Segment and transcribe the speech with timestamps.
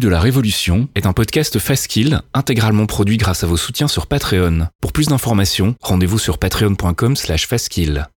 [0.00, 4.66] De la Révolution est un podcast Faskill intégralement produit grâce à vos soutiens sur Patreon.
[4.80, 8.08] Pour plus d'informations, rendez-vous sur patreon.com slash faskill.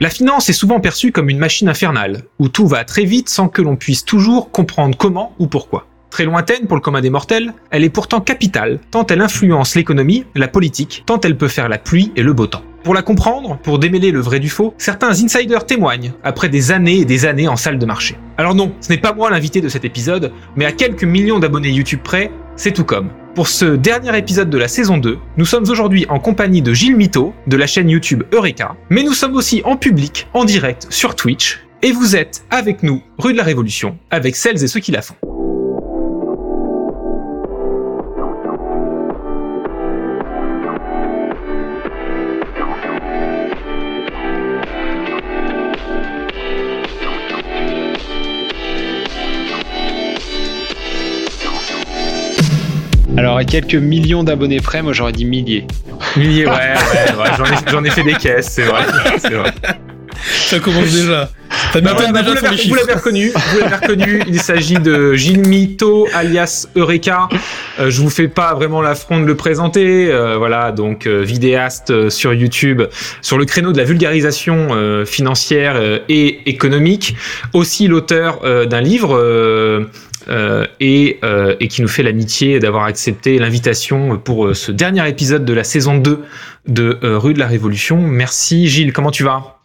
[0.00, 3.48] La finance est souvent perçue comme une machine infernale, où tout va très vite sans
[3.48, 5.86] que l'on puisse toujours comprendre comment ou pourquoi.
[6.10, 10.24] Très lointaine pour le commun des mortels, elle est pourtant capitale, tant elle influence l'économie,
[10.34, 12.64] la politique, tant elle peut faire la pluie et le beau temps.
[12.82, 17.00] Pour la comprendre, pour démêler le vrai du faux, certains insiders témoignent, après des années
[17.00, 18.16] et des années en salle de marché.
[18.38, 21.70] Alors non, ce n'est pas moi l'invité de cet épisode, mais à quelques millions d'abonnés
[21.70, 23.10] YouTube près, c'est tout comme.
[23.34, 26.96] Pour ce dernier épisode de la saison 2, nous sommes aujourd'hui en compagnie de Gilles
[26.96, 31.14] Mito, de la chaîne YouTube Eureka, mais nous sommes aussi en public, en direct, sur
[31.14, 34.90] Twitch, et vous êtes avec nous, rue de la Révolution, avec celles et ceux qui
[34.90, 35.16] la font.
[53.44, 55.66] Quelques millions d'abonnés près, moi j'aurais dit milliers.
[56.16, 59.52] Milliers, ouais, ouais, j'en ai, fait des caisses, c'est vrai, vrai.
[60.22, 61.30] Ça commence déjà.
[61.72, 67.28] Ça bah vous l'avez reconnu, vous l'avez reconnu, il s'agit de Gilles Mito alias Eureka.
[67.78, 71.90] Euh, je vous fais pas vraiment l'affront de le présenter, euh, voilà, donc euh, vidéaste
[71.90, 72.82] euh, sur YouTube,
[73.22, 74.68] sur le créneau de la vulgarisation
[75.06, 77.14] financière et économique,
[77.52, 79.84] aussi l'auteur d'un livre euh,
[80.80, 85.44] et, euh, et, qui nous fait l'amitié d'avoir accepté l'invitation pour euh, ce dernier épisode
[85.44, 86.24] de la saison 2
[86.66, 88.00] de Rue de la Révolution.
[88.00, 89.60] Merci Gilles, comment tu vas?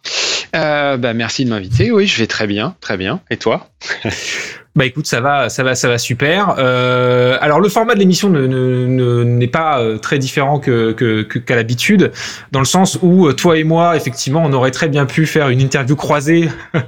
[0.52, 3.20] Bah, Merci de m'inviter, oui, je vais très bien, très bien.
[3.30, 3.68] Et toi?
[4.76, 6.56] Bah écoute, ça va, ça va, ça va super.
[6.58, 11.56] Euh, alors le format de l'émission n'est ne, ne, pas euh, très différent que qu'à
[11.56, 12.12] l'habitude,
[12.52, 15.48] dans le sens où euh, toi et moi, effectivement, on aurait très bien pu faire
[15.48, 16.50] une interview croisée,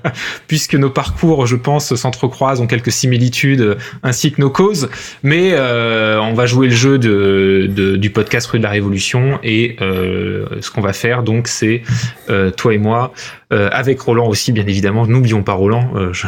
[0.48, 4.91] puisque nos parcours, je pense, s'entrecroisent, ont quelques similitudes, ainsi que nos causes.
[5.23, 9.39] Mais euh, on va jouer le jeu de, de, du podcast Rue de la Révolution,
[9.42, 11.80] et euh, ce qu'on va faire, donc, c'est
[12.58, 13.14] toi et moi,
[13.51, 15.07] avec Roland aussi, bien évidemment.
[15.07, 16.13] N'oublions pas Roland.
[16.13, 16.27] Je,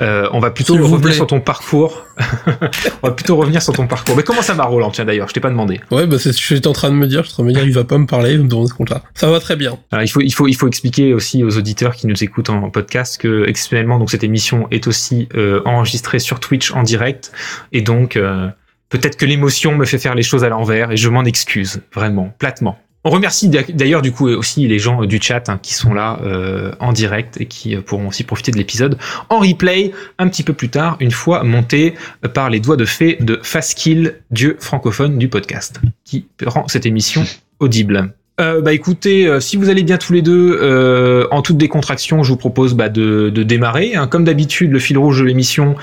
[0.32, 2.04] on va plutôt revenir sur ton parcours.
[3.02, 4.16] On va plutôt revenir sur ton parcours.
[4.16, 4.90] Mais comment ça va, Roland?
[4.90, 5.80] Tiens, d'ailleurs, je t'ai pas demandé.
[5.90, 7.22] Ouais, bah, c'est ce que j'étais en train de me dire.
[7.22, 8.74] Je suis en train de me dire, il va pas me parler, me demander ce
[8.74, 9.02] compte-là.
[9.14, 9.78] Ça va très bien.
[9.90, 12.70] Alors, il faut, il faut, il faut expliquer aussi aux auditeurs qui nous écoutent en
[12.70, 17.32] podcast que, exceptionnellement, donc, cette émission est aussi euh, enregistrée sur Twitch en direct.
[17.72, 18.48] Et donc, euh,
[18.88, 22.32] peut-être que l'émotion me fait faire les choses à l'envers et je m'en excuse, vraiment,
[22.38, 22.78] platement.
[23.06, 26.72] On remercie d'ailleurs du coup aussi les gens du chat hein, qui sont là euh,
[26.80, 28.96] en direct et qui euh, pourront aussi profiter de l'épisode
[29.28, 31.94] en replay un petit peu plus tard, une fois monté
[32.32, 37.24] par les doigts de fée de Faskill, dieu francophone du podcast, qui rend cette émission
[37.60, 38.14] audible.
[38.40, 42.24] Euh, bah écoutez, euh, si vous allez bien tous les deux, euh, en toute décontraction,
[42.24, 43.94] je vous propose bah, de, démarrer.
[43.94, 44.08] Hein.
[44.08, 45.76] Comme d'habitude, le fil rouge de l'émission,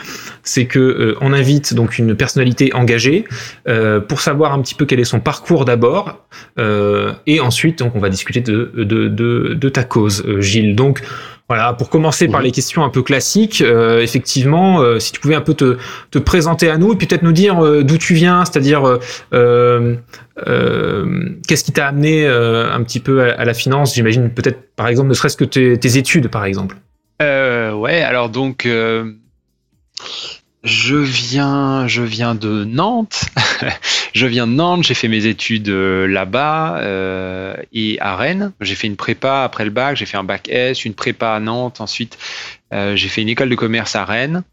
[0.43, 3.23] c'est que euh, on invite donc une personnalité engagée
[4.09, 6.25] pour savoir un petit peu quel est son parcours d'abord,
[6.57, 10.75] et ensuite donc on va discuter de, de ta cause, Gilles.
[10.75, 11.01] Donc
[11.51, 15.35] voilà, pour commencer par les questions un peu classiques, euh, effectivement, euh, si tu pouvais
[15.35, 15.77] un peu te,
[16.09, 18.99] te présenter à nous et peut-être nous dire euh, d'où tu viens, c'est-à-dire
[19.33, 19.97] qu'est-ce
[21.65, 25.35] qui t'a amené un petit peu à, la finance, j'imagine peut-être par exemple ne serait-ce
[25.35, 26.77] que tes, tes, études par exemple?
[27.19, 28.65] ouais, alors donc
[30.63, 33.25] je viens, je viens de Nantes.
[34.13, 34.83] je viens de Nantes.
[34.83, 38.51] J'ai fait mes études euh, là-bas euh, et à Rennes.
[38.61, 39.97] J'ai fait une prépa après le bac.
[39.97, 41.81] J'ai fait un bac S, une prépa à Nantes.
[41.81, 42.17] Ensuite,
[42.73, 44.43] euh, j'ai fait une école de commerce à Rennes.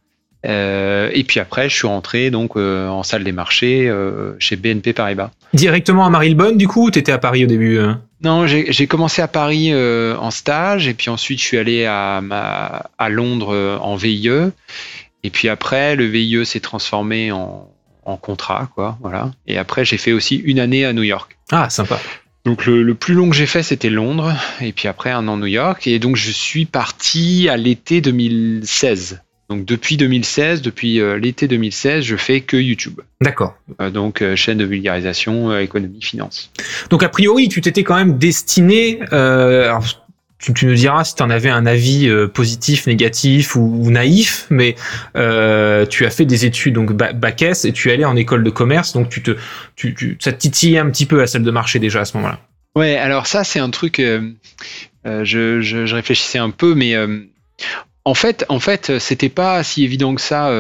[0.45, 3.93] et puis après, je suis rentré donc en salle des marchés
[4.39, 5.31] chez BNP Paribas.
[5.53, 7.81] Directement à Marylebone, du coup, ou t'étais à Paris au début
[8.23, 12.23] Non, j'ai commencé à Paris en stage, et puis ensuite je suis allé à,
[12.97, 14.53] à Londres en VIE.
[15.25, 17.69] Et puis après, le VIE s'est transformé en,
[18.23, 19.33] contrat, quoi, voilà.
[19.47, 21.37] Et après, j'ai fait aussi une année à New York.
[21.53, 22.01] Ah, sympa.
[22.47, 25.47] Donc le, plus long que j'ai fait, c'était Londres, et puis après un an New
[25.47, 25.87] York.
[25.87, 29.21] Et donc je suis parti à l'été 2016.
[29.51, 33.01] Donc depuis 2016, depuis euh, l'été 2016, je fais que YouTube.
[33.21, 33.55] D'accord.
[33.83, 36.51] Euh, donc euh, chaîne de vulgarisation, économie, finance.
[36.89, 39.01] Donc a priori, tu t'étais quand même destiné
[40.39, 44.77] tu, nous diras si tu en avais un avis euh, positif, négatif ou, naïf, mais
[45.17, 48.45] euh, tu as fait des études donc bac S et tu es allé en école
[48.45, 49.37] de commerce, donc tu te,
[49.75, 52.39] tu, tu, ça te un petit peu à celle de marché déjà à ce moment-là.
[52.77, 54.31] Ouais, alors ça c'est un truc, euh,
[55.05, 56.95] je, je, réfléchissais un peu, mais
[58.05, 60.53] en fait, en fait, c'était pas si évident que ça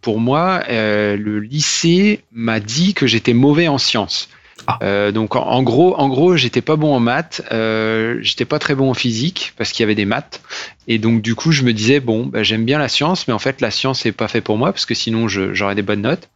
[0.00, 0.64] pour moi.
[0.68, 4.28] le lycée m'a dit que j'étais mauvais en sciences.
[4.66, 4.78] Ah.
[4.82, 8.74] Euh, donc en, gros, en gros, j'étais pas bon en maths, euh, j'étais pas très
[8.74, 10.42] bon en physique parce qu'il y avait des maths,
[10.88, 13.38] et donc du coup, je me disais bon, bah, j'aime bien la science, mais en
[13.38, 16.28] fait, la science c'est pas fait pour moi parce que sinon, j'aurais des bonnes notes.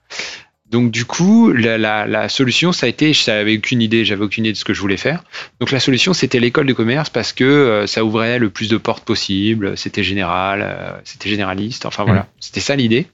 [0.71, 4.23] Donc du coup, la, la, la, solution, ça a été, je n'avais aucune idée, j'avais
[4.23, 5.25] aucune idée de ce que je voulais faire.
[5.59, 8.76] Donc la solution, c'était l'école de commerce parce que euh, ça ouvrait le plus de
[8.76, 12.26] portes possible, c'était général, euh, c'était généraliste, enfin voilà, mmh.
[12.38, 13.09] c'était ça l'idée.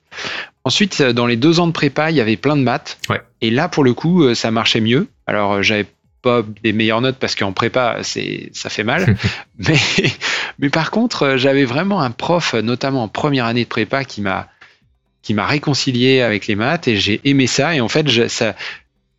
[0.67, 2.99] Ensuite, euh, dans les deux ans de prépa, il y avait plein de maths.
[3.09, 3.23] Ouais.
[3.41, 5.07] Et là, pour le coup, ça marchait mieux.
[5.27, 5.87] Alors j'avais
[6.23, 9.17] pas des meilleures notes parce qu'en prépa, c'est ça fait mal.
[9.59, 9.79] mais,
[10.59, 14.49] mais par contre, j'avais vraiment un prof, notamment en première année de prépa, qui m'a
[15.23, 17.75] qui m'a réconcilié avec les maths et j'ai aimé ça.
[17.75, 18.57] Et en fait, je, ça,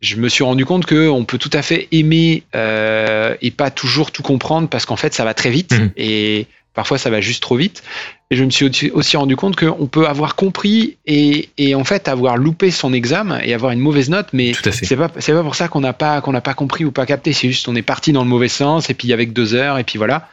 [0.00, 4.12] je me suis rendu compte qu'on peut tout à fait aimer euh, et pas toujours
[4.12, 5.90] tout comprendre parce qu'en fait, ça va très vite mmh.
[5.96, 6.46] et
[6.78, 7.82] parfois ça va juste trop vite.
[8.30, 12.06] Et je me suis aussi rendu compte qu'on peut avoir compris et, et, en fait
[12.06, 15.56] avoir loupé son examen et avoir une mauvaise note, mais c'est pas c'est pas pour
[15.56, 17.32] ça qu'on n'a pas qu'on n'a pas compris ou pas capté.
[17.32, 19.82] C'est juste on est parti dans le mauvais sens et puis avec deux heures et
[19.82, 20.28] puis voilà.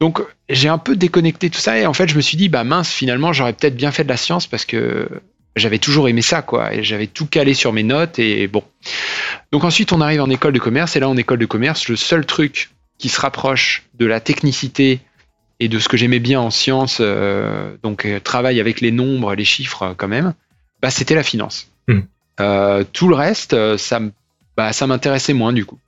[0.00, 2.62] Donc j'ai un peu déconnecté tout ça et en fait je me suis dit bah
[2.62, 5.08] mince finalement j'aurais peut-être bien fait de la science parce que
[5.56, 8.62] j'avais toujours aimé ça quoi et j'avais tout calé sur mes notes et bon.
[9.50, 11.96] Donc ensuite on arrive en école de commerce et là en école de commerce le
[11.96, 15.00] seul truc qui se rapproche de la technicité
[15.62, 19.36] et de ce que j'aimais bien en science, euh, donc euh, travail avec les nombres,
[19.36, 20.34] les chiffres quand même,
[20.82, 21.70] bah, c'était la finance.
[21.86, 22.00] Hmm.
[22.40, 24.00] Euh, tout le reste, ça,
[24.56, 25.78] bah, ça m'intéressait moins du coup.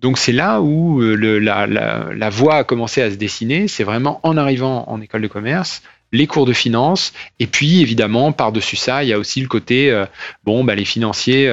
[0.00, 3.68] Donc c'est là où euh, le, la, la, la, voie a commencé à se dessiner.
[3.68, 8.32] C'est vraiment en arrivant en école de commerce, les cours de finance, et puis évidemment
[8.32, 10.04] par-dessus ça, il y a aussi le côté euh,
[10.42, 11.48] bon, bah, les financiers.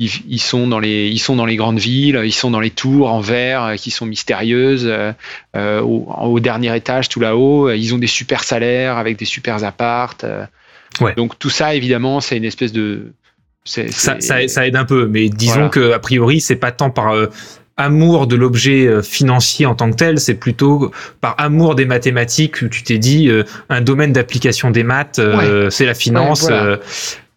[0.00, 2.60] Euh, ils, ils, sont dans les, ils sont dans les grandes villes, ils sont dans
[2.60, 4.90] les tours en verre qui sont mystérieuses,
[5.54, 10.24] au, au, dernier étage tout là-haut, ils ont des super salaires avec des super appartes.
[11.00, 11.14] Ouais.
[11.14, 13.12] Donc tout ça, évidemment, c'est une espèce de,
[13.64, 13.82] ça,
[14.20, 15.68] ça, ça, aide un peu, mais disons voilà.
[15.68, 17.26] que a priori, c'est pas tant par euh,
[17.76, 22.62] amour de l'objet euh, financier en tant que tel, c'est plutôt par amour des mathématiques
[22.62, 25.70] où tu t'es dit euh, un domaine d'application des maths, euh, ouais.
[25.70, 26.44] c'est la finance.
[26.44, 26.78] Ouais, voilà.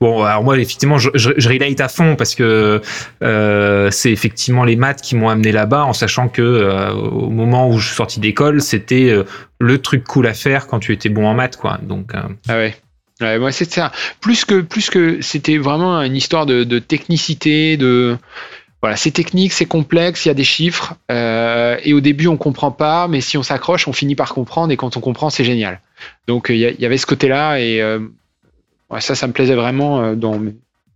[0.03, 2.81] Bon, alors moi, effectivement, je, je, relate à fond parce que
[3.23, 7.69] euh, c'est effectivement les maths qui m'ont amené là-bas, en sachant que euh, au moment
[7.69, 9.23] où je suis sorti d'école, c'était euh,
[9.61, 11.79] le truc cool à faire quand tu étais bon en maths, quoi.
[11.81, 12.11] Donc.
[12.15, 12.75] ah ouais.
[13.21, 13.94] Ouais, moi c'est ça.
[14.19, 18.17] Plus que plus que c'était vraiment une histoire de, technicité, de
[18.81, 22.71] voilà, c'est technique, c'est complexe, il y a des chiffres et au début on comprend
[22.71, 25.79] pas, mais si on s'accroche, on finit par comprendre et quand on comprend, c'est génial.
[26.27, 27.81] Donc il y, avait ce côté-là et
[28.89, 30.15] ouais, ça, ça me plaisait vraiment euh,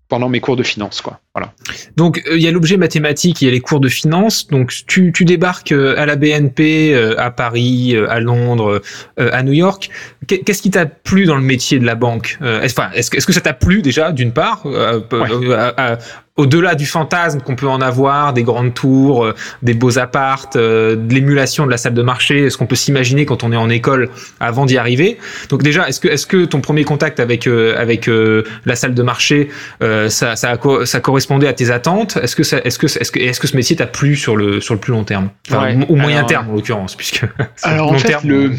[0.10, 1.20] pendant mes cours de finance, quoi.
[1.36, 1.54] Voilà.
[1.98, 4.48] Donc il euh, y a l'objet mathématique, il y a les cours de finance.
[4.48, 8.82] Donc tu, tu débarques à la BNP, euh, à Paris, euh, à Londres,
[9.18, 9.90] à New York.
[10.28, 13.54] Qu'est-ce qui t'a plu dans le métier de la banque Enfin, est-ce que, ça t'a
[13.54, 15.54] plu déjà d'une part ouais.
[15.54, 15.98] à,
[16.38, 20.96] au-delà du fantasme qu'on peut en avoir, des grandes tours, euh, des beaux appartes, euh,
[20.96, 23.70] de l'émulation de la salle de marché, ce qu'on peut s'imaginer quand on est en
[23.70, 25.18] école avant d'y arriver.
[25.50, 28.94] Donc déjà, est-ce que est-ce que ton premier contact avec euh, avec euh, la salle
[28.94, 29.50] de marché,
[29.82, 32.18] euh, ça, ça, ça correspondait à tes attentes?
[32.18, 34.62] Est-ce que ça, est-ce que est-ce que est-ce que ce métier t'a plu sur le
[34.62, 35.86] sur le plus long terme, enfin, ouais.
[35.90, 37.26] au moyen alors, terme en l'occurrence, puisque
[37.64, 38.52] alors en fait terme, le,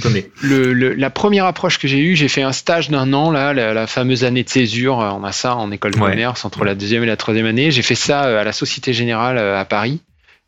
[0.42, 3.52] le, le, la première approche que j'ai eue, j'ai fait un stage d'un an là,
[3.54, 6.10] la, la, fameuse année de césure, on a ça en école de ouais.
[6.10, 8.92] commerce entre la deuxième et la troisième année j'ai fait ça euh, à la Société
[8.92, 10.00] Générale euh, à Paris,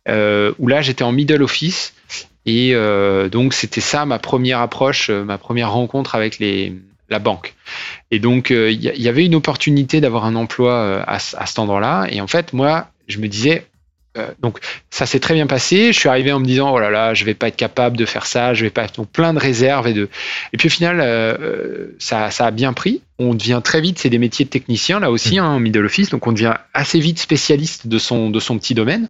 [0.08, 1.94] euh, où là j'étais en middle office.
[2.46, 2.74] Et
[3.30, 7.54] donc c'était ça ma première approche, ma première rencontre avec la banque.
[8.10, 12.06] Et donc il y, y, avait une opportunité d'avoir un emploi à, à cet endroit-là.
[12.10, 13.66] Et en fait, moi, je me disais,
[14.18, 14.58] euh, donc
[14.90, 15.92] ça s'est très bien passé.
[15.92, 18.04] Je suis arrivé en me disant oh là là, je vais pas être capable de
[18.04, 20.08] faire ça, je vais pas donc plein de réserves et de
[20.52, 23.02] et puis au final euh, ça, ça a bien pris.
[23.18, 25.44] On devient très vite, c'est des métiers de technicien là aussi mmh.
[25.44, 28.74] hein, en middle office, donc on devient assez vite spécialiste de son de son petit
[28.74, 29.08] domaine.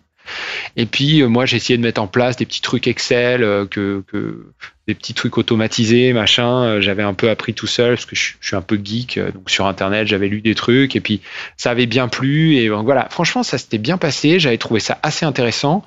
[0.76, 3.66] Et puis euh, moi j'ai essayé de mettre en place des petits trucs Excel, euh,
[3.66, 4.47] que, que,
[4.90, 6.64] des petits trucs automatisés, machin.
[6.64, 9.18] Euh, j'avais un peu appris tout seul parce que je, je, suis un peu geek,
[9.35, 11.20] donc sur internet j'avais lu des trucs et puis
[11.56, 13.09] ça avait bien plu et donc, voilà.
[13.11, 15.85] Franchement ça s'était bien passé, j'avais trouvé ça assez intéressant,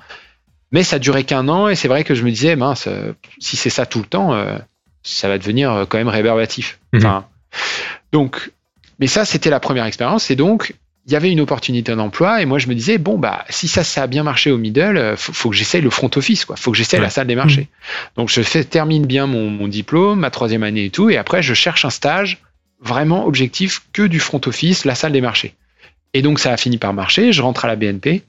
[0.72, 2.88] mais ça durait qu'un an et c'est vrai que je me disais mince
[3.38, 4.34] si c'est ça tout le temps,
[5.02, 6.78] ça va devenir quand même réverbatif.
[6.92, 6.98] Mmh.
[6.98, 7.26] Enfin,
[8.12, 8.50] donc
[8.98, 10.30] mais ça, c'était la première expérience.
[10.30, 10.74] Et donc,
[11.06, 13.84] il y avait une opportunité d'emploi et moi je me disais bon bah si ça
[13.84, 16.56] ça a bien marché au middle euh, faut, faut que j'essaye le front office quoi.
[16.56, 17.06] Faut que j'essaye ouais.
[17.06, 17.62] la salle des marchés.
[17.62, 18.16] Mmh.
[18.16, 21.42] donc je fais, termine bien mon, mon, diplôme ma troisième année et tout et après
[21.42, 22.42] je cherche un stage
[22.80, 25.54] vraiment objectif que du front office la salle des marchés.
[26.14, 28.22] Et donc ça a fini par marcher je rentre à la BNP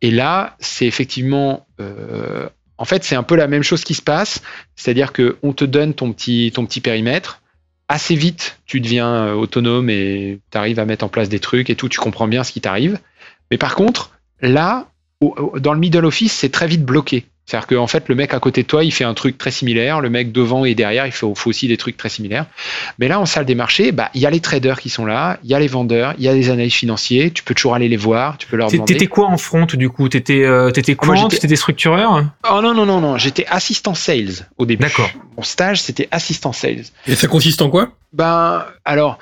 [0.00, 4.02] et là c'est effectivement euh, en fait c'est un peu la même chose qui se
[4.02, 4.42] passe.
[4.74, 7.41] C'est à dire que on te donne ton petit ton petit périmètre
[7.92, 11.68] assez vite, tu deviens euh, autonome et tu arrives à mettre en place des trucs
[11.68, 12.98] et tout, tu comprends bien ce qui t'arrive.
[13.50, 14.88] Mais par contre, là,
[15.60, 17.26] dans le middle office, c'est très vite bloqué.
[17.46, 20.00] C'est-à-dire qu'en fait, le mec à côté de toi, il fait un truc très similaire.
[20.00, 22.46] Le mec devant et derrière, il faut, aussi des trucs très similaires.
[22.98, 25.38] Mais là, en salle des marchés, bah, il y a les traders qui sont là,
[25.42, 27.30] il y a les vendeurs, il y a les analystes financiers.
[27.30, 28.94] Tu peux toujours aller les voir, tu peux leur demander.
[28.94, 30.08] T'étais quoi en front du coup?
[30.08, 32.24] T'étais euh, étais quant T'étais structureur?
[32.48, 34.82] Oh non non non non, j'étais assistant sales au début.
[34.82, 35.10] D'accord.
[35.36, 36.84] Mon stage, c'était assistant sales.
[37.06, 37.92] Et ça consiste en quoi?
[38.12, 39.18] Ben alors.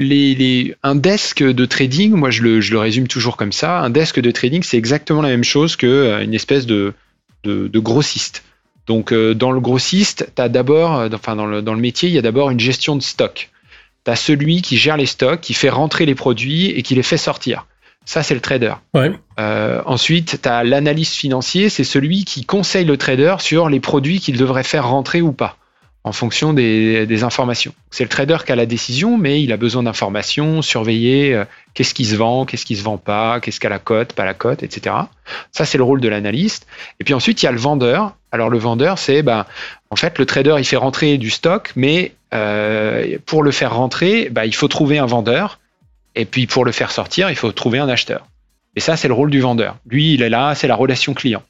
[0.00, 3.80] Les, les, un desk de trading, moi je le, je le résume toujours comme ça,
[3.80, 6.94] un desk de trading c'est exactement la même chose qu'une euh, espèce de,
[7.44, 8.44] de, grossiste.
[8.86, 12.08] Donc euh, dans le grossiste, tu as d'abord, euh, enfin dans le, dans le métier,
[12.08, 13.50] il y a d'abord une gestion de stock.
[14.04, 17.02] Tu as celui qui gère les stocks, qui fait rentrer les produits et qui les
[17.02, 17.66] fait sortir.
[18.04, 18.72] Ça, c'est le trader.
[19.38, 24.20] Euh, ensuite, tu as l'analyste financier, c'est celui qui conseille le trader sur les produits
[24.20, 25.58] qu'il devrait faire rentrer ou pas
[26.04, 27.74] en fonction des, informations.
[27.90, 31.42] C'est le trader qui a la décision, mais il a besoin d'informations, surveiller
[31.78, 34.34] qu'est-ce qui se vend, qu'est-ce qui se vend pas, qu'est-ce qu'à la cote, pas la
[34.34, 34.96] cote, etc.
[35.52, 36.66] Ça, c'est le rôle de l'analyste.
[36.98, 38.16] Et puis ensuite, il y a le vendeur.
[38.32, 39.46] Alors le vendeur, c'est bah,
[39.90, 44.28] en fait le trader, il fait rentrer du stock, mais euh, pour le faire rentrer,
[44.28, 45.60] bah, il faut trouver un vendeur.
[46.16, 48.26] Et puis pour le faire sortir, il faut trouver un acheteur.
[48.74, 49.76] Et ça, c'est le rôle du vendeur.
[49.86, 51.44] Lui, il est là, c'est la relation client.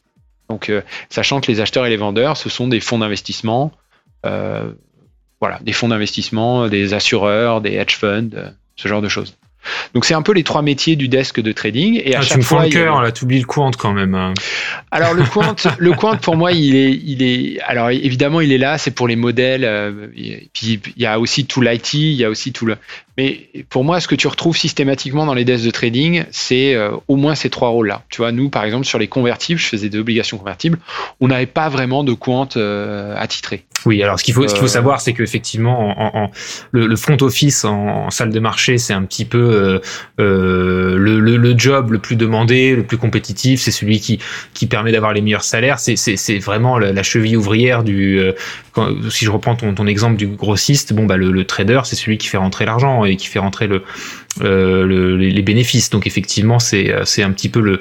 [0.50, 3.72] Donc, euh, sachant que les acheteurs et les vendeurs, ce sont des fonds d'investissement,
[4.26, 4.70] euh,
[5.40, 9.34] voilà, des fonds d'investissement, des assureurs, des hedge funds, ce genre de choses.
[9.94, 12.00] Donc c'est un peu les trois métiers du desk de trading.
[12.04, 13.92] Et à ah, chaque tu me fois, le cœur, là, tu oublies le quant quand
[13.92, 14.14] même.
[14.14, 14.34] Hein.
[14.90, 17.60] Alors le quant, le quant pour moi, il est, il est.
[17.62, 19.64] Alors évidemment, il est là, c'est pour les modèles.
[19.64, 22.76] Euh, et puis il y a aussi tout l'IT, il y a aussi tout le.
[23.18, 26.92] Mais pour moi, ce que tu retrouves systématiquement dans les desks de trading, c'est euh,
[27.08, 28.04] au moins ces trois rôles-là.
[28.10, 30.78] Tu vois, nous, par exemple, sur les convertibles, je faisais des obligations convertibles,
[31.20, 33.64] on n'avait pas vraiment de quant euh, attitré.
[33.86, 36.30] Oui, alors ce qu'il faut, ce qu'il faut euh, savoir, c'est qu'effectivement, en, en,
[36.70, 39.80] le, le, front office en, salle de marché, c'est un petit peu
[40.18, 43.60] le, le, le, job le plus demandé, le plus compétitif.
[43.60, 44.20] C'est celui qui,
[44.54, 45.80] qui permet d'avoir les meilleurs salaires.
[45.80, 48.20] C'est, c'est, c'est vraiment la, cheville ouvrière du.
[48.72, 51.96] Quand, si je reprends ton, ton exemple du grossiste, bon bah le, le trader, c'est
[51.96, 53.68] celui qui fait rentrer l'argent et qui fait rentrer
[54.40, 55.90] euh, les, bénéfices.
[55.90, 57.80] Donc effectivement, c'est euh, un petit peu le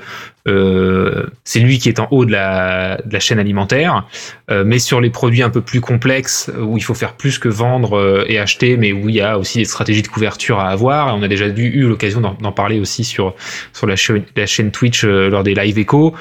[1.44, 4.06] c'est lui qui est en haut de la, de la chaîne alimentaire,
[4.50, 8.26] mais sur les produits un peu plus complexes où il faut faire plus que vendre
[8.28, 11.16] et acheter, mais où il y a aussi des stratégies de couverture à avoir.
[11.16, 13.36] on a déjà eu, l'occasion d'en parler aussi sur
[13.74, 16.14] sur la, chaîne, la chaîne Twitch lors des live échos.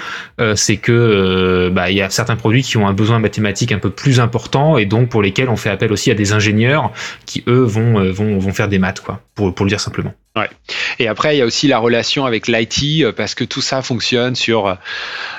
[0.54, 3.90] c'est que bah, il y a certains produits qui ont un besoin mathématique un peu
[3.90, 6.92] plus important et donc pour lesquels on fait appel aussi à des ingénieurs
[7.26, 10.14] qui eux vont vont, vont faire des maths quoi, pour pour le dire simplement.
[10.36, 10.50] Ouais.
[10.98, 13.80] Et après, il y a aussi la relation avec l'IT, euh, parce que tout ça
[13.80, 14.74] fonctionne sur euh,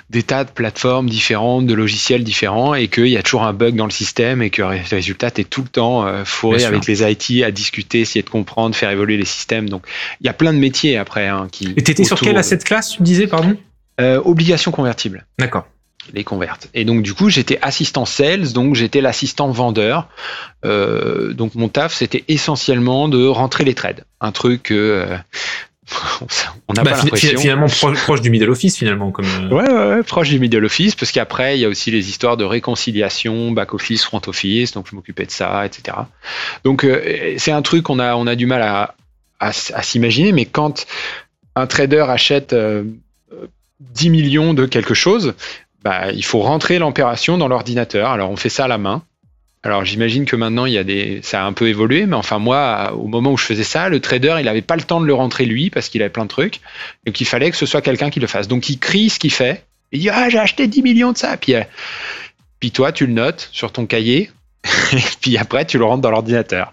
[0.10, 3.76] des tas de plateformes différentes, de logiciels différents, et qu'il y a toujours un bug
[3.76, 6.88] dans le système, et que le résultat, tu es tout le temps euh, fourré avec
[6.88, 9.70] les IT à discuter, essayer de comprendre, faire évoluer les systèmes.
[9.70, 9.86] Donc,
[10.20, 11.28] il y a plein de métiers après.
[11.28, 13.56] Hein, qui, et tu étais sur quelle asset classe, tu me disais, pardon?
[14.00, 15.26] Euh, Obligations convertibles.
[15.40, 15.68] D'accord
[16.14, 16.70] les convertes.
[16.74, 20.08] Et donc du coup, j'étais assistant sales, donc j'étais l'assistant vendeur.
[20.66, 24.06] Euh, donc mon taf, c'était essentiellement de rentrer les trades.
[24.22, 25.18] Un truc euh,
[26.68, 27.40] on n'a bah, pas l'impression.
[27.40, 29.12] Finalement proche, du middle office finalement.
[29.12, 29.26] Comme...
[29.26, 29.50] Euh.
[29.50, 32.38] Ouais, ouais, ouais, proche du middle office, parce qu'après, il y a aussi les histoires
[32.38, 35.98] de réconciliation, back office, front office, donc je m'occupais de ça, etc.
[36.64, 36.86] Donc
[37.38, 38.96] c'est un truc qu'on a, on a du mal à,
[39.40, 40.86] à, s'imaginer, mais quand
[41.56, 42.54] un trader achète
[43.80, 45.36] 10 millions de quelque chose,
[45.84, 48.10] bah, il faut rentrer l'opération dans l'ordinateur.
[48.10, 49.04] Alors on fait ça à la main.
[49.64, 52.40] Alors j'imagine que maintenant il y a des, ça a un peu évolué, mais enfin
[52.40, 55.06] moi, au moment où je faisais ça, le trader il n'avait pas le temps de
[55.06, 56.62] le rentrer lui parce qu'il avait plein de trucs,
[57.06, 58.48] donc il fallait que ce soit quelqu'un qui le fasse.
[58.48, 61.36] Donc il crie ce qu'il fait, il dit ah j'ai acheté 10 millions de ça,
[61.38, 61.64] puis euh,
[62.60, 64.32] puis toi tu le notes sur ton cahier,
[64.94, 66.72] et puis après tu le rentres dans l'ordinateur.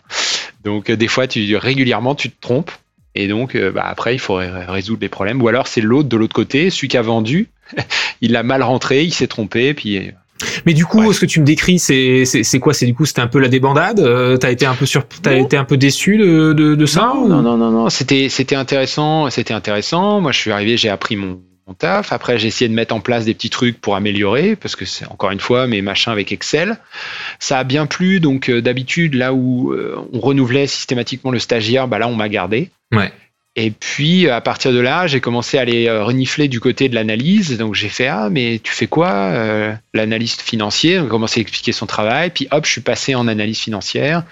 [0.62, 2.70] Donc euh, des fois tu régulièrement tu te trompes
[3.16, 5.40] et donc, euh, bah, après, il faut résoudre les problèmes.
[5.40, 7.49] Ou alors, c'est l'autre de l'autre côté, celui qui a vendu,
[8.21, 9.99] il l'a mal rentré, il s'est trompé, puis.
[9.99, 10.11] Euh,
[10.66, 12.75] Mais du coup, ce que tu me décris, c'est c'est quoi?
[12.75, 14.00] C'est du coup, c'était un peu la débandade?
[14.00, 17.12] Euh, t'as été un peu sur, t'as été un peu déçu de de, de ça
[17.14, 17.88] Non, non, non, non.
[17.90, 20.21] C'était c'était intéressant, c'était intéressant.
[20.21, 22.12] Moi, je suis arrivé, j'ai appris mon mon taf.
[22.12, 25.06] Après, j'ai essayé de mettre en place des petits trucs pour améliorer, parce que c'est
[25.06, 26.76] encore une fois mes machins avec Excel.
[27.38, 29.75] Ça a bien plu, donc d'habitude, là où
[30.12, 32.71] on renouvelait systématiquement le stagiaire, bah là, on m'a gardé.
[32.92, 33.11] Ouais.
[33.56, 36.94] Et puis à partir de là, j'ai commencé à aller euh, renifler du côté de
[36.94, 37.56] l'analyse.
[37.56, 40.99] Donc j'ai fait ah mais tu fais quoi euh, L'analyste financier?
[40.99, 42.30] On a commencé à expliquer son travail.
[42.30, 44.25] Puis hop, je suis passé en analyse financière.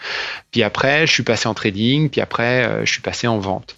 [0.50, 2.08] Puis après, je suis passé en trading.
[2.10, 3.76] Puis après, euh, je suis passé en vente.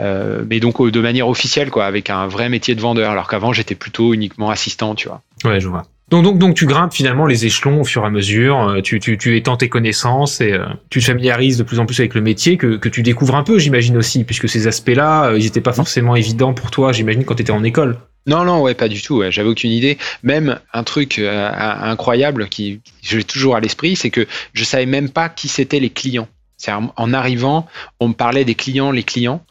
[0.00, 3.10] mais donc de manière officielle quoi, avec un vrai métier de vendeur.
[3.10, 5.22] Alors qu'avant j'étais plutôt uniquement assistant, tu vois.
[5.44, 5.86] Ouais, je vois.
[6.10, 8.98] Donc, donc, donc tu grimpes finalement les échelons au fur et à mesure, euh, tu,
[8.98, 12.14] tu, tu étends tes connaissances et euh, tu te familiarises de plus en plus avec
[12.14, 15.44] le métier que, que tu découvres un peu, j'imagine aussi, puisque ces aspects-là, euh, ils
[15.44, 17.98] n'étaient pas forcément évidents pour toi, j'imagine, quand tu étais en école.
[18.26, 19.18] Non, non, ouais, pas du tout.
[19.18, 19.30] Ouais.
[19.30, 19.96] J'avais aucune idée.
[20.22, 21.50] Même un truc euh,
[21.82, 25.90] incroyable qui j'ai toujours à l'esprit, c'est que je savais même pas qui c'étaient les
[25.90, 26.28] clients.
[26.56, 27.66] C'est en arrivant,
[28.00, 29.44] on me parlait des clients, les clients,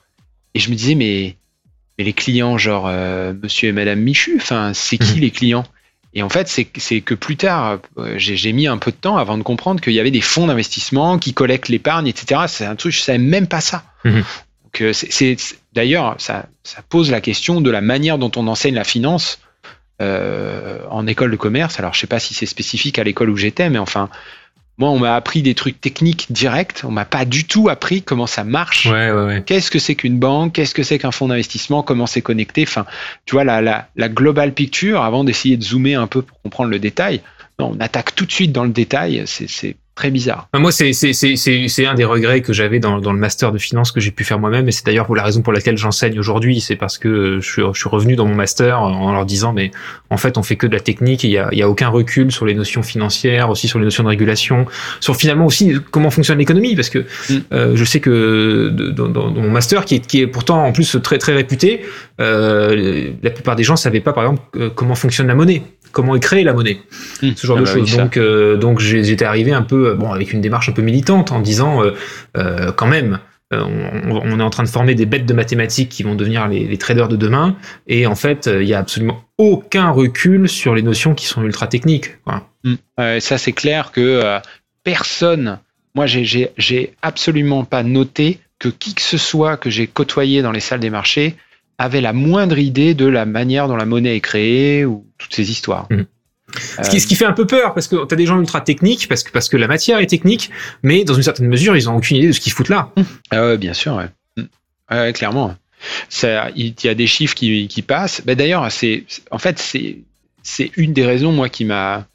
[0.53, 1.35] et je me disais mais
[1.97, 5.21] mais les clients, genre euh, Monsieur et Madame Michu, enfin, c'est qui Mhm.
[5.21, 5.63] les clients?
[6.13, 9.37] Et en fait, c'est que plus tard, euh, j'ai mis un peu de temps avant
[9.37, 12.41] de comprendre qu'il y avait des fonds d'investissement qui collectent l'épargne, etc.
[12.47, 13.83] C'est un truc, je savais même pas ça.
[14.03, 14.23] Mhm.
[14.81, 14.93] Euh,
[15.73, 19.39] d'ailleurs, ça, ça pose la question de la manière dont on enseigne la finance
[20.01, 21.79] euh, en école de commerce.
[21.79, 24.09] Alors, je sais pas si c'est spécifique à l'école où j'étais, mais enfin,
[24.77, 26.81] moi, on m'a appris des trucs techniques directs.
[26.83, 28.85] On m'a pas du tout appris comment ça marche.
[28.85, 29.43] Ouais, ouais, ouais.
[29.45, 30.53] Qu'est-ce que c'est qu'une banque?
[30.53, 31.81] Qu'est-ce que c'est qu'un fonds d'investissement?
[31.81, 32.63] Comment c'est connecté?
[32.63, 32.85] Enfin,
[33.25, 36.69] tu vois, la, la, la global picture, avant d'essayer de zoomer un peu pour comprendre
[36.69, 37.21] le détail,
[37.59, 39.23] non, on attaque tout de suite dans le détail.
[39.25, 40.47] C'est c'est très bizarre.
[40.53, 43.51] Moi, c'est c'est c'est c'est c'est un des regrets que j'avais dans dans le master
[43.51, 45.77] de finance que j'ai pu faire moi-même, et c'est d'ailleurs pour la raison pour laquelle
[45.77, 49.25] j'enseigne aujourd'hui, c'est parce que je suis je suis revenu dans mon master en leur
[49.25, 49.71] disant mais
[50.09, 51.89] en fait on fait que de la technique, il y a il y a aucun
[51.89, 54.65] recul sur les notions financières, aussi sur les notions de régulation,
[54.99, 56.99] sur finalement aussi comment fonctionne l'économie, parce que
[57.29, 57.33] Mm.
[57.53, 60.71] euh, je sais que dans, dans, dans mon master qui est qui est pourtant en
[60.71, 61.81] plus très très réputé,
[62.21, 66.15] euh, la plupart des gens savaient pas par exemple euh, comment fonctionne la monnaie, comment
[66.15, 66.77] est créée la monnaie
[67.21, 67.29] Hmm.
[67.35, 67.91] ce genre Ah de bah choses.
[67.91, 70.81] oui, donc, euh, donc j'étais arrivé un peu, euh, bon, avec une démarche un peu
[70.81, 71.91] militante, en disant, euh,
[72.37, 73.19] euh, quand même,
[73.53, 76.47] euh, on, on est en train de former des bêtes de mathématiques qui vont devenir
[76.47, 77.55] les, les traders de demain,
[77.87, 81.43] et en fait, euh, il y a absolument aucun recul sur les notions qui sont
[81.43, 82.21] ultra techniques.
[82.23, 82.47] quoi.
[82.99, 84.39] Euh, ça, c'est clair que euh,
[84.83, 85.59] personne,
[85.95, 90.59] moi, j'ai- absolument pas noté que qui que ce soit que j'ai côtoyé dans les
[90.59, 91.35] salles des marchés
[91.77, 95.51] avait la moindre idée de la manière dont la monnaie est créée ou toutes ces
[95.51, 95.85] histoires.
[95.91, 96.05] Mhm.
[96.55, 98.61] Ce, qui, ce qui fait un peu peur, parce que tu as des gens ultra
[98.61, 100.49] techniques, parce que, parce que la matière est technique,
[100.81, 102.91] mais dans une certaine mesure, ils ont aucune idée de ce qu'ils foutent là.
[103.31, 104.07] Ah ouais, bien sûr, ouais.
[104.37, 104.47] Mm.
[104.91, 105.55] Ouais, ouais, clairement.
[106.09, 108.21] Ça, il y a des chiffres qui, qui passent.
[108.25, 109.99] Ben, D'ailleurs, c'est, en fait, c'est,
[110.41, 112.05] c'est une des raisons, moi, qui m'a.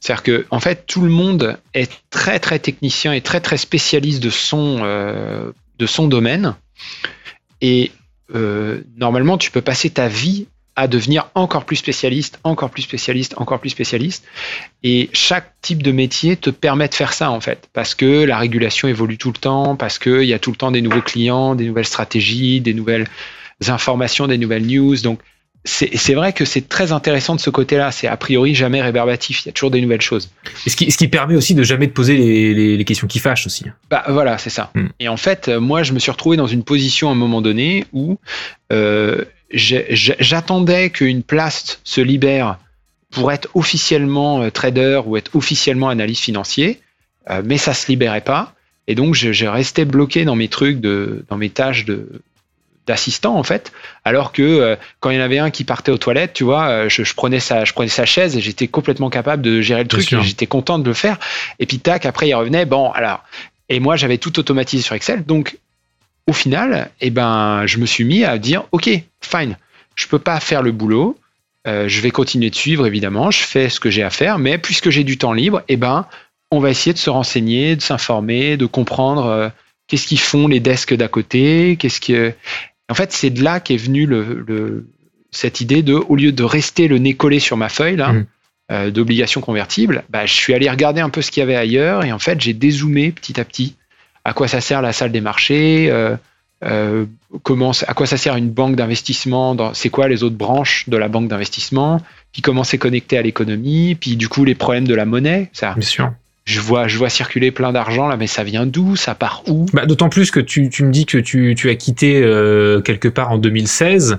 [0.00, 4.22] C'est-à-dire que, en fait, tout le monde est très, très technicien et très, très spécialiste
[4.22, 6.54] de son, euh, de son domaine.
[7.60, 7.90] Et
[8.34, 13.34] euh, normalement, tu peux passer ta vie à devenir encore plus spécialiste, encore plus spécialiste,
[13.36, 14.24] encore plus spécialiste.
[14.82, 18.38] Et chaque type de métier te permet de faire ça, en fait, parce que la
[18.38, 21.54] régulation évolue tout le temps, parce qu'il y a tout le temps des nouveaux clients,
[21.54, 23.06] des nouvelles stratégies, des nouvelles
[23.68, 24.96] informations, des nouvelles news.
[24.96, 25.20] Donc,
[25.66, 27.90] c'est vrai que c'est très intéressant de ce côté-là.
[27.90, 29.44] C'est a priori jamais rébarbatif.
[29.44, 30.30] Il y a toujours des nouvelles choses.
[30.66, 33.06] Et ce qui, ce qui permet aussi de jamais te poser les, les, les questions
[33.06, 33.64] qui fâchent aussi.
[33.90, 34.70] Bah voilà, c'est ça.
[34.74, 34.86] Mm.
[35.00, 37.40] Et en fait, euh, moi, je me suis retrouvé dans une position à un moment
[37.40, 38.18] donné où
[38.72, 42.58] euh, j'attendais qu'une place se libère
[43.10, 46.80] pour être officiellement euh, trader ou être officiellement analyste financier,
[47.30, 48.54] euh, mais ça se libérait pas.
[48.86, 52.08] Et donc, je, je restais bloqué dans mes trucs, de, dans mes tâches de
[52.86, 53.72] d'assistant en fait.
[54.04, 56.86] Alors que euh, quand il y en avait un qui partait aux toilettes tu vois
[56.86, 59.88] je, je prenais sa je prenais sa chaise et j'étais complètement capable de gérer le
[59.88, 60.20] Bien truc.
[60.22, 61.18] j'étais content de le faire.
[61.58, 62.66] Et puis tac après il revenait.
[62.66, 63.24] Bon alors
[63.68, 65.24] et moi, j'avais tout automatisé sur Excel.
[65.24, 65.58] Donc,
[66.26, 68.88] au final, eh ben, je me suis mis à dire, OK,
[69.20, 69.56] fine,
[69.96, 71.18] je peux pas faire le boulot.
[71.66, 73.30] euh, je vais continuer de suivre, évidemment.
[73.30, 74.38] Je fais ce que j'ai à faire.
[74.38, 76.06] Mais puisque j'ai du temps libre, eh ben,
[76.50, 79.48] on va essayer de se renseigner, de s'informer, de comprendre euh,
[79.86, 81.76] qu'est-ce qu'ils font les desks d'à côté.
[81.78, 82.32] Qu'est-ce que...
[82.90, 84.86] En fait, c'est de là qu'est venue le, le-
[85.30, 88.26] cette idée de, au lieu de rester le nez collé sur ma feuille, là, Mhm.
[88.72, 92.04] euh, d'obligations convertibles, bah, je suis allé regarder un peu ce qu'il y avait ailleurs
[92.04, 93.74] et en fait, j'ai dézoomé petit à petit
[94.24, 96.16] à quoi ça sert la salle des marchés, euh,
[96.64, 97.04] euh,
[97.42, 101.08] comment, à quoi ça sert une banque d'investissement, c'est quoi les autres branches de la
[101.08, 102.00] banque d'investissement,
[102.32, 105.50] puis comment c'est connecté à l'économie, puis du coup les problèmes de la monnaie.
[105.52, 106.12] Ça, Bien sûr.
[106.46, 109.66] je vois, je vois circuler plein d'argent là, mais ça vient d'où, ça part où?
[109.74, 113.08] Bah, D'autant plus que tu, tu me dis que tu, tu as quitté euh, quelque
[113.08, 114.18] part en 2016.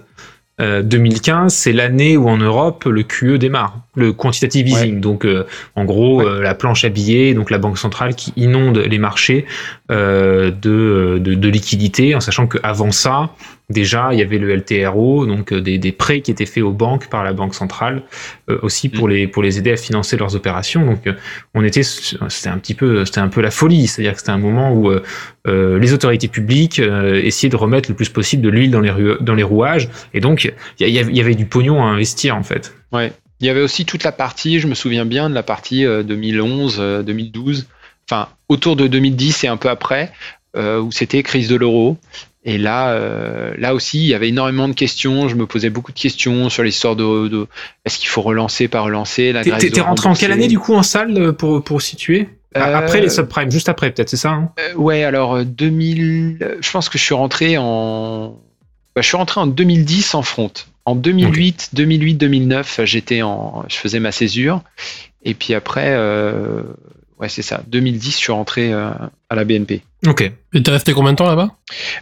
[0.61, 5.01] Euh, 2015, c'est l'année où en Europe le QE démarre, le quantitative easing.
[5.01, 6.25] Donc, euh, en gros, Ouais.
[6.25, 9.45] euh, la planche à billets, donc la banque centrale qui inonde les marchés
[9.89, 13.29] de, de, de liquidités, en sachant qu'avant ça,
[13.69, 16.71] déjà, il y avait le LTRO, donc euh, des, des prêts qui étaient faits aux
[16.71, 18.03] banques par la banque centrale,
[18.49, 20.85] euh, aussi pour les pour les aider à financer leurs opérations.
[20.85, 21.13] Donc, euh,
[21.53, 24.37] on était, c'était un petit peu, c'était un peu la folie, c'est-à-dire que c'était un
[24.37, 25.03] moment où euh,
[25.47, 28.93] euh, les autorités publiques euh, essayaient de remettre le plus possible de l'huile dans les
[29.21, 32.73] dans les rouages, et donc il y, avait du pognon à investir en fait.
[32.91, 33.11] Ouais.
[33.41, 36.03] Il y avait aussi toute la partie, je me souviens bien de la partie euh,
[36.03, 37.67] 2011, euh, 2012,
[38.09, 40.11] enfin autour de 2010 et un peu après,
[40.55, 41.97] euh, où c'était crise de l'euro.
[42.47, 45.27] Et là, euh, là aussi, il y avait énormément de questions.
[45.27, 47.47] Je me posais beaucoup de questions sur l'histoire de, de
[47.85, 49.31] est-ce qu'il faut relancer, pas relancer.
[49.31, 52.29] La T'es rentré en quelle année du coup en salle euh, pour pour situer?
[52.55, 54.51] Euh, Après les subprimes, juste après peut-être, c'est ça hein?
[54.77, 58.39] Ouais, alors euh, 2000, euh, je pense que je suis rentré en,
[58.95, 60.51] bah, je suis rentré en 2010 en front.
[60.85, 64.61] En 2008, 2008, 2009, j'étais en, je faisais ma césure.
[65.23, 66.61] Et puis après, euh,
[67.19, 67.61] ouais, c'est ça.
[67.67, 68.89] 2010, je suis rentré euh,
[69.29, 69.81] à la BNP.
[70.07, 70.31] Ok.
[70.53, 71.49] Et t'es resté combien de temps là-bas?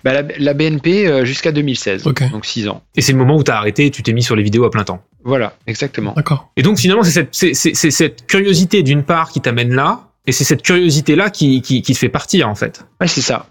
[0.04, 2.30] Bah, la, la BNP euh, jusqu'à 2016, Ok.
[2.32, 2.84] donc 6 ans.
[2.96, 4.72] Et c'est le moment où t'as arrêté et tu t'es mis sur les vidéos à
[4.72, 5.04] plein temps.
[5.24, 6.14] Voilà, exactement.
[6.16, 6.50] D'accord.
[6.58, 11.30] Et donc finalement, c'est cette, curiosité d'une part qui t'amène là, et c'est cette curiosité-là
[11.30, 12.86] qui, qui, qui te fait partir en fait.
[13.02, 13.48] Ouais, c'est ça.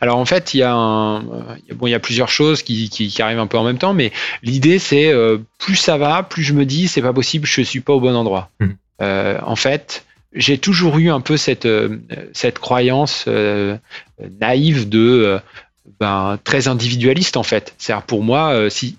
[0.00, 2.00] Alors en fait, il y a un, euh, il y a- bon, il y a
[2.00, 5.38] plusieurs choses qui, qui, qui arrivent un peu en même temps, mais l'idée c'est euh,
[5.58, 8.14] plus ça va, plus je me dis c'est pas possible, je suis pas au bon
[8.14, 8.50] endroit.
[9.02, 10.05] Euh, en fait,
[10.36, 11.98] j'ai toujours eu un peu cette euh,
[12.32, 13.76] cette croyance euh,
[14.40, 15.38] naïve de euh,
[16.00, 17.74] ben très individualiste en fait.
[17.78, 18.96] C'est-à-dire pour moi, si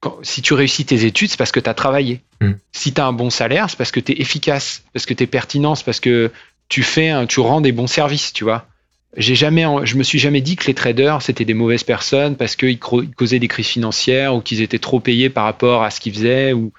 [0.00, 2.20] quand- si tu réussis tes études, c'est parce que tu as travaillé.
[2.40, 2.58] Mhm.
[2.72, 5.22] Si tu as un bon salaire, c'est parce que tu es efficace, parce que tu
[5.24, 6.30] es pertinent, c'est parce que
[6.68, 8.66] tu fais un- tu rends des bons services, tu vois
[9.16, 12.56] j'ai jamais, je me suis jamais dit que les traders c'était des mauvaises personnes parce
[12.56, 16.14] qu'ils causaient des crises financières ou qu'ils étaient trop payés par rapport à ce qu'ils
[16.14, 16.72] faisaient ou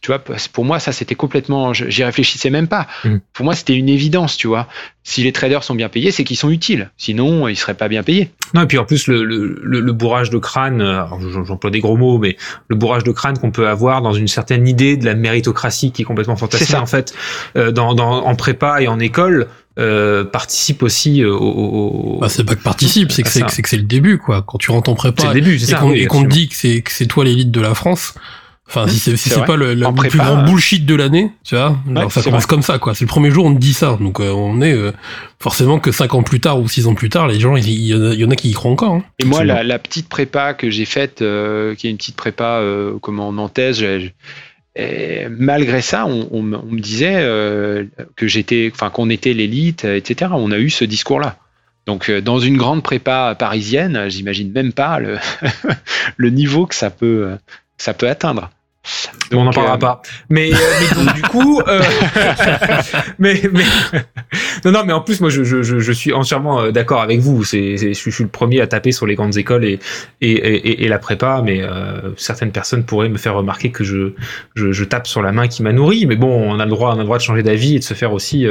[0.00, 0.22] tu vois
[0.52, 3.20] pour moi ça c'était complètement j'y réfléchissais même pas Mhm.
[3.32, 4.68] pour moi c'était une évidence tu vois
[5.02, 8.02] si les traders sont bien payés c'est qu'ils sont utiles sinon ils seraient pas bien
[8.02, 11.02] payés Non, et puis en plus, le, le, le, bourrage de crâne, euh,
[11.44, 12.36] j'emploie des gros mots, mais
[12.68, 16.00] le bourrage de crâne qu'on peut avoir dans une certaine idée de la méritocratie qui
[16.02, 16.80] est complètement ça.
[16.80, 17.14] en fait,
[17.56, 19.48] euh, dans, dans, en prépa et en école,
[19.78, 22.18] euh, participe aussi euh, au...
[22.20, 23.46] Bah, c'est pas que participe, c'est que c'est ça.
[23.46, 24.42] que c'est que c'est le début, quoi.
[24.42, 25.76] Quand tu rentres en prépa C'est le début, c'est et ça.
[25.78, 28.14] qu'on oui, et qu'on te dit que c'est que c'est toi l'élite de la France.
[28.70, 29.46] Enfin, si c'est si C'est c'est vrai.
[29.46, 31.78] pas le, le En plus grand euh, bullshit de l'année, tu vois.
[31.96, 32.48] alors ça commence vrai.
[32.50, 32.94] comme ça, quoi.
[32.94, 33.96] C'est le premier jour, on te dit ça.
[33.98, 34.92] Donc, euh, on est euh,
[35.40, 37.94] forcément que cinq ans plus tard ou six ans plus tard, les gens, il y,
[37.94, 38.92] en a- il y en a qui y croient encore.
[38.92, 39.02] hein.
[39.20, 42.58] et moi la, la petite prépa que j'ai faite euh, qui est une petite prépa
[42.58, 44.14] euh, comment nantaise j'ai- j'ai-
[44.78, 49.34] et malgré ça, on, on me on me disait euh, que j'étais, enfin qu'on était
[49.34, 50.30] l'élite, euh, etc.
[50.34, 51.36] On a eu ce discours-là.
[51.86, 55.18] Donc euh, dans une grande prépa parisienne, j'imagine même pas le,
[56.16, 57.36] le niveau que ça peut, euh,
[57.76, 58.50] ça peut atteindre.
[59.32, 60.02] On n'en parlera euh, pas.
[60.30, 61.82] Mais, euh, mais donc, du coup, euh,
[63.18, 63.64] mais, mais
[64.64, 67.44] non, non, mais en plus, moi, je, je, je, je suis entièrement d'accord avec vous.
[67.44, 69.78] C'est, je, suis- je suis le premier à taper sur les grandes écoles et
[70.20, 71.60] et, et, et la prépa, mais
[72.16, 74.12] certaines personnes pourraient me faire remarquer que je,
[74.54, 76.06] je, je tape sur la main qui m'a nourri.
[76.06, 77.84] Mais bon, on a le droit, on a le droit de changer d'avis et de
[77.84, 78.46] se faire aussi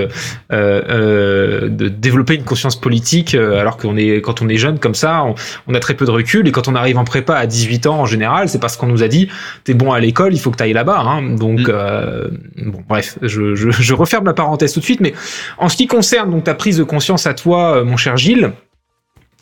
[0.51, 3.33] de développer une conscience politique.
[3.35, 5.35] alors qu'on est, quand on est jeune comme ça, on,
[5.67, 7.99] on a très peu de recul et quand on arrive en prépa à 18 ans
[8.01, 9.29] en général, c'est parce qu'on nous a dit
[9.63, 10.99] t'es bon à l'école, il faut que tu ailles là-bas.
[10.99, 11.35] Hein.
[11.35, 11.65] Donc, Mm.
[11.69, 12.27] euh,
[12.65, 14.99] bon, bref, je, je, je referme la parenthèse tout de suite.
[15.01, 15.13] Mais
[15.57, 18.51] en ce qui concerne donc ta prise de conscience à toi, euh, mon cher Gilles,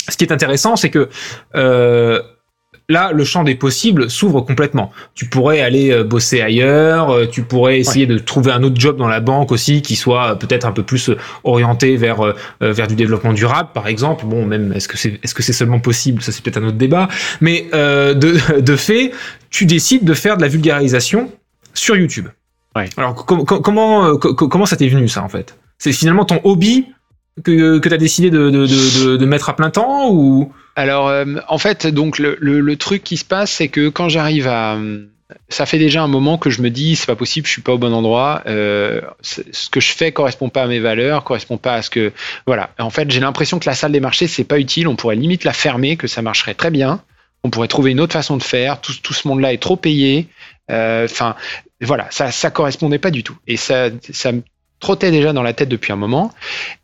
[0.09, 1.09] ce qui est intéressant, c'est que
[1.55, 2.21] euh,
[2.89, 4.91] là, le champ des possibles s'ouvre complètement.
[5.13, 8.97] Tu pourrais aller euh, bosser ailleurs, euh, tu pourrais essayer de trouver un autre job
[8.97, 11.11] dans la banque aussi qui soit euh, peut-être un peu plus
[11.43, 14.25] orienté vers vers du développement durable, par exemple.
[14.25, 16.21] Bon, même est-ce que c'est est-ce que c'est seulement possible?
[16.21, 17.07] Ça, c'est peut-être un autre débat.
[17.41, 19.11] Mais euh, de de fait,
[19.49, 21.31] tu décides de faire de la vulgarisation
[21.73, 22.27] sur YouTube.
[22.75, 22.89] Ouais.
[22.97, 25.57] Alors com- com- comment euh, co- co- comment ça t'est venu ça en fait?
[25.77, 26.87] C'est finalement ton hobby
[27.43, 30.51] que que t'as décidé de mettre à plein temps ou?
[30.75, 34.77] Alors, euh, en fait, donc le, truc qui se passe, c'est que quand j'arrive à,
[35.49, 37.73] ça fait déjà un moment que je me dis, c'est pas possible, je suis pas
[37.73, 38.43] au bon endroit.
[38.45, 42.11] euh, ce que je fais correspond pas à mes valeurs, correspond pas à ce que,
[42.45, 42.71] voilà.
[42.77, 44.87] En fait, j'ai l'impression que la salle des marchés c'est pas utile.
[44.87, 47.01] On pourrait limite la fermer, que ça marcherait très bien.
[47.43, 48.81] On pourrait trouver une autre façon de faire.
[48.81, 50.27] Tout, ce monde-là est trop payé.
[50.71, 51.35] Euh, Enfin,
[51.81, 53.37] voilà, ça, ça correspondait pas du tout.
[53.47, 54.31] Et ça, ça
[54.79, 56.31] trottait déjà dans la tête depuis un moment.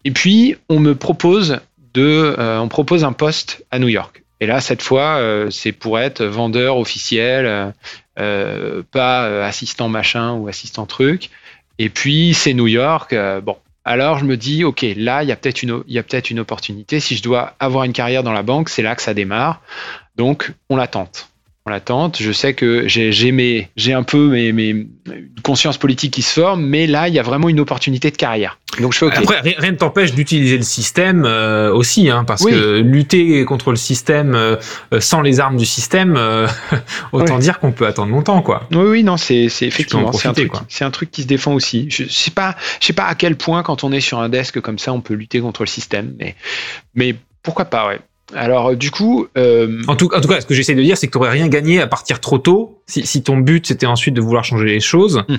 [0.05, 1.59] Et puis, on me propose
[1.93, 4.21] de, euh, on propose un poste à New York.
[4.41, 7.71] Et là, cette fois, euh, c'est pour être vendeur officiel, euh,
[8.19, 11.29] euh, pas assistant machin ou assistant truc.
[11.77, 13.15] Et puis, c'est New York.
[13.43, 16.03] bon, alors je me dis, ok, là, il y a peut-être une, il y a
[16.03, 16.99] peut-être une opportunité.
[16.99, 19.61] Si je dois avoir une carrière dans la banque, c'est là que ça démarre.
[20.15, 21.30] Donc, on la tente.
[21.67, 22.17] On la tente.
[22.19, 26.23] Je sais que j'ai, j'ai mes, j'ai un peu mes, mes une conscience politique qui
[26.23, 28.57] se forme, mais là, il y a vraiment une opportunité de carrière.
[28.79, 29.13] Donc, je fais ok.
[29.17, 32.51] Après, rien, ne t'empêche d'utiliser le système euh, aussi, hein, parce Oui.
[32.51, 34.55] que lutter contre le système euh,
[34.99, 36.47] sans les armes du système, euh,
[37.11, 38.67] autant dire qu'on peut attendre longtemps, quoi.
[38.71, 41.87] Oui, oui, non, c'est effectivement c'est un truc, un truc qui se défend aussi.
[41.89, 44.59] Je sais pas, je sais pas à quel point quand on est sur un desk
[44.61, 46.35] comme ça, on peut lutter contre le système, mais
[46.95, 47.99] mais pourquoi pas, ouais.
[48.35, 51.07] Alors du coup, euh, En tout, en tout cas, ce que j'essaie de dire, c'est
[51.07, 54.21] que tu rien gagné à partir trop tôt, si, si ton but c'était ensuite de
[54.21, 55.35] vouloir changer les choses, Hmm.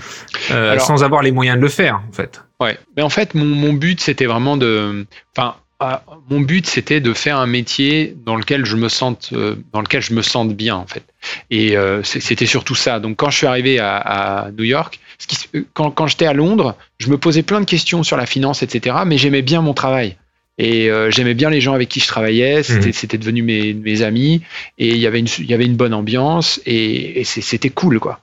[0.50, 2.42] euh, Alors- sans avoir les moyens de le faire, en fait.
[2.60, 2.78] ouais.
[2.96, 5.54] Mais en fait, mon, mon but c'était vraiment de, enfin.
[5.80, 9.80] ah, mon but c'était de faire un métier dans lequel je me sente, euh, dans
[9.80, 11.02] lequel je me sente bien en fait.
[11.50, 13.00] Et euh, c'était surtout ça.
[13.00, 15.36] Donc quand je suis arrivé à, à New York, ce qui,
[15.74, 18.96] quand, quand j'étais à Londres, je me posais plein de questions sur la finance, etc.
[19.06, 20.16] Mais j'aimais bien mon travail.
[20.62, 23.20] Et euh, j'aimais bien les gens avec qui je travaillais, c'était mmh.
[23.20, 24.42] devenu mes, mes, amis,
[24.78, 27.98] et il y avait une, il y avait une bonne ambiance, et, et c'était cool,
[27.98, 28.20] quoi.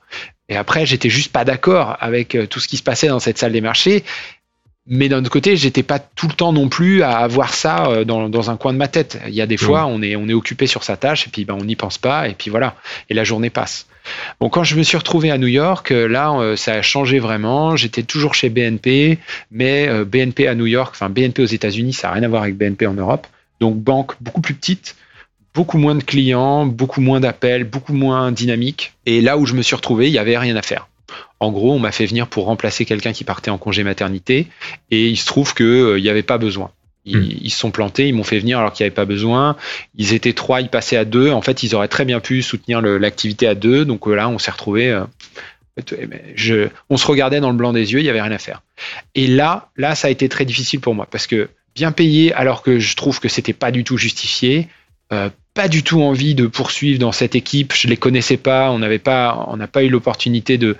[0.48, 3.36] Et après, j'étais juste pas d'accord avec euh, tout ce qui se passait dans cette
[3.36, 4.04] salle des marchés,
[4.92, 8.04] mais d'un autre côté, j'étais pas tout le temps non plus à avoir ça euh,
[8.04, 9.20] dans, dans un coin de ma tête.
[9.28, 9.92] Il y a des fois, mmh.
[9.92, 12.26] on est, on est occupé sur sa tâche, et puis ben, on n'y pense pas,
[12.26, 12.74] et puis voilà,
[13.08, 13.86] et la journée passe.
[14.40, 17.20] Bon, quand je me suis retrouvé à New York, euh, là, euh, ça a changé
[17.20, 17.76] vraiment.
[17.76, 19.18] J'étais toujours chez BNP,
[19.52, 22.56] mais BNP à New York, enfin BNP aux États-Unis, ça n'a rien à voir avec
[22.56, 23.28] BNP en Europe.
[23.60, 24.96] Donc, banque beaucoup plus petite,
[25.54, 28.94] beaucoup moins de clients, beaucoup moins d'appels, beaucoup moins dynamique.
[29.06, 30.89] Et là où je me suis retrouvé, il n'y avait rien à faire.
[31.38, 34.48] En gros, on m'a fait venir pour remplacer quelqu'un qui partait en congé maternité,
[34.90, 36.70] et il se trouve qu'il n'y avait pas besoin.
[37.06, 37.22] Hmm.
[37.40, 39.56] Ils, se sont plantés, ils m'ont fait venir alors qu'il n'y avait pas besoin.
[39.96, 41.30] Ils étaient trois, ils passaient à deux.
[41.30, 43.86] En fait, ils auraient très bien pu soutenir l'activité à deux.
[43.86, 44.90] Donc là, on s'est retrouvé.
[44.90, 45.04] Euh,
[46.34, 48.62] je, on se regardait dans le blanc des yeux, il n'y avait rien à faire.
[49.14, 52.62] Et là, là, ça a été très difficile pour moi parce que bien payé alors
[52.62, 54.68] que je trouve que c'était pas du tout justifié.
[55.12, 57.72] Euh, pas du tout envie de poursuivre dans cette équipe.
[57.74, 58.70] Je les connaissais pas.
[58.70, 60.76] On n'avait pas, on n'a pas eu l'opportunité de,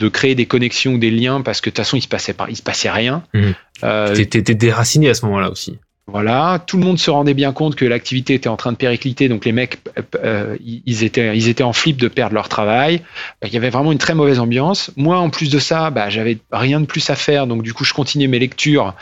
[0.00, 2.32] de créer des connexions ou des liens parce que de toute façon il se passait
[2.32, 3.22] pas, il se passait rien.
[3.34, 3.50] Mmh.
[3.84, 5.78] Euh, T'étais déraciné à ce moment-là aussi.
[6.06, 9.28] Voilà, tout le monde se rendait bien compte que l'activité était en train de péricliter,
[9.28, 9.78] donc les mecs,
[10.16, 13.02] euh, ils étaient, ils étaient en flip de perdre leur travail.
[13.46, 14.90] Il y avait vraiment une très mauvaise ambiance.
[14.96, 17.84] Moi, en plus de ça, bah, j'avais rien de plus à faire, donc du coup,
[17.84, 18.94] je continuais mes lectures,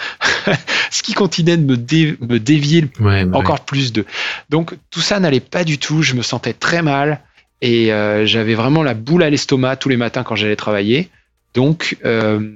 [0.91, 4.05] ce qui continuait de me, me dévier bah encore plus de.
[4.51, 6.03] Donc tout ça n'allait pas du tout.
[6.03, 7.23] Je me sentais très mal.
[7.61, 11.11] Et euh, j'avais vraiment la boule à l'estomac tous les matins quand j'allais travailler.
[11.55, 12.53] Donc, euh,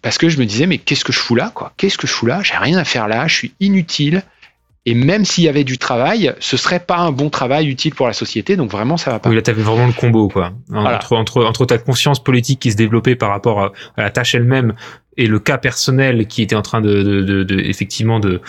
[0.00, 1.72] parce que je me disais, mais qu'est-ce que je fous là, quoi?
[1.76, 2.40] Qu'est-ce que je fous là?
[2.42, 4.22] J'ai rien à faire là, je suis inutile.
[4.84, 8.08] Et même s'il y avait du travail, ce serait pas un bon travail utile pour
[8.08, 8.56] la société.
[8.56, 9.28] Donc vraiment, ça va pas.
[9.28, 10.52] Oui, là, t'avais vraiment le combo, quoi.
[10.72, 14.74] Entre, entre, entre ta conscience politique qui se développait par rapport à, la tâche elle-même
[15.16, 18.40] et le cas personnel qui était en train de, de, de, effectivement de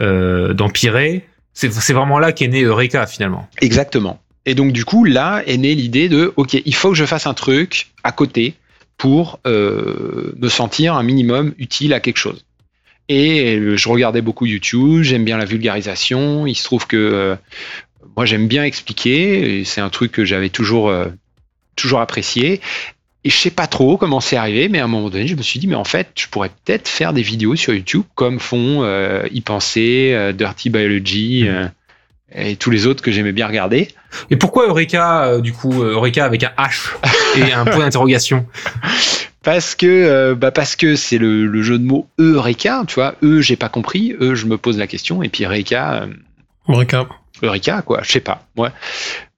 [0.00, 1.26] euh, d'empirer.
[1.54, 3.48] C'est vraiment là qu'est né Eureka finalement.
[3.60, 4.20] Exactement.
[4.50, 7.28] Et donc du coup, là est née l'idée de, ok, il faut que je fasse
[7.28, 8.54] un truc à côté
[8.96, 12.44] pour euh, me sentir un minimum utile à quelque chose.
[13.08, 16.48] Et je regardais beaucoup YouTube, j'aime bien la vulgarisation.
[16.48, 17.36] Il se trouve que euh,
[18.16, 21.06] moi j'aime bien expliquer, c'est un truc que j'avais toujours euh,
[21.76, 22.60] toujours apprécié.
[23.22, 25.42] Et je sais pas trop comment c'est arrivé, mais à un moment donné, je me
[25.42, 28.82] suis dit, mais en fait, je pourrais peut-être faire des vidéos sur YouTube comme font
[28.82, 31.46] euh, y penser, Dirty Biology.
[32.34, 33.88] Et tous les autres que j'aimais bien regarder.
[34.30, 36.90] Et pourquoi Eureka, euh, du coup, euh, Eureka avec un H
[37.36, 38.46] et un point d'interrogation
[39.42, 43.14] Parce que euh, bah parce que c'est le, le, jeu de mots Eureka, tu vois.
[43.22, 44.14] E, j'ai pas compris.
[44.20, 45.22] E, je me pose la question.
[45.22, 46.06] Et puis Eureka.
[46.68, 47.08] Eureka.
[47.42, 48.00] Eureka, quoi.
[48.02, 48.46] Je sais pas.
[48.58, 48.68] Ouais.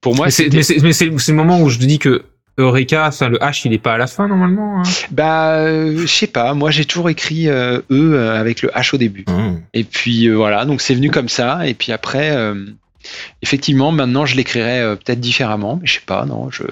[0.01, 2.25] Pour moi, c'est mais c'est le moment où je te dis que
[2.59, 4.81] Eureka, ça, le H, il est pas à la fin normalement.
[4.81, 6.53] Hein bah, je sais pas.
[6.55, 9.25] Moi, j'ai toujours écrit E avec le H au début.
[9.29, 9.61] Mmh.
[9.73, 11.65] Et puis voilà, donc c'est venu comme ça.
[11.69, 12.37] Et puis après,
[13.43, 16.63] effectivement, maintenant, je l'écrirais euh, peut-être différemment, mais je sais pas, non, je.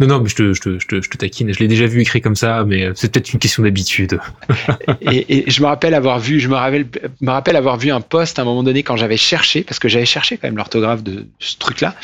[0.00, 1.52] Non, non, mais je te, je te, je te, je te taquine.
[1.52, 4.18] Je l'ai déjà vu écrit comme ça, mais euh, c'est peut-être une question d'habitude.
[5.00, 6.86] et, et, je me rappelle avoir vu, je me rappelle,
[7.20, 9.88] me rappelle avoir vu un post à un moment donné quand j'avais cherché, parce que
[9.88, 11.94] j'avais cherché quand même l'orthographe de ce truc-là,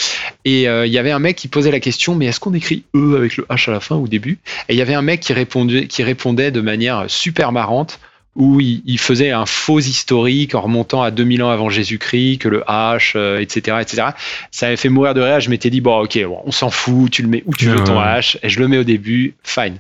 [0.45, 2.85] et euh, il y avait un mec qui posait la question, mais est-ce qu'on écrit
[2.95, 4.39] E avec le H à la fin ou au début?
[4.69, 7.99] Et il y avait un mec qui répondait, qui répondait de manière super marrante
[8.37, 12.61] où il, faisait un faux historique en remontant à 2000 ans avant Jésus-Christ, que le
[12.67, 14.09] H, etc., etc.
[14.51, 15.41] Ça avait fait mourir de rire.
[15.41, 18.01] Je m'étais dit, bon, ok, on s'en fout, tu le mets où tu veux ton
[18.01, 19.79] H, et je le mets au début, fine.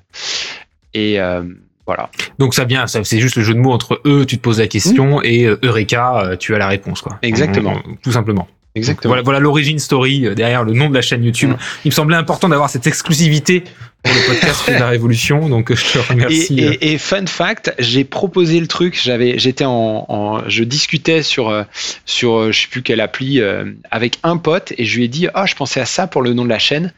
[0.94, 1.42] Et euh,
[1.86, 2.10] voilà.
[2.38, 4.68] Donc ça vient, c'est juste le jeu de mots entre eux, tu te poses la
[4.68, 7.18] question, et euh, Eureka, euh, tu as la réponse, quoi.
[7.22, 7.76] Exactement.
[8.02, 8.48] Tout simplement.
[8.74, 9.10] Exactement.
[9.10, 11.52] Voilà, voilà l'origine story derrière le nom de la chaîne YouTube.
[11.84, 13.64] Il me semblait important d'avoir cette exclusivité
[14.04, 16.60] pour le podcast de la Révolution, donc je te remercie.
[16.60, 19.00] Et, et, et fun fact, j'ai proposé le truc.
[19.02, 21.64] J'avais, j'étais en, en, je discutais sur euh,
[22.04, 25.08] sur euh, je sais plus quelle appli euh, avec un pote et je lui ai
[25.08, 26.92] dit ah je pensais à ça pour le nom de la chaîne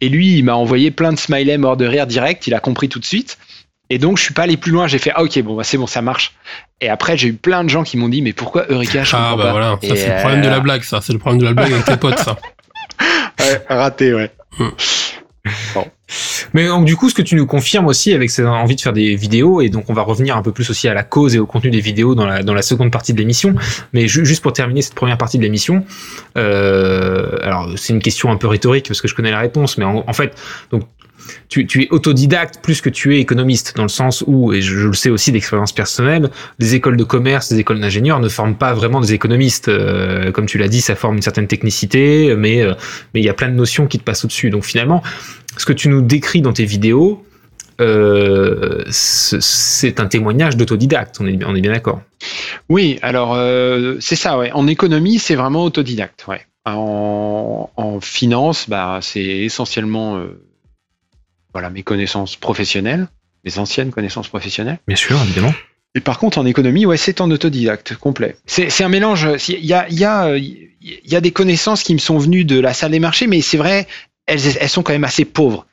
[0.00, 2.46] et lui il m'a envoyé plein de smileys mort de rire direct.
[2.46, 3.38] Il a compris tout de suite.
[3.90, 4.86] Et donc je suis pas allé plus loin.
[4.86, 6.34] J'ai fait ah ok bon bah, c'est bon ça marche.
[6.80, 9.34] Et après j'ai eu plein de gens qui m'ont dit mais pourquoi Eureka je Ah
[9.36, 11.54] bah voilà, ça c'est le problème de la blague ça, c'est le problème de la
[11.54, 12.36] blague avec tes potes ça.
[13.40, 14.30] ouais, raté ouais.
[14.58, 14.70] Hmm.
[15.74, 15.86] Bon.
[16.54, 18.92] Mais donc, du coup, ce que tu nous confirmes aussi avec cette envie de faire
[18.92, 21.38] des vidéos, et donc on va revenir un peu plus aussi à la cause et
[21.38, 23.54] au contenu des vidéos dans la, dans la seconde partie de l'émission.
[23.92, 25.84] Mais juste pour terminer cette première partie de l'émission,
[26.36, 29.84] euh, alors c'est une question un peu rhétorique parce que je connais la réponse, mais
[29.84, 30.34] en, fait,
[30.70, 30.84] donc
[31.48, 34.92] tu, es autodidacte plus que tu es économiste, dans le sens où, et je, le
[34.92, 39.00] sais aussi d'expérience personnelle, les écoles de commerce, les écoles d'ingénieurs ne forment pas vraiment
[39.00, 39.68] des économistes.
[39.68, 42.74] Euh, comme tu l'as dit, ça forme une certaine technicité, mais euh,
[43.14, 44.50] mais il y a plein de notions qui te passent au-dessus.
[44.50, 45.02] Donc finalement,
[45.56, 47.24] ce que tu nous décris dans tes vidéos,
[47.80, 51.18] euh, c'est un témoignage d'autodidacte.
[51.20, 52.02] On est, bien d'accord.
[52.68, 53.38] Oui, alors
[54.00, 54.52] c'est ça, ouais.
[54.52, 56.40] En économie, c'est vraiment autodidacte, ouais.
[56.64, 60.22] En, finance, bah, c'est essentiellement
[61.58, 63.08] voilà, mes connaissances professionnelles,
[63.44, 64.78] mes anciennes connaissances professionnelles.
[64.86, 65.52] Bien sûr, évidemment.
[65.96, 68.36] Et par contre, en économie, ouais, c'est en autodidacte complet.
[68.46, 69.26] C'est c'est un mélange.
[69.48, 72.44] Il y a, il y, a, il y a des connaissances qui me sont venues
[72.44, 73.88] de la salle des marchés, mais c'est vrai,
[74.26, 75.66] elles, elles sont quand même assez pauvres.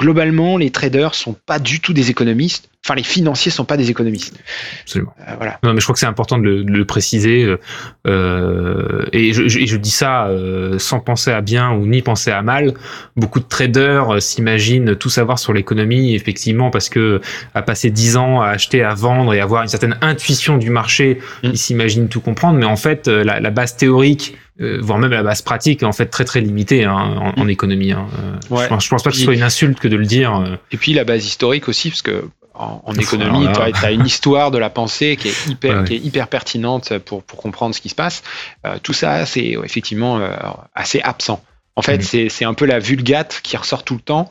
[0.00, 2.68] Globalement, les traders sont pas du tout des économistes.
[2.84, 4.34] Enfin, les financiers sont pas des économistes.
[4.82, 5.12] Absolument.
[5.20, 5.58] Euh, voilà.
[5.62, 7.42] Non, mais je crois que c'est important de le, de le préciser.
[7.44, 7.58] euh,
[8.06, 12.02] euh, et, je, je- et je dis ça euh, sans penser à bien ou ni
[12.02, 12.74] penser à mal.
[13.16, 17.20] Beaucoup de traders euh, s'imaginent tout savoir sur l'économie, effectivement, parce que
[17.54, 21.18] à passer 10 ans à acheter, à vendre et avoir une certaine intuition du marché,
[21.42, 21.48] Mm.
[21.52, 22.58] ils s'imaginent tout comprendre.
[22.58, 25.92] Mais en fait, la, la base théorique, euh, voire même la base pratique, est en
[25.92, 26.92] fait très très limitée hein,
[27.36, 27.92] en, en économie.
[27.92, 28.06] hein.
[28.18, 28.64] Euh, Ouais.
[28.64, 30.34] je, pense, je pense pas que ce soit une insulte que de le dire.
[30.36, 30.56] euh.
[30.72, 34.58] Et puis la base historique aussi, parce que en, économie, tu as, une histoire de
[34.58, 35.86] la pensée qui est hyper, Ouais, ouais.
[35.86, 38.24] qui est hyper pertinente pour, pour comprendre ce qui se passe.
[38.66, 40.32] Euh, tout ça, c'est effectivement euh,
[40.74, 41.40] assez absent.
[41.76, 42.02] En fait, Mhm.
[42.02, 44.28] c'est c'est un peu la vulgate qui ressort tout le temps,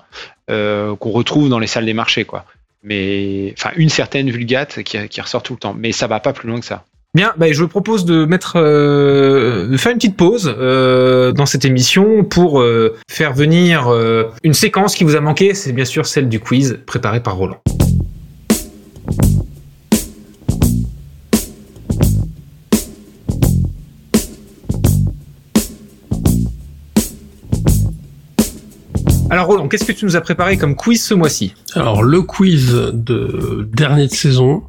[0.50, 2.44] euh, qu'on retrouve dans les salles des marchés, quoi.
[2.84, 5.74] Mais enfin, une certaine vulgate qui, qui ressort tout le temps.
[5.78, 6.84] Mais ça va pas plus loin que ça.
[7.18, 11.66] Bien, bah, je propose de mettre, euh, de faire une petite pause euh, dans cette
[11.66, 13.92] émission pour euh, faire venir
[14.44, 15.56] une séquence qui vous a manqué.
[15.56, 17.60] C'est bien sûr celle du quiz préparé par Roland.
[29.32, 31.56] Alors Roland, qu'est-ce que tu nous as préparé comme quiz ce mois-ci?
[31.74, 34.62] Alors le quiz de dernier de saison,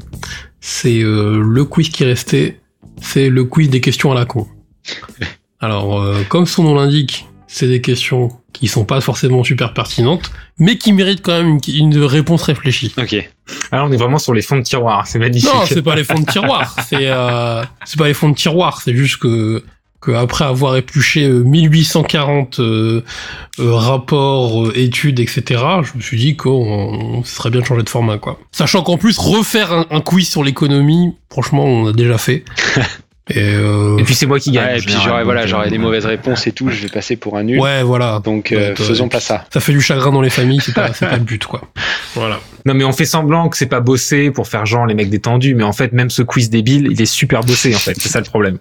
[0.61, 2.61] c'est euh, le quiz qui restait,
[3.01, 4.47] c'est le quiz des questions à la con.
[5.61, 10.31] Alors euh, comme son nom l'indique, c'est des questions qui sont pas forcément super pertinentes,
[10.59, 12.93] mais qui méritent quand même une, une réponse réfléchie.
[12.99, 13.31] Ok.
[13.71, 15.51] Alors on est vraiment sur les fonds de tiroir, c'est magnifique.
[15.53, 18.81] Non, c'est pas les fonds de tiroir, c'est euh, c'est pas les fonds de tiroir,
[18.83, 19.65] c'est juste que
[20.01, 23.03] que après avoir épluché euh, 1840 euh,
[23.59, 27.89] euh, rapports, euh, études, etc., je me suis dit qu'on serait bien de changer de
[27.89, 28.39] format, quoi.
[28.53, 32.45] Sachant qu'en plus refaire un, un quiz sur l'économie, franchement, on a déjà fait.
[33.31, 34.67] Et, euh, Et puis c'est moi qui gagne.
[34.73, 36.69] Ouais, et puis j'aurais voilà, j'aurais euh, des mauvaises réponses et tout.
[36.71, 37.61] Je vais passer pour un nul.
[37.61, 38.21] ouais, voilà.
[38.25, 39.45] Donc Ouais, euh, faisons pas ça.
[39.53, 41.63] Ça fait du chagrin dans les familles, c'est pas, c'est pas le but, quoi.
[42.15, 42.41] Voilà.
[42.67, 45.55] Non mais on fait semblant que c'est pas bossé pour faire genre les mecs détendus,
[45.55, 48.19] mais en fait même ce quiz débile, il est super bossé en fait, c'est ça
[48.19, 48.59] le problème.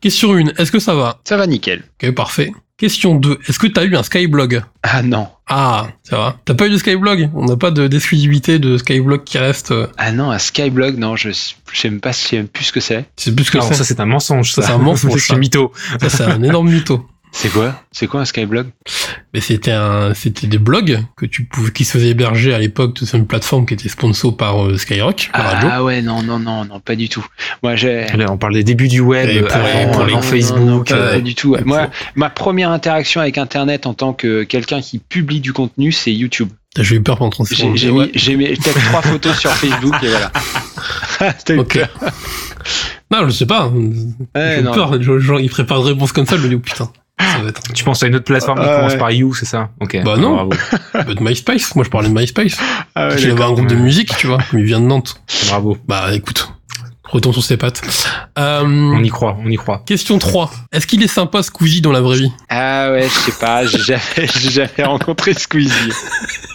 [0.00, 1.18] Question 1, est-ce que ça va?
[1.24, 1.82] Ça va nickel.
[2.02, 2.52] Ok, parfait.
[2.78, 4.62] Question 2, est-ce que t'as eu un Skyblog?
[4.82, 5.28] Ah non.
[5.48, 6.36] Ah, ça va.
[6.44, 7.30] T'as pas eu de Skyblog?
[7.34, 9.70] On n'a pas de d'exclusivité de Skyblog qui reste.
[9.70, 11.54] euh, Ah non, un Skyblog, non, je sais
[11.88, 13.06] même pas, je sais même plus ce que c'est.
[13.16, 13.76] C'est plus que Alors ça.
[13.76, 15.72] ça c'est un mensonge, ça, Ça, c'est un mensonge, c'est mytho.
[16.02, 17.08] Ça, c'est un énorme mytho.
[17.38, 17.74] C'est quoi?
[17.92, 18.68] C'est quoi un Skyblog?
[19.34, 22.98] Mais c'était un, c'était des blogs que tu pouvais, qui se faisaient héberger à l'époque
[23.02, 25.68] sur une plateforme qui était sponsor par euh, Skyrock, radio.
[25.70, 27.24] Ah ouais, non, non, non, non, pas du tout.
[27.62, 28.06] Moi, j'ai.
[28.30, 30.58] On parle des débuts du web Et pour- avant, pour les- avant Non, Facebook.
[30.60, 31.54] non, non, pas, euh, pas du tout.
[31.66, 36.14] Moi, ma première interaction avec Internet en tant que quelqu'un qui publie du contenu, c'est
[36.14, 36.48] YouTube.
[36.78, 37.76] J'ai eu peur pendant 30 J'ai secondes.
[37.76, 38.06] j'ai Ouais.
[38.06, 40.32] mis, j'ai mis peut-être trois photos sur Facebook et voilà.
[41.44, 41.74] T'as eu Ok.
[41.78, 41.88] peur
[43.12, 43.68] Non, je sais pas.
[43.68, 45.02] Ouais, J'ai peur.
[45.02, 46.90] Genre, genre, il prépare de réponses comme ça, je me dis, oh putain.
[47.18, 47.62] Ça va être.
[47.72, 48.98] Tu penses à une autre plateforme qui Ah, commence ouais.
[48.98, 49.96] par You, c'est ça Ok.
[50.04, 50.34] Bah non.
[50.34, 50.52] Bravo.
[50.92, 51.74] ça peut être MySpace.
[51.74, 52.56] Moi, je parlais de MySpace.
[52.94, 55.20] Ah ouais, Il avait un groupe de musique, tu vois, comme il vient de Nantes.
[55.48, 55.78] Bravo.
[55.88, 56.52] Bah, écoute.
[57.10, 57.82] Retourne sur ses pattes.
[58.38, 59.82] Euh, On y croit, on y croit.
[59.86, 60.50] question 3.
[60.72, 62.32] Est-ce qu'il est sympa Squeezie dans la vraie vie?
[62.48, 65.72] Ah ouais, je sais pas, j'ai jamais, j'ai jamais rencontré Squeezie.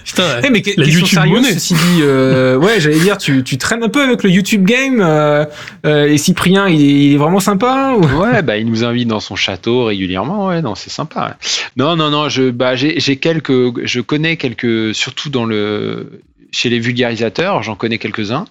[0.05, 1.53] Putain, Eh mais que- la question YouTube sérieuse, monnaie.
[1.53, 4.99] ceci dit, euh, ouais, j'allais dire, tu, tu traînes un peu avec le YouTube game,
[5.01, 5.45] euh,
[5.85, 8.03] euh, et Cyprien, il est, il est vraiment sympa ou...
[8.21, 10.47] Ouais, bah il nous invite dans son château régulièrement.
[10.47, 11.27] Ouais, non, c'est sympa.
[11.27, 11.47] ouais.
[11.77, 16.19] Non, non, non, je, bah j'ai, j'ai quelques, je connais quelques, surtout dans le,
[16.51, 18.45] chez les vulgarisateurs, j'en connais quelques-uns.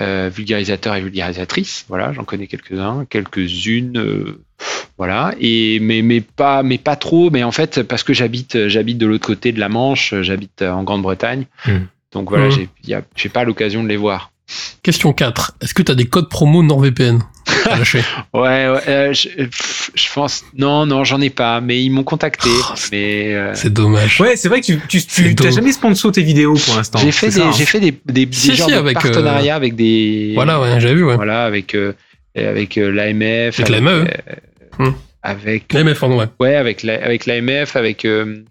[0.00, 4.40] Euh, vulgarisateurs et vulgarisatrices, voilà, j'en connais quelques-uns, quelques-unes, euh,
[4.96, 5.34] voilà.
[5.38, 7.28] Et mais mais pas mais pas trop.
[7.30, 10.82] Mais en fait, parce que j'habite j'habite de l'autre côté de la Manche, j'habite en
[10.82, 11.80] Grande-Bretagne, Hmm.
[12.12, 12.66] donc voilà, Hmm.
[13.16, 14.31] j'ai pas l'occasion de les voir.
[14.82, 15.56] Question 4.
[15.60, 17.20] Est-ce que t'as des codes promo NordVPN
[18.34, 20.44] Ouais, ouais euh, je, pense.
[20.56, 22.48] Non, non, j'en ai pas, mais ils m'ont contacté.
[22.50, 24.20] Oh, mais euh, C'est dommage.
[24.20, 26.98] Ouais, c'est vrai que tu, tu, tu t'as jamais sponsor tes vidéos pour l'instant.
[26.98, 27.52] j'ai fait des, ça, hein.
[27.56, 30.32] j'ai fait des, des, des Si, genres si, de avec, euh, partenariats avec des.
[30.34, 31.16] Voilà, ouais, j'avais vu, ouais.
[31.16, 31.92] Voilà, avec euh,
[32.36, 33.58] avec euh, l'AMF.
[33.60, 33.90] Avec la MAE.
[33.90, 34.06] euh,
[34.78, 34.92] Hmm.
[35.22, 36.26] Avec Ouais, mais pardon, ouais.
[36.40, 38.42] ouais, avec la, avec l'AMF, avec euh,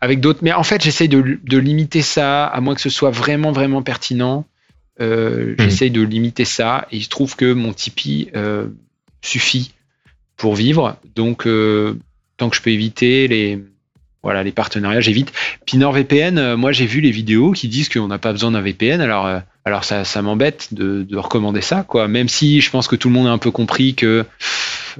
[0.00, 0.38] avec d'autres.
[0.42, 3.82] Mais en fait, j'essaye de, de, limiter ça, à moins que ce soit vraiment, vraiment
[3.82, 4.46] pertinent.
[5.00, 5.62] Euh, mmh.
[5.62, 8.66] J'essaye de limiter ça et il se trouve que mon Tipeee euh,
[9.22, 9.72] suffit
[10.36, 10.96] pour vivre.
[11.14, 11.98] Donc, euh,
[12.36, 13.62] tant que je peux éviter les,
[14.22, 15.32] voilà, les partenariats, j'évite.
[15.66, 19.00] Puis NordVPN, moi j'ai vu les vidéos qui disent qu'on n'a pas besoin d'un VPN.
[19.00, 19.28] Alors,
[19.64, 22.08] alors ça, ça m'embête de, de, recommander ça, quoi.
[22.08, 24.24] Même si je pense que tout le monde a un peu compris que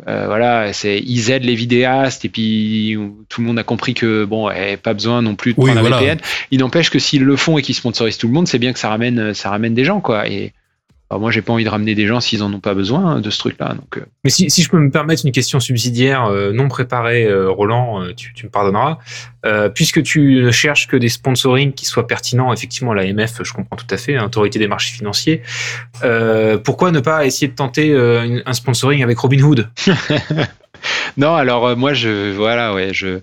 [0.06, 2.96] euh, voilà, c'est ils aident les vidéastes et puis
[3.28, 5.82] tout le monde a compris que bon, eh, pas besoin non plus de prendre un
[5.82, 6.18] VPN.
[6.50, 8.78] Il n'empêche que s'ils le font et qu'ils sponsorisent tout le monde, c'est bien que
[8.78, 10.28] ça ramène, ça ramène des gens, quoi.
[10.28, 10.52] Et
[11.10, 13.20] alors moi, j'ai pas envie de ramener des gens s'ils en ont pas besoin hein,
[13.20, 13.72] de ce truc-là.
[13.72, 14.04] Donc, euh.
[14.24, 18.02] Mais si, si, je peux me permettre une question subsidiaire euh, non préparée, euh, Roland,
[18.02, 18.98] euh, tu, tu, me pardonneras.
[19.74, 23.86] puisque tu ne cherches que des sponsorings qui soient pertinents, effectivement, l'AMF, je comprends tout
[23.88, 25.42] à fait, hein, Autorité des marchés financiers.
[26.64, 27.96] pourquoi ne pas essayer de tenter
[28.44, 29.70] un sponsoring avec Robinhood
[31.16, 33.18] Non, alors moi je voilà ouais je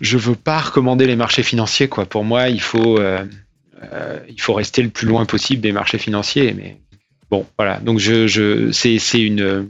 [0.00, 2.06] je veux pas recommander les marchés financiers quoi.
[2.06, 3.00] Pour moi, il faut
[4.28, 6.76] il faut rester le plus loin possible des marchés financiers, mais
[7.30, 7.78] Bon, voilà.
[7.80, 9.68] Donc, je, je, c'est une,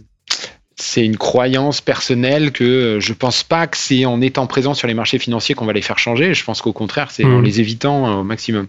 [0.76, 4.94] c'est une croyance personnelle que je pense pas que c'est en étant présent sur les
[4.94, 6.34] marchés financiers qu'on va les faire changer.
[6.34, 7.44] Je pense qu'au contraire, c'est en mmh.
[7.44, 8.68] les évitant au maximum.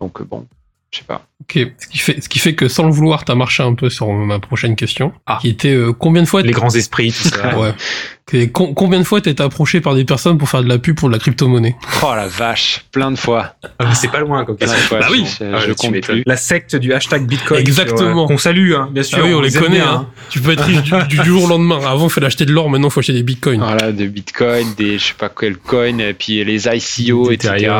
[0.00, 0.46] Donc, bon,
[0.90, 1.26] je sais pas.
[1.42, 3.90] Ok, ce qui fait, ce qui fait que sans le vouloir, t'as marché un peu
[3.90, 5.38] sur ma prochaine question, ah.
[5.40, 7.58] qui était euh, combien de fois les grands esprits, tout ça.
[8.32, 8.50] ouais.
[8.50, 11.08] combien de fois t'as été approché par des personnes pour faire de la pub pour
[11.08, 11.76] de la crypto-monnaie?
[12.02, 13.54] Oh la vache, plein de fois.
[13.78, 14.56] Ah, c'est pas loin, quoi.
[14.58, 16.22] Bah oui, je, ah, compte plus.
[16.24, 17.60] La secte du hashtag Bitcoin.
[17.60, 18.26] Exactement.
[18.26, 19.18] Qu'on salue, hein, bien sûr.
[19.20, 19.80] Ah oui, on, les connaît.
[19.80, 20.06] Hein.
[20.06, 20.24] hein.
[20.30, 21.80] Tu peux être riche du, jour au lendemain.
[21.86, 23.60] Avant, il fallait acheter de l'or, maintenant, il faut acheter des bitcoins.
[23.60, 27.70] Voilà, des bitcoins, des je sais pas quel coin, et puis les ICO, etc.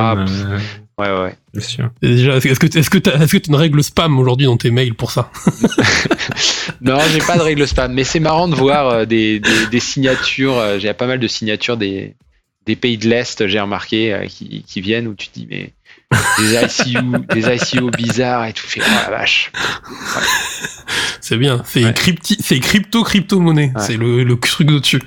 [0.99, 1.37] Ouais, ouais.
[1.55, 1.91] Bien sûr.
[2.03, 4.57] déjà, est-ce que est-ce que tu as, est-ce que tu une règle spam aujourd'hui dans
[4.57, 5.31] tes mails pour ça?
[6.81, 9.81] Non, j'ai pas de règle spam, mais c'est marrant de voir euh, des, des, des
[9.81, 10.57] signatures.
[10.57, 12.15] Euh, j'ai pas mal de signatures des,
[12.67, 15.73] des pays de l'est, j'ai remarqué, euh, qui, qui viennent où tu te dis mais
[16.39, 19.51] des ICO, des ICO bizarres et tout fait oh la vache.
[19.89, 20.23] Ouais.
[21.21, 21.95] C'est bien, c'est ouais.
[21.95, 22.61] crypti, c'est
[23.89, 23.97] ouais.
[23.97, 25.03] le truc de dessus.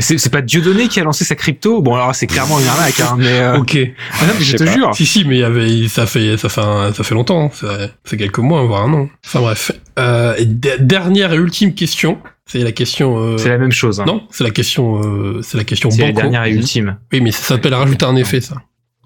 [0.00, 1.82] C'est pas Dieudonné qui a lancé sa crypto?
[1.82, 3.58] Bon alors c'est clairement une arnaque hein, mais euh...
[3.58, 3.78] ok
[4.20, 4.72] ah non, mais je, je te pas.
[4.72, 7.50] jure si si mais il y avait ça fait ça fait un, ça fait longtemps
[7.62, 7.88] hein.
[8.04, 12.58] c'est quelques mois voire un an enfin bref euh, et dernière et ultime question c'est
[12.58, 13.16] la question.
[13.18, 13.38] Euh...
[13.38, 14.00] C'est la même chose.
[14.00, 14.04] Hein.
[14.06, 15.00] Non, c'est la question.
[15.02, 15.40] Euh...
[15.42, 15.90] C'est la question.
[15.90, 16.98] C'est la dernière et ultime.
[17.12, 18.56] Oui, mais ça s'appelle rajouter un effet, ça.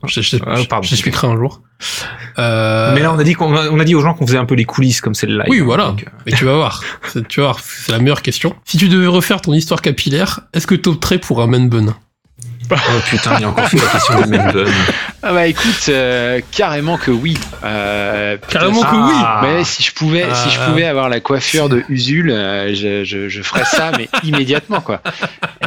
[0.05, 1.63] J'expliquerai un jour.
[2.39, 2.95] Euh...
[2.95, 4.55] Mais là, on a dit qu'on on a dit aux gens qu'on faisait un peu
[4.55, 5.47] les coulisses comme c'est le live.
[5.49, 5.89] Oui, voilà.
[5.89, 6.05] Donc...
[6.05, 6.11] euh...
[6.27, 6.83] Et tu vas voir.
[7.29, 8.55] tu vas voir, c'est la meilleure question.
[8.65, 11.95] Si tu devais refaire ton histoire capillaire, est-ce que tu opterais pour un man bun
[12.71, 14.65] Oh putain, il y a encore fait la question de bun.
[15.23, 17.37] Ah bah écoute, euh, carrément que oui.
[17.65, 19.17] Euh, carrément que oui.
[19.43, 20.35] Mais si je pouvais, ah.
[20.35, 24.09] si je pouvais avoir la coiffure de Usul, euh, je, je, je, ferais ça, mais
[24.23, 25.01] immédiatement quoi.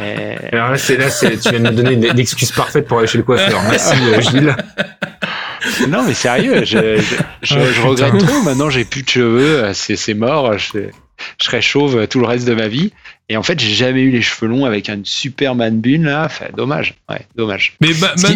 [0.02, 0.54] Et...
[0.54, 2.98] Alors là, c'est là, c'est, tu viens de me donner une, une excuse parfaite pour
[2.98, 3.60] aller chez le coiffeur.
[3.68, 4.56] Merci Gilles.
[5.88, 8.42] Non mais sérieux, je, je, je, je regrette trop.
[8.42, 10.58] Maintenant, j'ai plus de cheveux, c'est, c'est mort.
[10.58, 10.90] Je,
[11.40, 12.92] je serais chauve tout le reste de ma vie.
[13.28, 16.24] Et en fait, j'ai jamais eu les cheveux longs avec un super man bun là.
[16.26, 16.96] Enfin, dommage.
[17.08, 17.76] Ouais, dommage.
[17.80, 18.26] Mais ma, ce,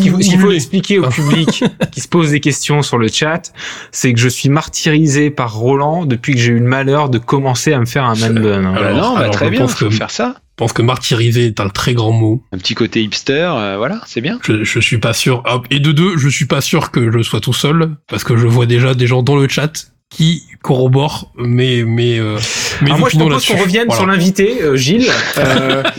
[0.00, 3.52] qu'il faut, faut expliquer au public qui se pose des questions sur le chat,
[3.92, 7.72] c'est que je suis martyrisé par Roland depuis que j'ai eu le malheur de commencer
[7.72, 8.64] à me faire un man bun.
[8.66, 8.74] Hein.
[8.76, 10.34] Alors, non, bah, alors, très bien, faut que, faire ça.
[10.36, 12.44] Je pense que martyrisé est un très grand mot.
[12.52, 14.38] Un petit côté hipster, euh, voilà, c'est bien.
[14.42, 15.42] Je, je suis pas sûr.
[15.70, 18.46] Et de deux, je suis pas sûr que je sois tout seul, parce que je
[18.46, 22.38] vois déjà des gens dans le chat qui corrobore mes mes euh,
[22.82, 24.00] Alors moi je propose qu'on revienne voilà.
[24.00, 25.82] sur l'invité euh, Gilles euh...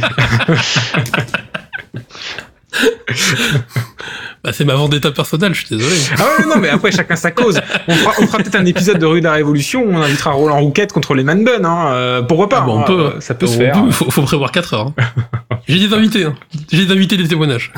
[4.44, 5.96] bah, c'est ma vendetta personnelle, je suis désolé.
[6.18, 7.60] Ah ouais, non, mais après, chacun sa cause.
[7.88, 10.32] On fera, on fera peut-être un épisode de Rue de la Révolution où on invitera
[10.32, 11.94] Roland Rouquette contre les Man Bun, hein.
[11.94, 12.60] Euh, pourquoi pas?
[12.62, 13.84] Ah bon, on hein, peut, ça peut on se faire.
[13.84, 14.94] Peut, faut, faut, prévoir 4 heures.
[14.98, 15.58] Hein.
[15.68, 16.36] J'ai des invités, hein.
[16.72, 17.72] J'ai des invités des témoignages.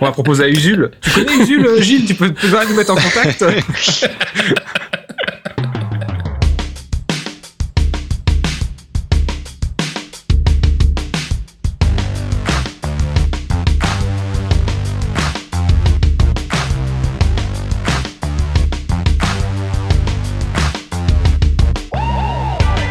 [0.00, 0.90] on va proposer à Usul.
[1.00, 2.04] Tu connais Usul, Gilles?
[2.06, 3.44] Tu peux, tu peux nous mettre en contact?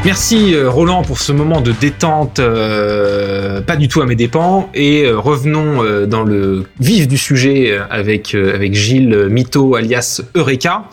[0.07, 4.69] Merci euh, Roland pour ce moment de détente, euh, pas du tout à mes dépens,
[4.73, 10.85] et euh, revenons euh, dans le vif du sujet avec avec Gilles Mito alias Eureka.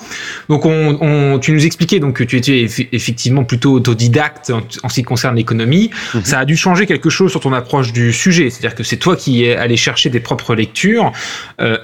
[0.49, 4.63] Donc on, on, tu nous expliquais donc que tu étais eff effectivement plutôt autodidacte en,
[4.83, 5.91] en ce qui concerne l'économie.
[5.93, 6.25] Mm -hmm.
[6.25, 9.15] Ça a dû changer quelque chose sur ton approche du sujet, c'est-à-dire que c'est toi
[9.15, 11.13] qui es allé chercher tes propres lectures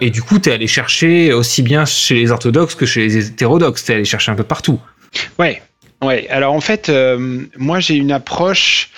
[0.05, 3.15] et du coup tu es allé chercher aussi bien chez les orthodoxes que chez les
[3.29, 4.81] hétérodoxes, tu es allé chercher un peu partout.
[5.39, 5.63] Ouais,
[6.03, 8.91] Ouais, alors en fait, euh, moi j'ai une approche.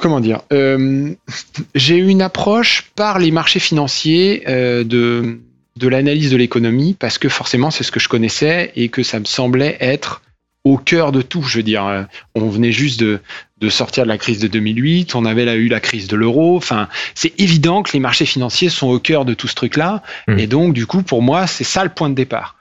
[0.00, 1.12] comment dire euh,
[1.74, 5.40] J'ai eu une approche par les marchés financiers euh, de,
[5.76, 9.18] de l'analyse de l'économie parce que forcément c'est ce que je connaissais et que ça
[9.20, 10.22] me semblait être
[10.64, 11.42] au cœur de tout.
[11.42, 12.02] Je veux dire, euh,
[12.34, 13.20] on venait juste de,
[13.60, 16.56] de sortir de la crise de 2008, on avait là eu la crise de l'euro.
[16.56, 20.02] Enfin, c'est évident que les marchés financiers sont au cœur de tout ce truc-là.
[20.28, 20.38] Mm.
[20.38, 22.56] Et donc, du coup, pour moi, c'est ça le point de départ.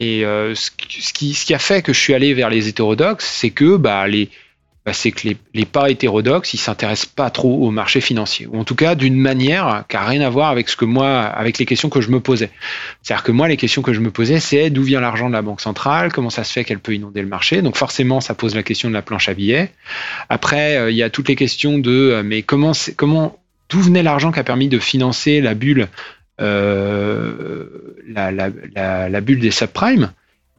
[0.00, 3.76] Et euh, ce, qui- a fait que je suis allé vers les hétérodoxes, c'est que
[3.76, 4.30] bah, les,
[4.86, 8.64] bah, c'est que les, pas hétérodoxes, ils s'intéressent pas trop au marché financier, ou en
[8.64, 11.66] tout cas d'une manière qui a rien à voir avec ce que moi, avec les
[11.66, 12.50] questions que je me posais.
[13.02, 15.42] C'est-à-dire que moi, les questions que je me posais, c'est d'où vient l'argent de la
[15.42, 17.60] banque centrale, comment ça se fait qu'elle peut inonder le marché.
[17.60, 19.70] Donc forcément, ça pose la question de la planche à billets.
[20.30, 23.38] Après, euh, il y a toutes les questions de, euh, mais comment, comment,
[23.68, 25.88] d'où venait l'argent qui a permis de financer la bulle,
[26.40, 30.12] la, la, la, la bulle des subprimes.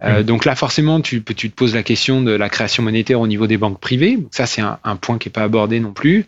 [0.04, 0.24] Euh, Mm.
[0.24, 3.48] Donc là, forcément, tu, tu te poses la question de la création monétaire au niveau
[3.48, 4.18] des banques privées.
[4.18, 6.26] Donc ça, c'est un, un point qui n'est pas abordé non plus,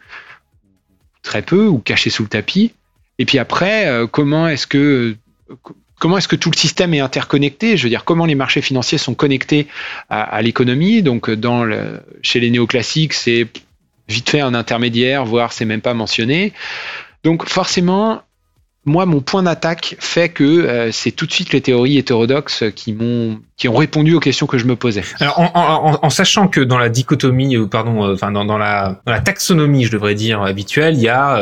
[1.22, 2.74] très peu ou caché sous le tapis.
[3.20, 5.16] Et puis après, euh, comment est-ce que
[6.00, 7.78] comment est-ce que tout le système est interconnecté?
[7.78, 9.68] Je veux dire, comment les marchés financiers sont connectés
[10.10, 11.02] à, à l'économie?
[11.02, 13.48] Donc, dans le, chez les néoclassiques, c'est
[14.10, 16.52] vite fait un intermédiaire, voire c'est même pas mentionné.
[17.24, 18.22] Donc, forcément,
[18.86, 22.94] moi, mon point d'attaque fait que euh, c'est tout de suite les théories hétérodoxes qui
[22.94, 25.04] m'ont qui ont répondu aux questions que je me posais.
[25.22, 28.44] Alors, en, en- en- en sachant que dans la dichotomie, euh, pardon, euh, enfin dans,
[28.44, 31.38] dans la, dans la taxonomie, je devrais dire habituelle, il y a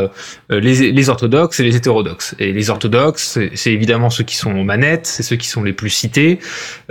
[0.51, 2.35] euh, les, les orthodoxes et les hétérodoxes.
[2.37, 5.73] Et les orthodoxes, c'est- évidemment ceux qui sont aux manettes, c'est ceux qui sont les
[5.73, 6.37] plus cités,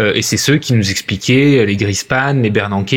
[0.01, 2.89] et c'est ceux qui nous expliquaient les Grispan, les Bernanke,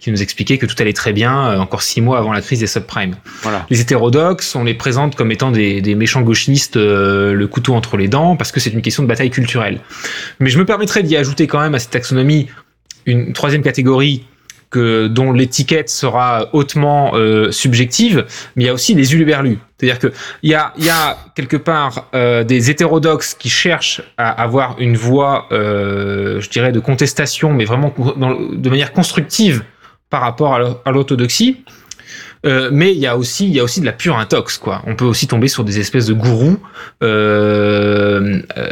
[0.00, 2.66] qui nous expliquaient que tout allait très bien encore six mois avant la crise des
[2.66, 3.16] subprimes.
[3.42, 3.66] Voilà.
[3.68, 7.98] Les hétérodoxes, on les présente comme étant des, des méchants gauchistes, euh, le couteau entre
[7.98, 9.80] les dents, parce que c'est une question de bataille culturelle.
[10.40, 12.48] Mais je me permettrais d'y ajouter quand même à cette taxonomie
[13.06, 14.24] une troisième catégorie
[14.70, 19.58] que, dont l'étiquette sera hautement euh, subjective, mais il y a aussi les uluberlus.
[19.78, 20.12] C'est-à-dire que
[20.42, 24.76] il y a, il y a quelque part euh, des hétérodoxes qui cherchent à avoir
[24.80, 29.62] une voie, euh, je dirais, de contestation, mais vraiment de manière constructive
[30.10, 30.54] par rapport
[30.84, 31.62] à l'orthodoxie.
[32.44, 34.82] Euh, mais il y a aussi il y a aussi de la pure intox quoi.
[34.86, 36.58] On peut aussi tomber sur des espèces de gourous.
[37.02, 38.70] Euh, euh,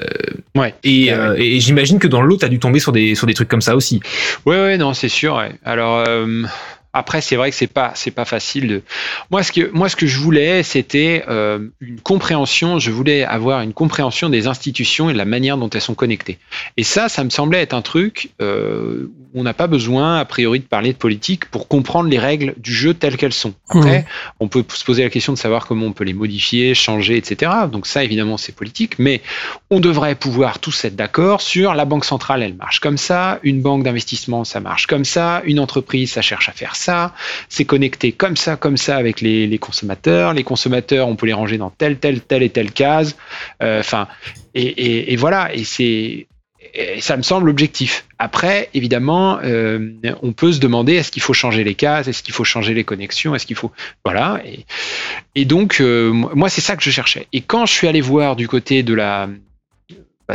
[0.55, 0.75] Ouais.
[0.85, 3.35] Et, Ouais, euh, et j'imagine que dans l'autre, t'as dû tomber sur des sur des
[3.35, 4.01] trucs comme ça aussi.
[4.45, 5.37] Ouais, ouais, non, c'est sûr.
[5.37, 5.53] ouais.
[5.64, 6.43] Alors euh,
[6.93, 8.68] après, c'est vrai que c'est pas, c'est pas facile.
[8.68, 8.82] De...
[9.30, 12.78] Moi, ce que, moi, ce que je voulais, c'était euh, une compréhension.
[12.78, 16.38] Je voulais avoir une compréhension des institutions et de la manière dont elles sont connectées.
[16.76, 20.24] Et ça, ça me semblait être un truc euh, où on n'a pas besoin, a
[20.24, 23.55] priori, de parler de politique pour comprendre les règles du jeu telles qu'elles sont.
[23.68, 24.05] Après,
[24.40, 27.51] on peut se poser la question de savoir comment on peut les modifier, changer, etc.
[27.70, 28.99] Donc ça, évidemment, c'est politique.
[28.99, 29.22] Mais
[29.70, 33.62] on devrait pouvoir tous être d'accord sur la banque centrale, elle marche comme ça, une
[33.62, 36.82] banque d'investissement, ça marche comme ça, une entreprise, ça cherche à faire ça,
[37.49, 40.35] c'est connecté comme ça, comme ça avec les, consommateurs.
[40.35, 43.16] Les consommateurs, on peut les ranger dans telle, telle, telle et telle case.
[43.62, 44.07] Euh, Enfin,
[44.55, 46.28] et, voilà, et c'est
[47.01, 48.07] ça me semble objectif.
[48.18, 52.33] Après, évidemment, euh, on peut se demander est-ce qu'il faut changer les cases, est-ce qu'il
[52.33, 53.72] faut changer les connexions, est-ce qu'il faut
[54.05, 54.41] voilà.
[55.35, 57.26] Et, donc, euh, moi, c'est ça que je cherchais.
[57.33, 59.28] Et quand je suis allé voir du côté de la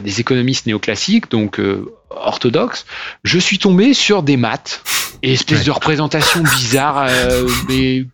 [0.01, 2.85] des économistes néoclassiques, donc euh, orthodoxes,
[3.23, 4.81] je suis tombé sur des maths
[5.23, 5.65] et espèces Ouais.
[5.65, 8.05] de représentations bizarres, euh, mais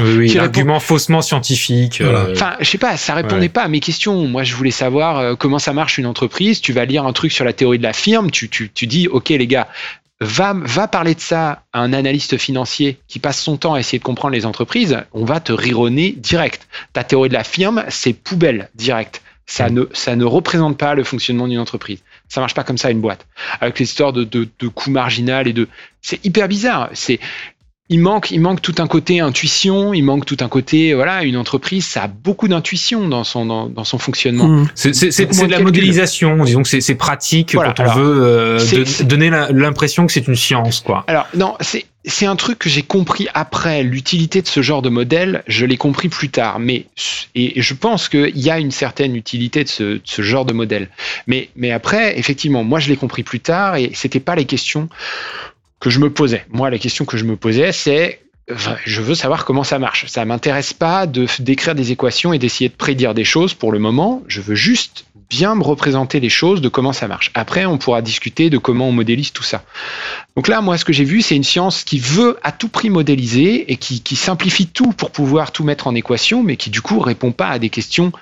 [0.00, 2.00] Oui, oui, faussement scientifique.
[2.00, 3.48] euh, Enfin, je sais pas, ça répondait Ouais.
[3.48, 4.26] pas à mes questions.
[4.28, 6.60] Moi, je voulais savoir euh, comment ça marche une entreprise.
[6.60, 9.08] Tu vas lire un truc sur la théorie de la firme, tu, tu, tu dis,
[9.08, 9.68] OK, les gars,
[10.20, 13.98] va, va parler de ça à un analyste financier qui passe son temps à essayer
[13.98, 14.98] de comprendre les entreprises.
[15.12, 16.68] On va te rironner direct.
[16.92, 19.22] Ta théorie de la firme, c'est poubelle direct.
[19.46, 22.02] Ça ne, ça ne représente pas le fonctionnement d'une entreprise.
[22.28, 23.26] Ça marche pas comme ça une boîte.
[23.60, 25.68] Avec les histoires de, de, de coûts marginal et de,
[26.00, 26.90] c'est hyper bizarre.
[26.94, 27.18] C'est,
[27.92, 31.36] il manque, il manque tout un côté intuition, il manque tout un côté, voilà, une
[31.36, 34.48] entreprise, ça a beaucoup d'intuition dans son, dans, dans son fonctionnement.
[34.48, 34.68] Mmh.
[34.74, 36.42] c'est de la modélisation.
[36.44, 40.26] Disons que c'est c'est pratique Voilà, quand on alors, veut euh, donner l'impression que c'est
[40.26, 41.04] une science, quoi.
[41.06, 43.82] Alors, non, c'est, c'est un truc que j'ai compris après.
[43.82, 46.58] L'utilité de ce genre de modèle, je l'ai compris plus tard.
[46.58, 46.86] Mais,
[47.34, 50.54] et je pense qu'il y a une certaine utilité de ce, de ce genre de
[50.54, 50.88] modèle.
[51.26, 54.88] Mais, mais après, effectivement, moi, je l'ai compris plus tard et c'était pas les questions
[55.82, 56.46] que je me posais.
[56.48, 58.20] Moi, la question que je me posais, c'est
[58.50, 60.06] Enfin, je veux savoir comment ça marche.
[60.08, 63.78] Ça m'intéresse pas de d'écrire des équations et d'essayer de prédire des choses pour le
[63.78, 64.22] moment.
[64.26, 67.30] Je veux juste bien me représenter les choses de comment ça marche.
[67.34, 69.64] Après, on pourra discuter de comment on modélise tout ça.
[70.36, 72.90] Donc là, moi, ce que j'ai vu, c'est une science qui veut à tout prix
[72.90, 76.82] modéliser et qui, qui simplifie tout pour pouvoir tout mettre en équation, mais qui du
[76.82, 78.12] coup répond pas à des questions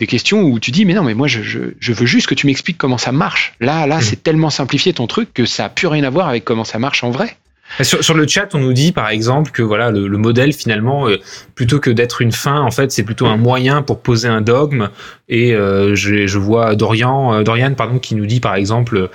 [0.00, 2.34] des questions où tu dis mais non mais moi je, je, je veux juste que
[2.34, 4.02] tu m'expliques comment ça marche là là Mhm.
[4.02, 6.78] c'est tellement simplifié ton truc que ça a plus rien à voir avec comment ça
[6.78, 7.36] marche en vrai
[7.82, 11.08] Sur, sur, le chat, on nous dit par exemple que voilà le, le modèle finalement,
[11.08, 11.18] euh,
[11.54, 14.88] plutôt que d'être une fin, en fait, c'est plutôt un moyen pour poser un dogme.
[15.28, 19.08] Et euh, je, je, vois Dorian, euh, Dorian pardon, qui nous dit par exemple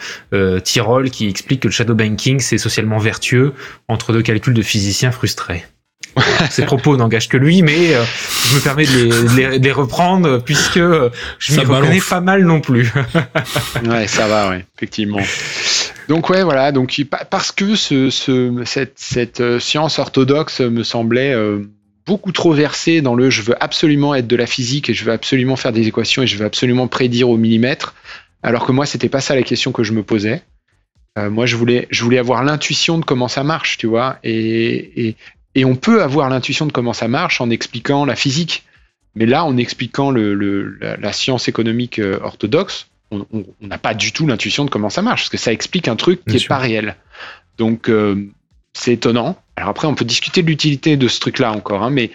[0.64, 3.54] Tyrol qui explique que le shadow banking c'est socialement vertueux
[3.90, 5.66] entre deux calculs de physiciens frustrés.
[6.50, 10.80] Ces propos n'engagent que lui, mais je me permets de les, de les, reprendre puisque
[10.80, 12.92] je m'y reconnais pas mal non plus.
[13.86, 15.20] ouais, ça va, ouais, effectivement.
[16.08, 16.72] Donc ouais, voilà.
[16.72, 21.64] Donc parce que ce, ce, cette, cette, euh, science orthodoxe me semblait euh,
[22.06, 25.12] beaucoup trop versée dans le je veux absolument être de la physique et je veux
[25.12, 27.96] absolument faire des équations et je veux absolument prédire au millimètre,
[28.44, 30.44] alors que moi c'était pas ça la question que je me posais.
[31.18, 34.20] Euh, moi je voulais je voulais avoir l'intuition de comment ça marche, tu vois.
[34.24, 35.16] Et, et,
[35.56, 38.64] et on peut avoir l'intuition de comment ça marche en expliquant la physique.
[39.16, 43.26] Mais là, en expliquant le, le, la, la, science économique orthodoxe, on
[43.62, 46.24] n'a pas du tout l'intuition de comment ça marche, parce que ça explique un truc
[46.26, 46.96] qui n'est pas réel.
[47.58, 48.30] Donc euh,
[48.74, 49.38] c'est étonnant.
[49.56, 52.12] Alors après, on peut discuter de l'utilité de ce truc-là encore, hein, mais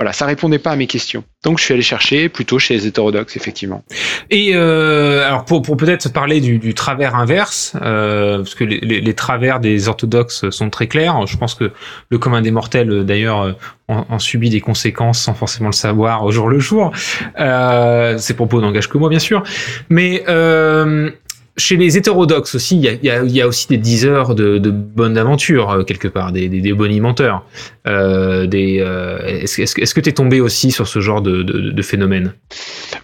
[0.00, 1.24] voilà, ça répondait pas à mes questions.
[1.44, 3.84] Donc je suis allé chercher plutôt chez les hétérodoxes, effectivement.
[4.30, 8.80] Et euh, alors pour, pour peut-être parler du, du, travers inverse, euh, parce que les,
[8.80, 11.26] les, les, travers des orthodoxes sont très clairs.
[11.26, 11.70] Je pense que
[12.08, 13.54] le commun des mortels, d'ailleurs,
[13.88, 16.92] en, en, subit des conséquences sans forcément le savoir au jour le jour.
[17.38, 19.42] Euh, ces propos n'engagent que moi, bien sûr.
[19.90, 21.10] Mais euh,
[21.56, 24.58] chez les hétérodoxes aussi, il y a, y, a, y a, aussi des diseurs de,
[24.58, 27.44] de bonnes aventures euh, quelque part, des, des, des bonimenteurs.
[27.86, 31.82] Euh, euh, est-ce, est-ce que tu es tombé aussi sur ce genre de, de, de
[31.82, 32.34] phénomène?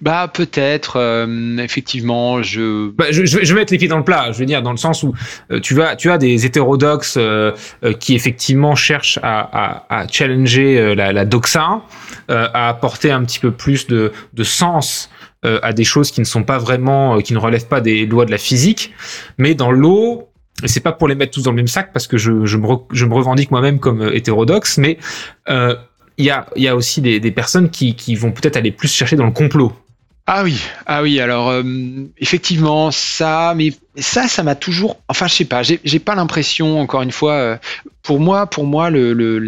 [0.00, 2.42] Bah peut-être, euh, effectivement.
[2.42, 2.90] Je...
[2.90, 4.32] Bah, je, je, vais mettre les pieds dans le plat.
[4.32, 5.14] Je veux dire dans le sens où
[5.50, 7.52] euh, tu vas, tu as des hétérodoxes euh,
[7.98, 11.82] qui effectivement cherchent à, à, à challenger la, la doxa,
[12.28, 15.10] à apporter un petit peu plus de, de sens
[15.46, 18.04] euh, à des choses qui ne sont pas vraiment, euh, qui ne relèvent pas des
[18.04, 18.92] lois de la physique.
[19.38, 20.28] Mais dans l'eau,
[20.62, 23.14] et c'est pas pour les mettre tous dans le même sac parce que je, me,
[23.14, 24.98] revendique moi-même comme euh, hétérodoxe, mais
[26.18, 29.72] il y, a, aussi des, personnes qui vont peut-être aller plus chercher dans le complot.
[30.28, 31.20] Ah oui, ah oui.
[31.20, 31.62] Alors euh,
[32.18, 35.00] effectivement, ça, mais ça, ça m'a toujours.
[35.08, 35.62] Enfin, je sais pas.
[35.62, 37.56] J'ai pas l'impression, encore une fois, euh,
[38.02, 39.38] pour moi, pour moi, le, le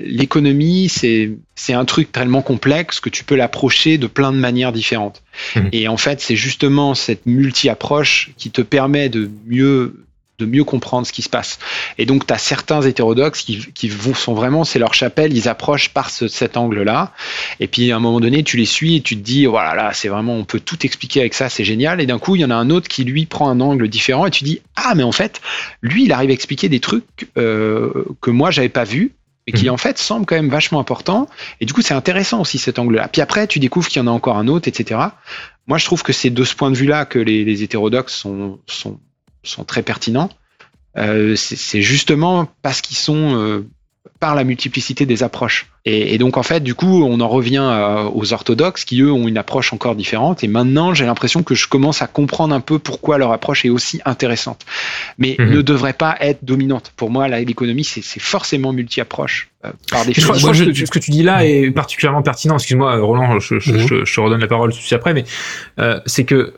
[0.00, 4.72] l'économie, c'est c'est un truc tellement complexe que tu peux l'approcher de plein de manières
[4.72, 5.22] différentes.
[5.54, 5.60] Mmh.
[5.70, 10.04] Et en fait, c'est justement cette multi-approche qui te permet de mieux
[10.38, 11.58] de mieux comprendre ce qui se passe.
[11.98, 15.48] Et donc, tu as certains hétérodoxes qui, qui vont, sont vraiment, c'est leur chapelle, ils
[15.48, 17.12] approchent par ce, cet angle-là.
[17.58, 19.92] Et puis, à un moment donné, tu les suis et tu te dis, voilà, là,
[19.92, 22.00] c'est vraiment, on peut tout expliquer avec ça, c'est génial.
[22.00, 24.26] Et d'un coup, il y en a un autre qui, lui, prend un angle différent
[24.26, 25.40] et tu dis, ah, mais en fait,
[25.82, 29.14] lui, il arrive à expliquer des trucs euh, que moi, j'avais pas vu
[29.48, 31.26] et qui en fait semble quand même vachement important.
[31.60, 33.08] Et du coup, c'est intéressant aussi cet angle-là.
[33.08, 35.00] Puis après, tu découvres qu'il y en a encore un autre, etc.
[35.66, 38.60] Moi, je trouve que c'est de ce point de vue-là que les, les hétérodoxes sont,
[38.66, 39.00] sont
[39.48, 40.30] sont très pertinents.
[40.96, 43.68] Euh, c'est justement parce qu'ils sont euh,
[44.20, 45.70] par la multiplicité des approches.
[45.84, 49.12] Et, et, donc en fait, du coup, on en revient euh, aux orthodoxes qui eux
[49.12, 50.42] ont une approche encore différente.
[50.42, 53.68] Et maintenant, j'ai l'impression que je commence à comprendre un peu pourquoi leur approche est
[53.68, 54.66] aussi intéressante,
[55.18, 55.44] mais mmh.
[55.44, 56.92] ne devrait pas être dominante.
[56.96, 59.50] Pour moi, l'économie, c'est forcément multi-approche.
[59.64, 60.34] Euh, par définition.
[60.34, 62.56] Je, crois, je, que, ce que tu dis là est particulièrement pertinent.
[62.56, 63.60] Excuse-moi, Roland, je, mmh.
[63.60, 65.24] je, je, redonne la parole tout de suite après, mais
[65.78, 66.54] euh, c'est que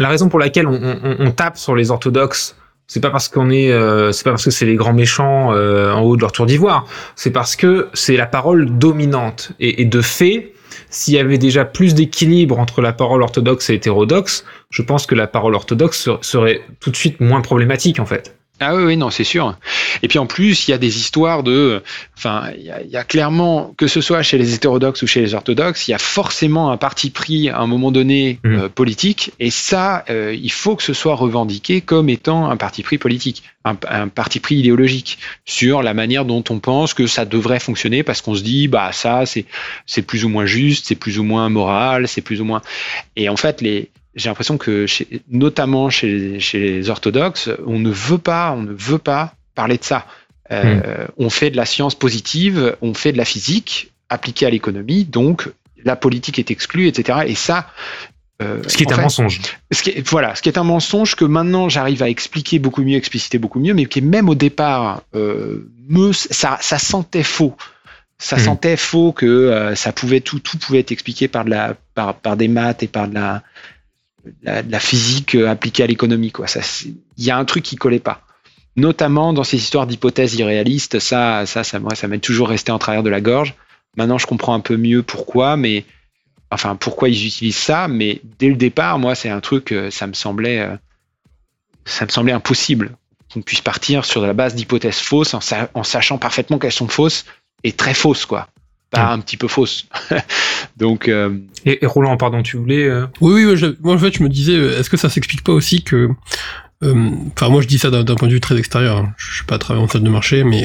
[0.00, 4.10] la raison pour laquelle on, tape sur les orthodoxes c'est pas parce qu'on est, euh,
[4.10, 6.86] c'est pas parce que c'est les grands méchants euh, en haut de leur tour d'ivoire.
[7.14, 9.52] C'est parce que c'est la parole dominante.
[9.60, 10.54] Et, et de fait,
[10.88, 15.14] s'il y avait déjà plus d'équilibre entre la parole orthodoxe et hétérodoxe, je pense que
[15.14, 18.39] la parole orthodoxe serait tout de suite moins problématique en fait.
[18.62, 19.56] Ah oui, oui, non, c'est sûr.
[20.02, 21.82] Et puis en plus, il y a des histoires de,
[22.18, 25.06] enfin, il y, a, il y, a, clairement, que ce soit chez les hétérodoxes ou
[25.06, 28.52] chez les orthodoxes, il y a forcément un parti pris à un moment donné mmh.
[28.52, 32.82] euh, politique, et ça, euh, il faut que ce soit revendiqué comme étant un parti
[32.82, 37.24] pris politique, un, un, parti pris idéologique sur la manière dont on pense que ça
[37.24, 39.46] devrait fonctionner, parce qu'on se dit, bah ça, c'est
[39.86, 42.60] c'est plus ou moins juste, c'est plus ou moins moral, c'est plus ou moins,
[43.16, 47.90] et en fait les j'ai l'impression que, chez, notamment chez, chez, les orthodoxes, on ne
[47.90, 50.06] veut pas, on ne veut pas parler de ça.
[50.50, 51.08] Euh, mmh.
[51.18, 55.48] On fait de la science positive, on fait de la physique appliquée à l'économie, donc
[55.84, 57.20] la politique est exclue, etc.
[57.26, 57.68] Et ça,
[58.42, 59.40] euh, ce qui est un fait, mensonge.
[59.70, 62.82] Ce qui est, voilà, ce qui est un mensonge que maintenant j'arrive à expliquer beaucoup
[62.82, 67.22] mieux, expliciter beaucoup mieux, mais qui est même au départ, euh, me, ça, ça sentait
[67.22, 67.56] faux.
[68.18, 68.40] Ça mmh.
[68.40, 72.36] sentait faux que ça pouvait tout, tout pouvait être expliqué par de la, par, par
[72.36, 73.42] des maths et par de la,
[74.42, 76.32] la, la physique euh, appliquée à l'économie.
[76.32, 76.46] Quoi.
[77.16, 78.22] Il y a un truc qui collait pas.
[78.76, 83.10] Notamment dans ces histoires d'hypothèses irréalistes, ça, ça, ça, m'est toujours resté en travers de
[83.10, 83.54] la gorge.
[83.96, 85.84] Maintenant, je comprends un peu mieux pourquoi, mais
[86.50, 87.88] enfin, pourquoi ils utilisent ça.
[87.88, 90.76] Mais dès le départ, moi, c'est un truc, euh, ça me semblait, euh,
[91.84, 92.92] ça me semblait impossible
[93.32, 95.40] qu'on puisse partir sur la base d'hypothèses fausses en,
[95.74, 97.24] en, sachant parfaitement qu'elles sont fausses
[97.64, 98.48] et très fausses, quoi.
[98.90, 99.86] Pas un petit peu fausses.
[100.76, 101.08] Donc.
[101.08, 101.38] Euh...
[101.64, 102.88] Et, Roland, pardon, tu voulais.
[102.88, 105.82] Euh oui, oui, moi en fait, je me disais, est-ce que ça s'explique pas aussi
[105.82, 106.08] que.
[106.82, 108.96] Euh, enfin, moi je dis ça d'un point de vue très extérieur.
[108.96, 109.12] Hein.
[109.18, 110.64] Je suis pas travailler en salle de marché, mais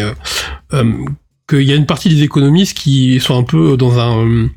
[1.48, 4.50] qu'il y a une partie des économistes qui sont un peu dans un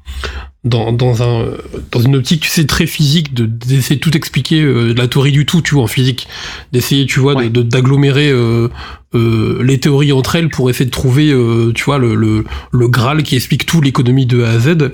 [0.69, 1.47] dans, dans un
[1.91, 5.33] dans une optique tu sais très physique de d'essayer de tout expliquer euh, la théorie
[5.33, 6.29] du tout tu vois en physique.
[6.73, 8.69] D'essayer tu vois de d'agglomérer euh,
[9.15, 12.89] euh, les théories entre elles pour essayer de trouver euh, tu vois le, le, le
[12.89, 14.93] graal qui explique tout l'économie de A à Z.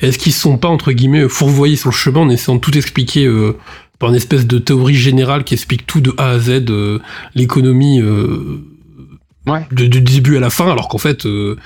[0.00, 3.30] Est-ce qu'ils sont pas entre guillemets fourvoyés sur le chemin en essayant de tout expliquer
[3.98, 6.64] par une espèce de théorie générale qui explique tout de A à Z
[7.34, 8.00] l'économie
[9.46, 9.66] ouais.
[9.72, 11.56] de, du début à la fin alors qu'en fait euh,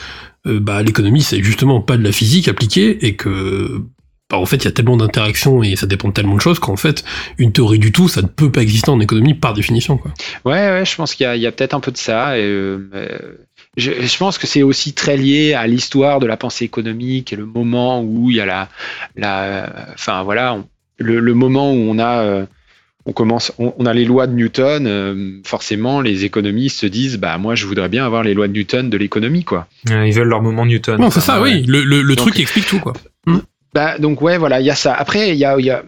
[0.44, 3.82] bah, l'économie c'est justement pas de la physique appliquée et que
[4.30, 6.58] bah, en fait il y a tellement d'interactions et ça dépend de tellement de choses
[6.58, 7.04] qu'en fait
[7.38, 10.12] une théorie du tout ça ne peut pas exister en économie par définition quoi.
[10.44, 13.38] Ouais ouais je pense qu'il y a, a peut-être un peu de ça et euh,
[13.76, 17.36] je, je, pense que c'est aussi très lié à l'histoire de la pensée économique et
[17.36, 18.68] le moment où il y a la
[19.16, 20.58] la enfin voilà
[20.98, 22.46] le, le, moment où on a euh,
[23.06, 24.86] on commence, on, a les lois de Newton.
[24.86, 28.52] Euh, forcément, les économistes se disent, bah moi, je voudrais bien avoir les lois de
[28.52, 29.66] Newton de l'économie, quoi.
[29.88, 31.00] ils veulent leur moment Newton.
[31.00, 31.64] Non, c'est ça, oui.
[31.66, 32.94] Le, le, truc explique tout, quoi.
[33.26, 33.38] Hmm.
[33.74, 34.94] Bah donc ouais, voilà, il y a ça.
[34.94, 35.82] Après, il y a, y a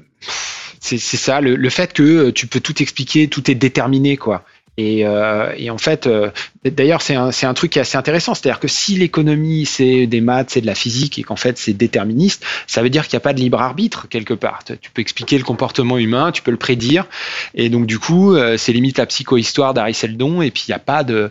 [0.81, 4.45] c'est ça, le, le, fait que tu peux tout expliquer, tout est déterminé, quoi.
[4.79, 6.31] Et, euh, et, en fait, euh,
[6.65, 8.35] d'ailleurs, c'est un, un, truc qui est assez intéressant.
[8.35, 11.73] C'est-à-dire que si l'économie, c'est des maths, c'est de la physique, et qu'en fait, c'est
[11.73, 14.65] déterministe, ça veut dire qu'il n'y a pas de libre arbitre quelque part.
[14.65, 17.07] Tu peux expliquer le comportement humain, tu peux le prédire.
[17.55, 20.77] Et donc, du coup, euh, c'est limite la psychohistoire d'Harry Seldon, et puis il n'y
[20.77, 21.31] a pas de...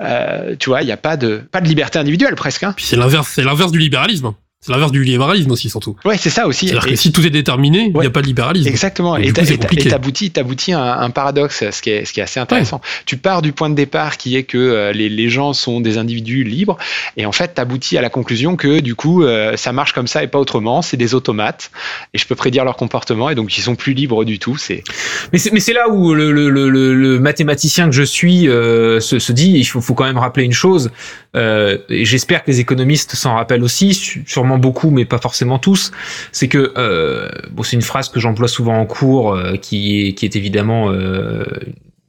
[0.00, 2.64] Euh, tu vois, il n'y a pas de, pas de liberté individuelle presque.
[2.64, 2.74] Hein.
[2.78, 4.34] C'est l'inverse, c'est l'inverse du libéralisme.
[4.64, 5.96] C'est l'inverse du libéralisme aussi, surtout.
[6.04, 6.68] Ouais, c'est ça aussi.
[6.68, 8.68] C'est-à-dire que si tout est déterminé, il n'y a pas de libéralisme.
[8.68, 9.16] Exactement.
[9.16, 12.80] Et t'aboutis, t'aboutis à un, paradoxe, ce qui est, ce qui est assez intéressant.
[13.04, 15.98] Tu pars du point de départ qui est que euh, les, les, gens sont des
[15.98, 16.78] individus libres,
[17.16, 20.22] et en fait, t'aboutis à la conclusion que du coup, euh, ça marche comme ça
[20.22, 20.80] et pas autrement.
[20.80, 21.72] C'est des automates,
[22.14, 24.56] et je peux prédire leur comportement, et donc ils sont plus libres du tout.
[24.56, 24.84] C'est.
[25.32, 29.00] Mais c'est, mais c'est là où le, le, le, le, mathématicien que je suis euh,
[29.00, 30.92] se, se, dit, il faut, faut quand même rappeler une chose,
[31.34, 35.92] et j'espère que les économistes s'en rappellent aussi, sûrement beaucoup, mais pas forcément tous,
[36.32, 40.12] c'est que euh, bon, c'est une phrase que j'emploie souvent en cours, euh, qui, est,
[40.14, 41.44] qui est évidemment euh,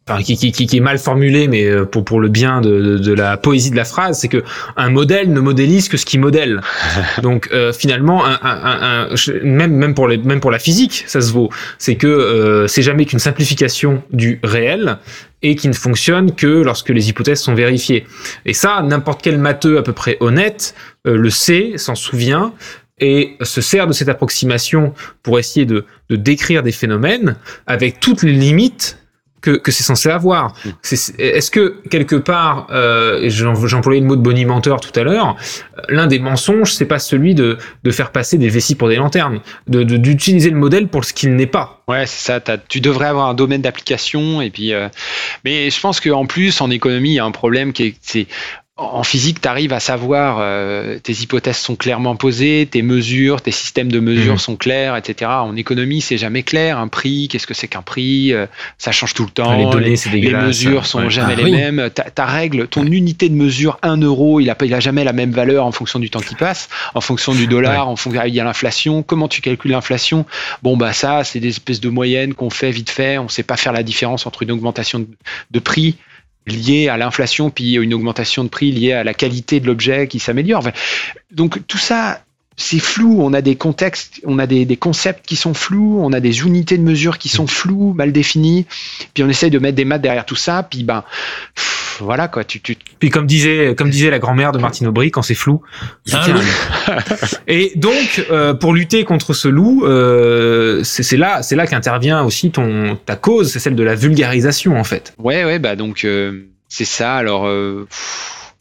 [0.10, 3.14] Enfin, qui, qui, qui, est mal formulée, mais euh, pour, pour le bien de, de,
[3.14, 4.44] la poésie de la phrase, c'est que
[4.76, 6.60] un modèle ne modélise que ce qui modèle.
[7.22, 11.22] Donc euh, finalement, un, un, un, même même pour les, même pour la physique, ça
[11.22, 11.50] se vaut.
[11.78, 14.98] C'est que euh, c'est jamais qu'une simplification du réel
[15.44, 18.08] et qui ne fonctionne que lorsque les hypothèses sont vérifiées.
[18.46, 20.74] Et ça, n'importe quel matheux à peu près honnête
[21.06, 22.54] le sait, s'en souvient,
[23.00, 27.36] et se sert de cette approximation pour essayer de, de décrire des phénomènes
[27.68, 28.98] avec toutes les limites
[29.44, 30.56] que, que c'est censé avoir.
[30.66, 30.70] Mm.
[31.20, 35.36] Est-ce que quelque part, euh, j'employais le mot de bonimenteur tout à l'heure,
[35.90, 39.42] l'un des mensonges, c'est pas celui de, de faire passer des vessies pour des lanternes,
[39.68, 41.84] de d'utiliser le modèle pour ce qu'il n'est pas.
[41.88, 42.58] Ouais, c'est ça.
[42.70, 44.74] Tu devrais avoir un domaine d'application et puis.
[44.74, 44.88] Euh,
[45.44, 48.28] mais je pense qu'en plus, en économie, il y a un problème qui est,
[48.76, 53.52] en physique, tu arrives à savoir, euh, tes hypothèses sont clairement posées, tes mesures, tes
[53.52, 54.40] systèmes de mesures mhm.
[54.40, 55.30] sont clairs, etc.
[55.30, 56.80] En économie, c'est jamais clair.
[56.80, 58.48] Un prix, qu'est-ce que c'est qu'un prix euh,
[58.80, 59.56] Ça change tout le temps.
[59.56, 61.90] Les données, c'est Les mesures sont jamais ah les mêmes.
[61.92, 65.32] Ta, règle, ton unité de mesure, 1 euro, il a, il a jamais la même
[65.32, 68.40] valeur en fonction du temps qui passe, en fonction du dollar, en fonction il y
[68.40, 69.04] a l'inflation.
[69.04, 70.26] Comment tu calcules l'inflation?
[70.64, 73.20] Bon, bah ça, c'est des espèces de moyennes qu'on fait vite fait.
[73.20, 75.06] On sait pas faire la différence entre une augmentation
[75.52, 75.96] de prix
[76.48, 80.20] lié à l'inflation, puis une augmentation de prix liée à la qualité de l'objet qui
[80.20, 80.64] s'améliore.
[81.32, 82.24] donc tout ça,
[82.56, 83.18] c'est flou.
[83.22, 86.78] On a des contextes, on a des, concepts qui sont flous, on a des unités
[86.78, 88.66] de mesure qui sont floues, mal définies.
[89.14, 90.64] Puis on essaye de mettre des maths derrière tout ça.
[90.64, 91.04] Puis ben
[92.00, 92.44] voilà quoi.
[92.44, 92.76] Tu, tu...
[93.00, 95.62] Puis comme disait comme disait la grand-mère de Martine Aubry, quand c'est flou,
[96.12, 96.26] ah
[97.48, 102.52] Et donc euh, pour lutter contre ce loup, euh, c'est là c'est là qu'intervient aussi
[102.52, 105.14] ton ta cause, c'est celle de la vulgarisation en fait.
[105.18, 107.16] Ouais ouais bah donc euh, c'est ça.
[107.16, 107.50] Alors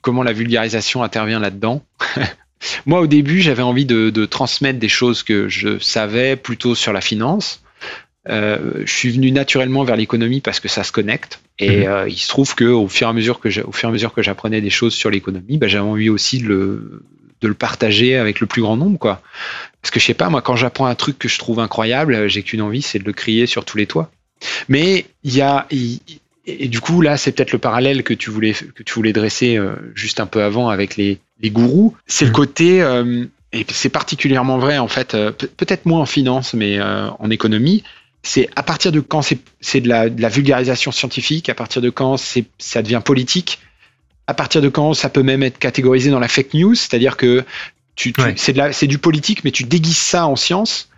[0.02, 1.82] comment la vulgarisation intervient là-dedans?
[2.86, 7.00] Moi, au début, j'avais envie de, transmettre des choses que je savais plutôt sur la
[7.00, 7.62] finance.
[8.28, 11.40] Euh, je suis venu naturellement vers l'économie parce que ça se connecte.
[11.58, 11.86] Et mhm.
[11.86, 13.92] euh, il se trouve que au fur et à mesure que au fur et à
[13.92, 17.02] mesure que j'apprenais des choses sur l'économie, bah, j'avais envie aussi de le,
[17.40, 19.20] de le partager avec le plus grand nombre, quoi.
[19.82, 22.42] Parce que je sais pas, moi, quand j'apprends un truc que je trouve incroyable, j'ai
[22.42, 24.10] qu'une envie, c'est de le crier sur tous les toits.
[24.68, 25.66] Mais il y a,
[26.46, 29.56] et, du coup, là, c'est peut-être le parallèle que tu voulais, que tu voulais dresser
[29.56, 31.96] euh, juste un peu avant avec les, les gourous.
[32.06, 32.34] C'est le mmh.
[32.34, 37.30] côté, euh, et c'est particulièrement vrai en fait, euh, peut-être moins en finance, mais en
[37.30, 37.82] économie.
[38.22, 41.90] c'est à partir de quand c'est de la, de la vulgarisation scientifique, à partir de
[41.90, 42.16] quand
[42.58, 43.58] ça devient politique,
[44.26, 47.44] à partir de quand ça peut même être catégorisé dans la fake news, c'est-à-dire que
[47.94, 50.88] tu, tu c'est du politique, mais tu déguises ça en science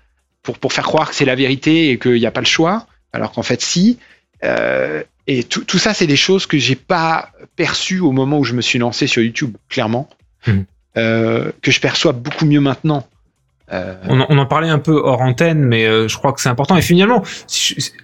[0.42, 2.86] pour pour faire croire que c'est la vérité et qu'il n'y a pas le choix,
[3.12, 3.98] alors qu'en fait si.
[4.44, 8.44] Euh, et tout, tout ça, c'est des choses que j'ai pas perçues au moment où
[8.44, 10.08] je me suis lancé sur YouTube, clairement.
[10.96, 13.06] Euh, que je perçois beaucoup mieux maintenant.
[13.72, 16.40] Euh, On, en- on en parlait un peu hors antenne, mais euh, je crois que
[16.40, 16.76] c'est important.
[16.76, 17.22] Et finalement,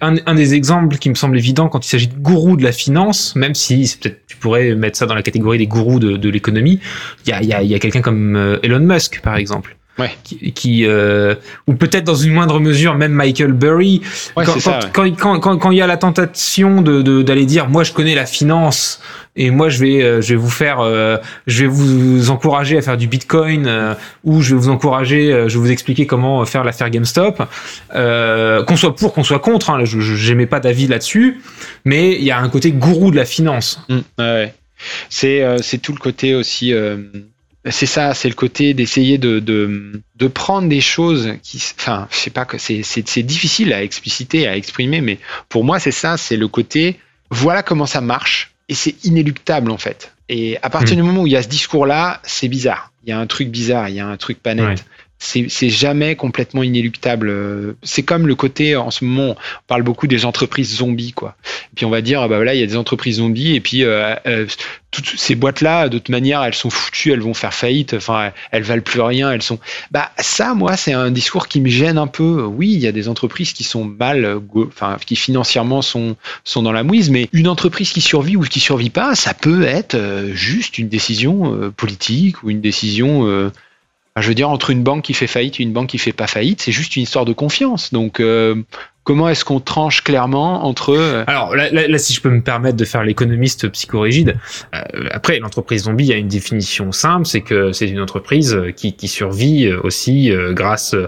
[0.01, 2.71] un, un des exemples qui me semble évident quand il s'agit de gourous de la
[2.71, 6.17] finance, même si c'est peut-être tu pourrais mettre ça dans la catégorie des gourous de,
[6.17, 6.79] de l'économie,
[7.25, 9.77] il y a, y a, y a quelqu'un comme euh, Elon Musk, par exemple.
[9.99, 10.09] Ouais.
[10.23, 11.35] Qui, qui, euh,
[11.67, 14.01] ou peut-être dans une moindre mesure même Michael Burry
[14.37, 14.79] ouais, quand, c'est ça.
[14.93, 15.11] quand, ouais.
[15.11, 17.91] quand, quand, quand- quand il y a la tentation de de- d'aller dire moi je
[17.91, 19.01] connais la finance
[19.35, 22.81] et moi je vais euh, je vais vous faire euh, je vais vous encourager à
[22.81, 26.63] faire du bitcoin euh, ou je vais vous encourager je vais vous expliquer comment faire
[26.63, 27.43] l'affaire GameStop
[27.93, 31.41] euh, qu'on soit pour qu'on soit contre hein, je j'émets pas d'avis là-dessus
[31.85, 34.53] mais il y a un côté gourou de la finance Mm, ouais,
[35.25, 36.73] euh, c'est tout le côté aussi.
[37.69, 42.17] C'est ça, c'est le côté d'essayer de, de, de prendre des choses qui, enfin, je
[42.17, 45.91] sais pas que c'est c'est c'est difficile à expliciter, à exprimer, mais pour moi c'est
[45.91, 46.99] ça, c'est le côté.
[47.29, 50.11] Voilà comment ça marche et c'est inéluctable en fait.
[50.27, 51.01] Et à partir Mm.
[51.01, 52.91] du moment où il y a ce discours-là, c'est bizarre.
[53.03, 54.65] Il y a un truc bizarre, il y a un truc pas net.
[54.65, 54.75] Ouais.
[55.23, 57.29] C'est jamais complètement inéluctable.
[57.29, 61.35] Euh, C'est comme le côté, en ce moment, on parle beaucoup des entreprises zombies, quoi.
[61.71, 63.59] Et puis on va dire, ah bah voilà, il y a des entreprises zombies, et
[63.59, 64.47] puis euh, euh,
[64.89, 68.63] toutes ces boîtes-là, de toute manière, elles sont foutues, elles vont faire faillite, enfin, elles,
[68.63, 69.59] valent plus rien, elles sont.
[69.91, 72.41] Bah ça, moi, c'est un discours qui me gêne un peu.
[72.41, 76.71] Oui, il y a des entreprises qui sont mal, enfin, qui financièrement sont sont dans
[76.71, 80.33] la mouise, mais une entreprise qui survit ou qui survit pas, ça peut être euh,
[80.33, 83.51] juste une décision politique ou une décision.
[84.21, 86.27] Je veux dire, entre une banque qui fait faillite et une banque qui fait pas
[86.27, 87.91] faillite, c'est juste une histoire de confiance.
[87.93, 88.55] Donc, euh,
[89.03, 92.41] comment est-ce qu'on tranche clairement entre euh, Alors là, là, là, si je peux me
[92.41, 94.37] permettre de faire l'économiste psychorigide,
[94.75, 94.79] euh,
[95.11, 99.07] après l'entreprise zombie a une définition simple, c'est que c'est une entreprise euh, qui, qui
[99.07, 101.07] survit euh, aussi euh, grâce euh,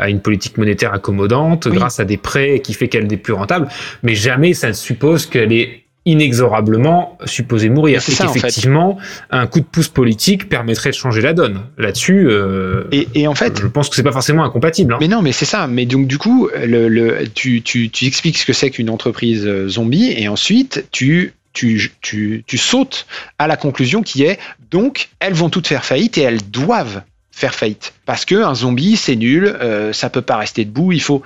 [0.00, 1.76] à une politique monétaire accommodante, Oui.
[1.76, 3.68] grâce à des prêts qui fait qu'elle n'est plus rentable,
[4.02, 8.00] mais jamais ça ne suppose qu'elle est inexorablement supposée mourir.
[8.02, 8.40] C'est en fait.
[8.40, 8.98] qu'effectivement,
[9.30, 11.62] un coup de pouce politique permettrait de changer la donne.
[11.78, 14.94] Là-dessus, euh, et, et en fait, je pense que c'est pas forcément incompatible.
[14.94, 14.98] hein.
[15.00, 15.66] mais non, mais c'est ça.
[15.66, 19.46] Mais donc du coup, le, le, tu, tu, tu expliques ce que c'est qu'une entreprise
[19.46, 23.06] euh, zombie, et ensuite tu tu, tu, tu sautes
[23.38, 24.38] à la conclusion qui est
[24.70, 28.96] donc elles vont toutes faire faillite et elles doivent faire faillite parce que un zombie
[28.96, 31.22] c'est nul, euh, ça peut pas rester debout, il faut.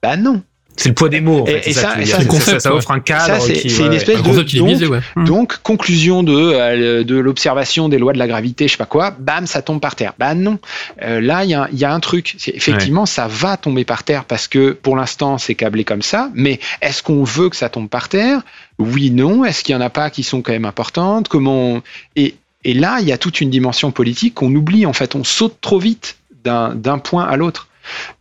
[0.00, 0.42] Bah non.
[0.76, 1.42] C'est le poids des mots.
[1.42, 3.26] En Et- fait, et c'est ça- et ça, ça, ça concept, offre un cadre.
[3.26, 4.98] Ça, c'est- une espèce de- donc- biaisé, ouais.
[5.24, 9.12] Donc, conclusion de, euh, de l'observation des lois de la gravité, je sais pas quoi,
[9.18, 10.14] bam, ça tombe par terre.
[10.18, 10.58] Bah non,
[11.02, 12.36] Euh, là, il y a, il y a un truc.
[12.48, 16.30] Effectivement, ça va tomber par terre parce que pour l'instant, c'est câblé comme ça.
[16.34, 18.40] Mais est-ce qu'on veut que ça tombe par terre?
[18.78, 19.44] Oui, non.
[19.44, 21.28] Est-ce qu'il y en a pas qui sont quand même importantes?
[21.28, 21.82] Comment on-
[22.16, 24.86] et, et là, il y a toute une dimension politique qu'on oublie.
[24.86, 27.68] En fait, on saute trop vite d'un d'un point à l'autre.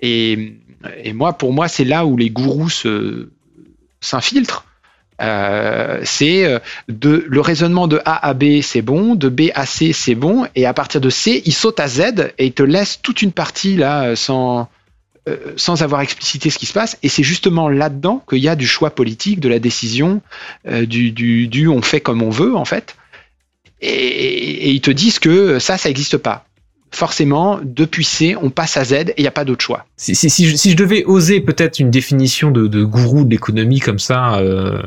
[0.02, 0.54] Et,
[1.04, 2.70] et moi, pour moi, c'est là où les gourous
[4.02, 4.66] s'infiltrent.
[5.22, 9.94] Euh, c'est euh, le raisonnement de A à B, c'est bon, de B à C,
[9.94, 13.00] c'est bon, et à partir de C, il saute à Z et il te laisse
[13.02, 14.70] toute une partie là euh, sans
[15.56, 16.98] sans avoir explicité ce qui se passe.
[17.02, 20.22] Et c'est justement là-dedans qu'il y a du choix politique, de la décision,
[20.66, 22.98] du, on fait comme on veut en fait.
[23.80, 26.46] Et ils te disent que ça, ça n'existe pas.
[26.96, 29.88] Forcément, depuis C, on passe à Z et il n'y a pas d'autre choix.
[29.98, 33.32] Si, si, si, je, si je devais oser peut-être une définition de, de gourou de
[33.32, 34.80] l'économie comme ça, euh,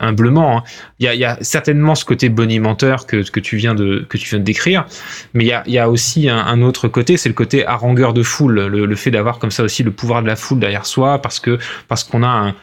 [0.00, 0.62] humblement, hein,
[0.98, 4.28] il y, y a certainement ce côté bonimenteur que, que tu viens de que tu
[4.28, 4.86] viens de décrire,
[5.34, 8.12] mais il y a, y a aussi un, un autre côté, c'est le côté harangueur
[8.12, 10.84] de foule, le, le fait d'avoir comme ça aussi le pouvoir de la foule derrière
[10.84, 12.54] soi, parce que parce qu'on a un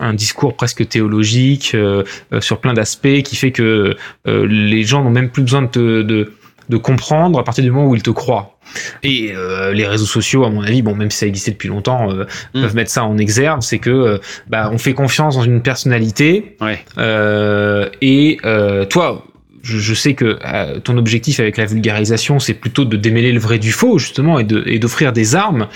[0.00, 2.02] un discours presque théologique euh,
[2.34, 5.68] euh, sur plein d'aspects qui fait que euh, les gens n'ont même plus besoin de,
[5.68, 6.32] te- de
[6.68, 8.58] de comprendre à partir du moment où ils te croient.
[9.02, 12.10] Et euh, les réseaux sociaux, à mon avis, bon, même si ça existait depuis longtemps,
[12.12, 12.60] euh, Mm.
[12.62, 16.56] peuvent mettre ça en exergue, c'est que euh, bah, on fait confiance dans une personnalité.
[16.60, 16.84] Ouais.
[16.98, 19.24] Euh, et euh, toi,
[19.62, 23.40] je, je sais que euh, ton objectif avec la vulgarisation, c'est plutôt de démêler le
[23.40, 25.66] vrai du faux, justement, et de- et d'offrir des armes.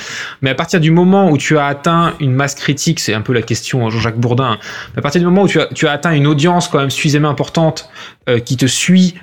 [0.40, 3.32] Mais à partir du moment où tu as atteint une masse critique, c'est un peu
[3.32, 4.58] la question à Jean-Jacques Bourdin,
[4.96, 7.28] à partir du moment où tu as, tu as atteint une audience quand même suffisamment
[7.30, 7.88] importante
[8.28, 9.14] euh, qui te suit,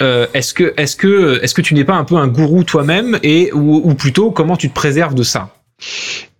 [0.00, 3.18] euh, est-ce que, est-ce que, est-ce que tu n'es pas un peu un gourou toi-même
[3.22, 5.54] et ou, ou plutôt comment tu te préserves de ça?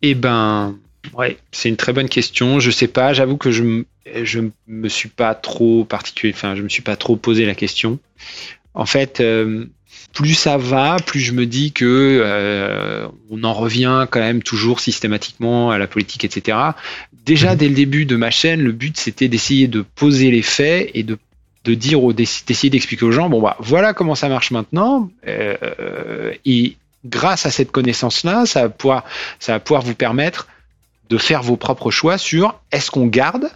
[0.03, 0.77] Eh ben,
[1.15, 2.61] ouais, c'est une très bonne question.
[2.61, 3.13] Je sais pas.
[3.13, 3.83] J'avoue que je
[4.23, 6.33] je me suis pas trop particulier.
[6.35, 7.99] Enfin, je me suis pas trop posé la question.
[8.75, 9.67] En fait, euh,
[10.13, 14.81] plus ça va, plus je me dis que euh, on en revient quand même toujours
[14.81, 16.59] systématiquement à la politique, etc.
[17.25, 17.57] Déjà Mhm.
[17.57, 21.03] dès le début de ma chaîne, le but c'était d'essayer de poser les faits et
[21.03, 21.19] de
[21.69, 26.33] de dire aux d'essayer d'expliquer aux gens bon bah voilà comment ça marche maintenant euh,
[26.47, 29.05] et grâce à cette connaissance là ça va pouvoir
[29.39, 30.49] ça va pouvoir vous permettre
[31.11, 33.51] de faire vos propres choix sur est-ce qu'on garde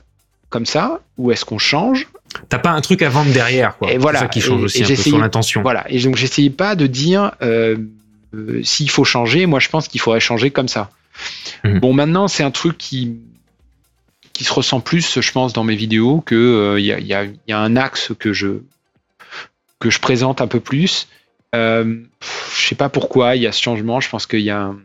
[0.50, 2.06] comme ça ou est-ce qu'on change
[2.48, 3.92] T'as pas un truc à vendre derrière, quoi.
[3.92, 4.20] Et voilà.
[4.20, 5.62] C'est ça qui change Et- aussi et un peu j'essayais- sur l'intention.
[5.62, 7.76] voilà et donc j'essayais pas de dire euh,
[8.34, 10.90] euh, s'il faut changer moi je pense qu'il faudrait changer comme ça
[11.64, 11.78] Mhm.
[11.80, 13.16] bon maintenant c'est un truc qui
[14.32, 17.06] qui se ressent plus je pense dans mes vidéos que euh, il y, a, il
[17.06, 18.60] y a- il y a un axe que je
[19.78, 21.08] que je présente un peu plus
[21.54, 21.96] euh,
[22.56, 24.78] je sais pas pourquoi il y a ce changement je pense qu'il y a un...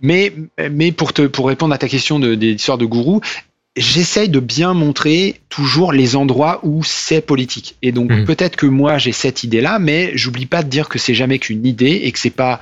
[0.00, 0.32] mais
[0.70, 3.20] mais pour te pour répondre à ta question de, des histoires de gourou
[3.76, 7.74] j'essaye de bien montrer toujours les endroits où c'est politique.
[7.82, 8.24] Et donc Mhm.
[8.24, 11.66] peut-être que moi j'ai cette idée-là, mais j'oublie pas de dire que c'est jamais qu'une
[11.66, 12.60] idée et que c'est pas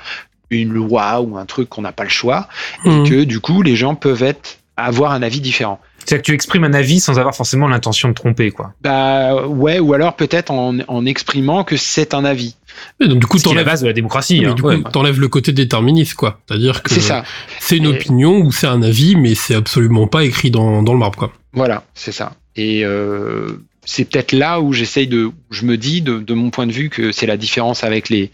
[0.49, 2.49] une loi ou un truc qu'on n'a pas le choix
[2.87, 3.05] Mhm.
[3.05, 5.81] et que du coup les gens peuvent être avoir un avis différent.
[5.99, 8.73] C'est-à-dire que tu exprimes un avis sans avoir forcément l'intention de tromper, quoi.
[8.83, 12.57] Bah ouais, ou alors peut-être en, en exprimant que c'est un avis.
[13.01, 14.41] Et donc, du coup, C'est la t'enlèves, base de la démocratie.
[14.41, 14.55] mais hein.
[14.55, 14.81] du Ouais.
[14.83, 16.41] coup, t'enlèves le côté déterministe, quoi.
[16.49, 17.23] C'est-à-dire que C'est ça.
[17.61, 20.93] c'est une Et- opinion ou c'est un avis, mais c'est absolument pas écrit dans, dans
[20.93, 21.33] le marbre, quoi.
[21.53, 22.33] Voilà, c'est ça.
[22.57, 26.67] Et euh, c'est peut-être là où j'essaye de, je me dis de, de mon point
[26.67, 28.31] de vue que c'est la différence avec les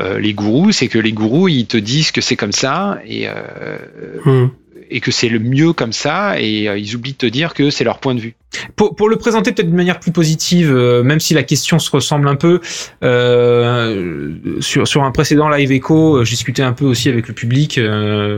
[0.00, 3.28] euh, les gourous, c'est que les gourous ils te disent que c'est comme ça et
[3.28, 3.78] euh,
[4.24, 4.50] Mhm.
[4.90, 7.70] Et que c'est le mieux comme ça et euh, ils oublient de te dire que
[7.70, 8.34] c'est leur point de vue.
[8.76, 11.90] Pour, pour le présenter peut-être d'une manière plus positive, euh, même si la question se
[11.90, 12.60] ressemble un peu,
[13.02, 17.34] euh, sur, sur un précédent live echo, euh, je discutais un peu aussi avec le
[17.34, 17.80] public,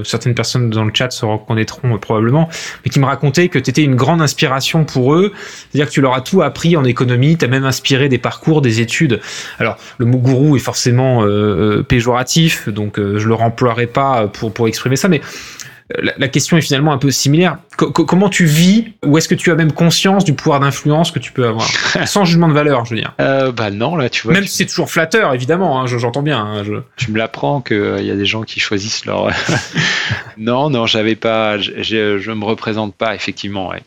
[0.05, 2.49] certaines personnes dans le chat se reconnaîtront probablement,
[2.85, 5.33] mais qui me racontaient que tu étais une grande inspiration pour eux,
[5.71, 8.63] c'est-à-dire que tu leur as tout appris en économie, tu as même inspiré des parcours,
[8.63, 9.21] des études.
[9.59, 11.25] Alors, le mot gourou est forcément
[11.89, 15.21] péjoratif, donc je le remploierai pas pour, pour exprimer ça, mais
[16.03, 17.59] la, la question est finalement un peu similaire.
[17.77, 21.13] Co- co- comment tu vis Ou est-ce que tu as même conscience du pouvoir d'influence
[21.13, 21.67] que tu peux avoir
[22.07, 23.15] Sans jugement de valeur, je veux dire.
[23.21, 24.33] Euh, bah non là tu vois.
[24.35, 26.39] même tu, si c'est toujours flatteur, évidemment, hein, je- j'entends bien.
[26.41, 29.29] hein, je- tu me l'apprends qu'il y a des gens qui choisissent leur.
[30.39, 33.69] non non j'avais pas, je, me représente pas effectivement.
[33.71, 33.83] Ouais.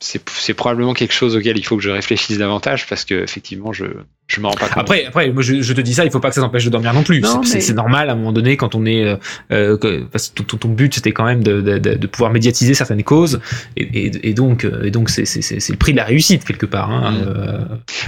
[0.00, 3.84] C'est probablement quelque chose auquel il faut que je réfléchisse davantage parce que effectivement je
[4.28, 4.78] je me rends pas compte.
[4.82, 6.70] Après, après, moi je, je te dis ça, il faut pas que ça t'empêche de
[6.70, 7.22] dormir non plus.
[7.44, 9.16] C'est- mais- normal à un moment donné quand on est, euh,
[9.52, 12.30] euh, que- parce que ton, ton but c'était quand même de, de, de, de pouvoir
[12.32, 13.40] médiatiser certaines causes,
[13.76, 16.66] et, et, et donc, euh, et donc c'est c'est- le prix de la réussite quelque
[16.66, 16.90] part.
[16.90, 17.24] Hein, Mm.
[17.26, 17.58] euh,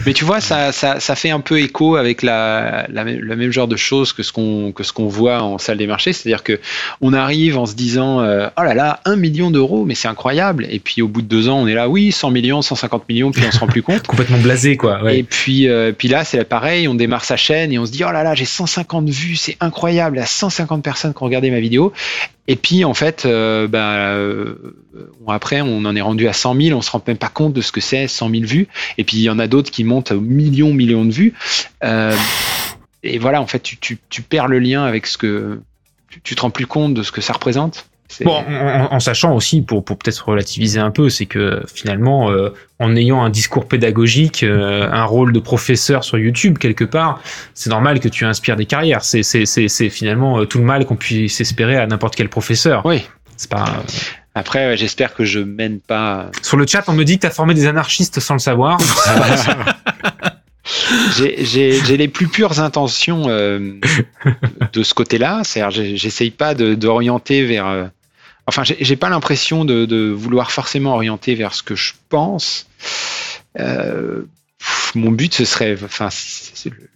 [0.07, 3.37] Mais tu vois, ça, ça, ça fait un peu écho avec la, la même- le
[3.37, 6.13] même genre de choses que ce qu'on que ce qu'on voit en salle des marchés,
[6.13, 6.61] c'est-à-dire que
[7.01, 10.67] on arrive en se disant euh, oh là là, un million d'euros, mais c'est incroyable,
[10.71, 13.31] et puis au bout de deux ans, on est là, oui, 100 millions, 150 millions,
[13.31, 14.07] puis on se rend plus compte.
[14.07, 15.03] complètement blasé quoi.
[15.03, 15.19] Ouais.
[15.21, 18.05] Et puis, euh, puis là, c'est pareil, on démarre sa chaîne et on se dit,
[18.05, 21.27] oh là là, j'ai 150 vues, c'est incroyable, il y a 150 personnes qui ont
[21.27, 21.93] regardé ma vidéo.
[22.49, 24.75] Et puis, en fait, euh, ben, euh,
[25.29, 27.61] après, on en est rendu à 100 000, on se rend même pas compte de
[27.61, 28.69] ce que c'est, 100 000 vues.
[28.99, 31.35] Et puis, il y en a d'autres qui montent aux millions, millions de vues.
[31.85, 32.17] Euh,
[33.03, 35.61] et voilà, en fait, tu, perds le lien avec ce que.
[36.25, 37.87] Tu te rends plus compte de ce que ça représente.
[38.25, 42.51] Bon, en, en- sachant aussi, pour, pour peut-être relativiser un peu, c'est que finalement, euh,
[42.79, 47.21] en ayant un discours pédagogique, euh, un rôle de professeur sur YouTube quelque part,
[47.55, 49.05] c'est normal que tu inspires des carrières.
[49.05, 52.85] C'est c'est- finalement euh, tout le mal qu'on puisse espérer à n'importe quel professeur.
[52.85, 53.03] Oui.
[53.37, 53.65] C'est pas.
[53.65, 53.83] euh,
[54.35, 56.31] Après, ouais, j'espère que je mène pas.
[56.43, 58.79] Sur le chat, on me dit que tu as formé des anarchistes sans le savoir.
[61.17, 63.73] J'ai- J'ai j'ai les plus pures intentions euh,
[64.73, 65.41] de ce côté-là.
[65.43, 67.91] C'est-à-dire, j'essaye pas de- d'orienter vers.
[68.51, 72.67] Enfin, j'ai pas l'impression de, vouloir forcément orienter vers ce que je pense.
[73.59, 74.23] Euh,
[74.95, 75.77] mon but, ce serait.
[75.83, 76.09] Enfin,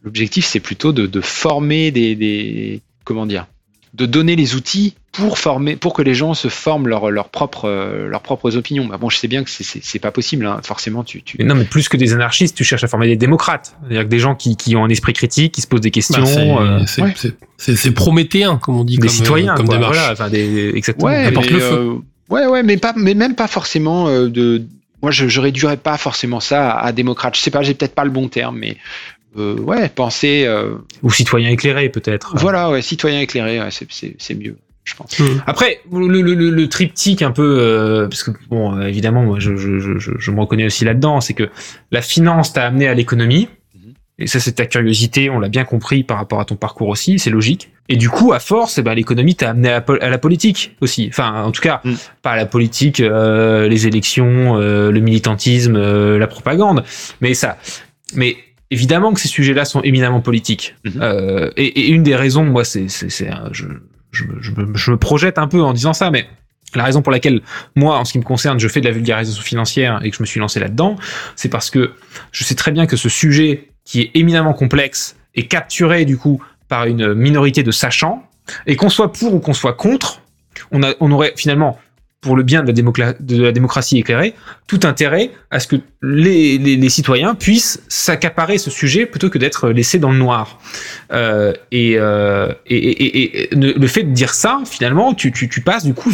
[0.02, 2.82] l'objectif, c'est plutôt de, de former des, des.
[3.04, 3.46] Comment dire
[3.94, 7.66] de donner les outils pour former, pour que les gens se forment leurs leur propres,
[7.68, 8.84] euh, leurs propres opinions.
[8.86, 10.44] Bah bon, je sais bien que c'est- pas possible.
[10.44, 10.60] hein.
[10.62, 13.16] Forcément, tu, tu, Mais non, mais plus que des anarchistes, tu cherches à former des
[13.16, 13.76] démocrates.
[13.82, 16.20] C'est-à-dire que des gens qui, qui ont un esprit critique, qui se posent des questions,
[16.20, 17.02] Bah, c'est, euh, c'est,
[17.70, 17.76] ouais.
[17.76, 19.76] c'est prométhéen, comme on dit, des comme, citoyens, euh, comme quoi.
[19.76, 19.96] démarche.
[19.96, 21.06] Voilà, enfin, des, exactement.
[21.08, 21.72] Ouais, mais, le feu.
[21.72, 21.94] euh,
[22.30, 24.62] ouais, ouais, mais pas, mais même pas forcément euh, de.
[25.02, 27.36] Moi, je, je réduirais pas forcément ça à, à démocrate.
[27.36, 28.76] Je sais pas, j'ai peut-être pas le bon terme, mais
[29.38, 30.44] euh, ouais, penser.
[30.46, 32.34] euh, Ou citoyens éclairés, peut-être.
[32.36, 35.18] voilà, ouais, citoyen éclairé, ouais, c'est mieux, je pense.
[35.20, 35.42] Hum.
[35.46, 39.38] Après, le, le, le, le triptyque un peu, euh, parce que bon, euh, évidemment, moi,
[39.40, 41.48] je, je, je, je me reconnais aussi là-dedans, c'est que
[41.90, 43.92] la finance t'a amené à l'économie, Mhm.
[44.18, 47.18] et ça, c'est ta curiosité, on l'a bien compris par rapport à ton parcours aussi,
[47.18, 47.70] c'est logique.
[47.88, 51.06] Et du coup, à force, eh ben, l'économie t'a amené à, la politique aussi.
[51.08, 51.92] Enfin, en tout cas, Mm.
[52.22, 56.82] pas à la politique, euh, les élections, euh, le militantisme, euh, la propagande,
[57.20, 57.58] mais ça.
[58.14, 58.36] Mais
[58.70, 60.74] évidemment que ces sujets-là sont éminemment politiques.
[60.84, 60.92] Mhm.
[61.02, 63.66] Euh, et, et une des raisons, moi, c'est, c'est, c'est, je,
[64.14, 66.26] je, me- je, je me projette un peu en disant ça, mais
[66.74, 67.40] la raison pour laquelle
[67.76, 70.22] moi, en ce qui me concerne, je fais de la vulgarisation financière et que je
[70.22, 70.96] me suis lancé là-dedans,
[71.36, 71.92] c'est parce que
[72.32, 76.42] je sais très bien que ce sujet qui est éminemment complexe est capturé du coup
[76.68, 78.26] par une minorité de sachants.
[78.66, 80.20] Et qu'on soit pour ou qu'on soit contre,
[80.70, 81.78] on, a, on aurait finalement
[82.24, 82.72] pour le bien de
[83.42, 84.34] la, démocratie éclairée,
[84.66, 89.98] tout intérêt à ce que les, citoyens puissent s'accaparer ce sujet plutôt que d'être laissés
[89.98, 90.58] dans le noir.
[91.12, 95.30] Euh, et, euh, le fait de dire ça, finalement, tu,
[95.62, 96.12] passes du coup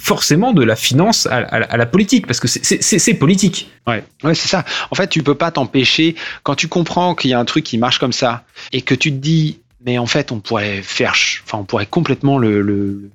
[0.00, 3.70] forcément de la finance à, la- politique, parce que c'est- politique.
[3.86, 4.64] Ouais, ouais c'est ça.
[4.90, 7.76] En fait, tu peux pas t'empêcher quand tu comprends qu'il y a un truc qui
[7.76, 11.12] marche comme ça et que tu te dis, mais en fait, on pourrait faire,
[11.44, 13.10] enfin, on pourrait complètement le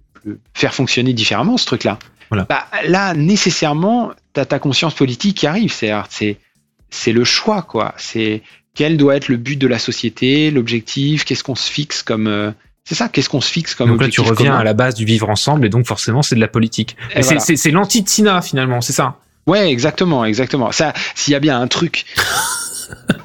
[0.53, 1.97] faire fonctionner différemment ce truc-là.
[2.30, 2.45] Voilà.
[2.49, 5.73] Bah, là, nécessairement, t'as ta conscience politique qui arrive.
[5.73, 7.93] C'est, le choix, quoi.
[7.97, 8.41] C'est
[8.73, 12.28] quel doit être le but de la société, l'objectif, qu'est-ce qu'on se fixe comme.
[12.28, 12.51] euh,
[12.84, 14.59] c'est ça, qu'est-ce qu'on se fixe comme Donc là, tu reviens commun.
[14.59, 16.95] à la base du vivre ensemble, et donc forcément, c'est de la politique.
[17.13, 17.39] C'est voilà.
[17.39, 19.17] c'est- c'est l'anti-Tina, finalement, c'est ça?
[19.47, 20.71] Ouais, exactement, exactement.
[20.71, 22.05] Ça, s'il y a bien un truc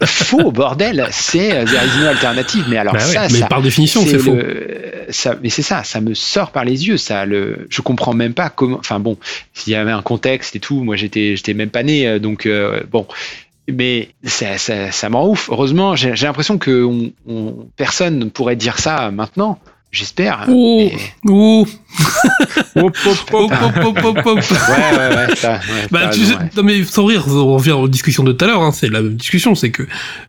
[0.05, 2.65] faux, bordel, c'est euh, there is no alternative.
[2.69, 4.35] Mais alors Bah ouais, ça, Mais ça, par définition, c'est faux.
[4.35, 6.97] le- ça, mais c'est ça, ça me sort par les yeux.
[6.97, 8.79] Ça, le, je comprends même pas comment.
[8.79, 9.17] Enfin bon,
[9.55, 12.47] s'il y avait un contexte et tout, moi j'étais, j'étais même pas né, euh, donc
[12.47, 13.07] euh, bon.
[13.73, 15.49] Mais ça, ça, ça m'en ouf.
[15.51, 19.59] Heureusement, j'ai j'ai l'impression que on, on- personne ne pourrait dire ça maintenant.
[19.93, 20.47] J'espère.
[20.49, 21.67] Oh, Mais- oh,
[22.77, 24.39] Hop, hop, hop, hop, hop, hop, hop.
[24.39, 25.37] Ouais, ouais, ouais.
[25.37, 26.51] ça, ouais, Bah, tu raison, sais, ouais.
[26.57, 29.03] non mais sans rire, on revient aux discussions de tout à l'heure, hein, c'est la
[29.03, 29.83] même discussion, c'est que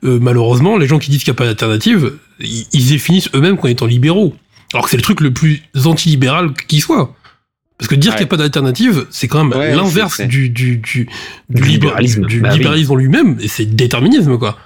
[0.03, 3.57] euh, malheureusement, les gens qui disent qu'il n'y a pas d'alternative, ils, ils définissent eux-mêmes
[3.57, 4.33] comme étant libéraux.
[4.73, 7.13] Alors que c'est le truc le plus antilibéral qui soit.
[7.77, 8.17] Parce que dire Ouais.
[8.17, 11.07] qu'il n'y a pas d'alternative, c'est quand même Ouais, l'inverse du, du, du,
[11.49, 12.25] Du libéralisme.
[12.25, 12.57] du Bah oui.
[12.57, 14.57] libéralisme en lui-même, et c'est déterminisme, quoi.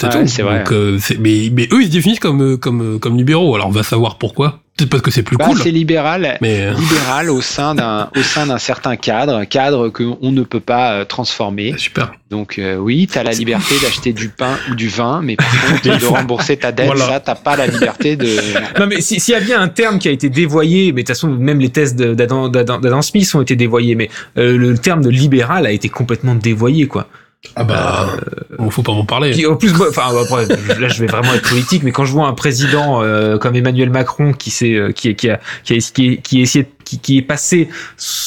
[0.00, 0.28] C'est Ouais, tout.
[0.28, 0.58] c'est vrai.
[0.60, 3.54] Donc, euh, mais, mais eux, ils se définissent comme, euh, comme, euh, comme libéraux.
[3.54, 4.60] Alors, on va savoir pourquoi.
[4.76, 5.58] Peut-être parce que c'est plus Bah, cool.
[5.58, 6.38] c'est libéral.
[6.40, 10.32] Mais, euh, libéral au sein d'un au sein d'un certain cadre, un cadre que on
[10.32, 11.74] ne peut pas transformer.
[11.76, 12.12] super.
[12.30, 15.46] Donc euh, oui, tu as la liberté d'acheter du pain ou du vin, mais par
[15.82, 17.06] contre de rembourser ta dette, Voilà.
[17.08, 18.26] ça t'as pas la liberté de
[18.80, 21.06] Non mais si- s'il y a bien un terme qui a été dévoyé, mais de
[21.08, 25.66] toute façon même les thèses d'Adam Smith ont été dévoyés, mais le terme de libéral
[25.66, 27.06] a été complètement dévoyé quoi.
[27.56, 28.16] Ah bah,
[28.58, 29.30] bon, faut pas m'en parler.
[29.30, 30.46] Puis, en plus, moi, enfin après,
[30.78, 33.88] là je vais vraiment être politique, mais quand je vois un président euh, comme Emmanuel
[33.88, 37.22] Macron qui s'est, euh, qui, qui a, qui a, qui, est essayé, qui, qui est
[37.22, 37.68] passé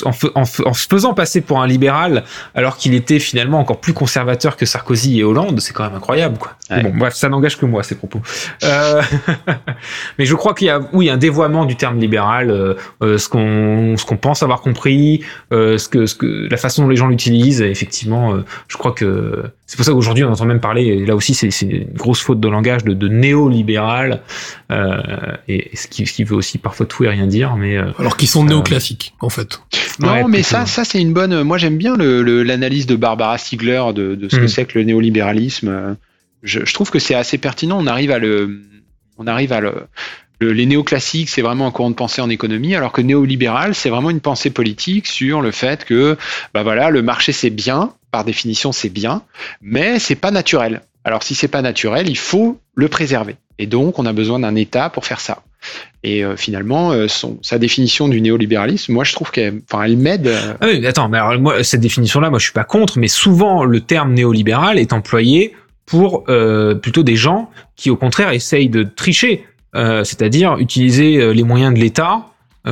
[0.05, 2.23] en, en, en se faisant passer pour un libéral,
[2.55, 6.37] alors qu'il était finalement encore plus conservateur que Sarkozy et Hollande, c'est quand même incroyable
[6.37, 6.53] quoi.
[6.69, 6.81] Ouais.
[6.81, 8.21] Bon, bref, ça n'engage que moi ces propos.
[8.63, 9.01] Euh,
[10.17, 13.27] mais je crois qu'il y a, oui, un dévoiement du terme libéral, euh, euh, ce
[13.27, 16.95] qu'on, ce qu'on pense avoir compris, euh, ce que, ce que, la façon dont les
[16.95, 17.61] gens l'utilisent.
[17.61, 19.43] Effectivement, euh, je crois que
[19.73, 20.83] c'est pour ça qu'aujourd'hui on entend même parler.
[20.83, 24.21] Et là aussi, c'est, c'est une grosse faute de langage de, de néolibéral,
[24.71, 25.01] euh,
[25.47, 27.55] et, et ce qui, ce qui veut aussi parfois tout et rien dire.
[27.55, 29.59] Mais euh, Alors qu'ils sont néoclassiques, en fait.
[29.99, 31.43] Non, Ouais, mais ça, ça c'est une bonne.
[31.43, 34.47] Moi, j'aime bien le- le- l'analyse de Barbara Stiegler de, de ce que Mm.
[34.47, 35.97] c'est que le néolibéralisme.
[36.43, 37.77] Je, je trouve que c'est assez pertinent.
[37.79, 38.61] On arrive à le,
[39.17, 39.73] on arrive à le,
[40.39, 43.89] le- les néoclassiques, c'est vraiment un courant de pensée en économie, alors que néolibéral, c'est
[43.89, 46.17] vraiment une pensée politique sur le fait que,
[46.53, 49.21] bah voilà, le marché c'est bien, par définition c'est bien,
[49.61, 50.81] mais c'est pas naturel.
[51.05, 53.35] Alors si c'est pas naturel, il faut le préserver.
[53.59, 55.43] Et donc, on a besoin d'un État pour faire ça.
[56.03, 59.97] Et euh, finalement, euh, son, sa définition du néolibéralisme, moi, je trouve qu'elle, enfin, elle
[59.97, 60.27] m'aide.
[60.27, 63.07] euh, Ah oui, attends, mais alors, moi, cette définition-là, moi, je suis pas contre, mais
[63.07, 65.53] souvent, le terme néolibéral est employé
[65.85, 66.23] pour
[66.81, 69.45] plutôt des gens qui, au contraire, essayent de tricher,
[69.75, 72.25] c'est-à-dire utiliser les moyens de l'État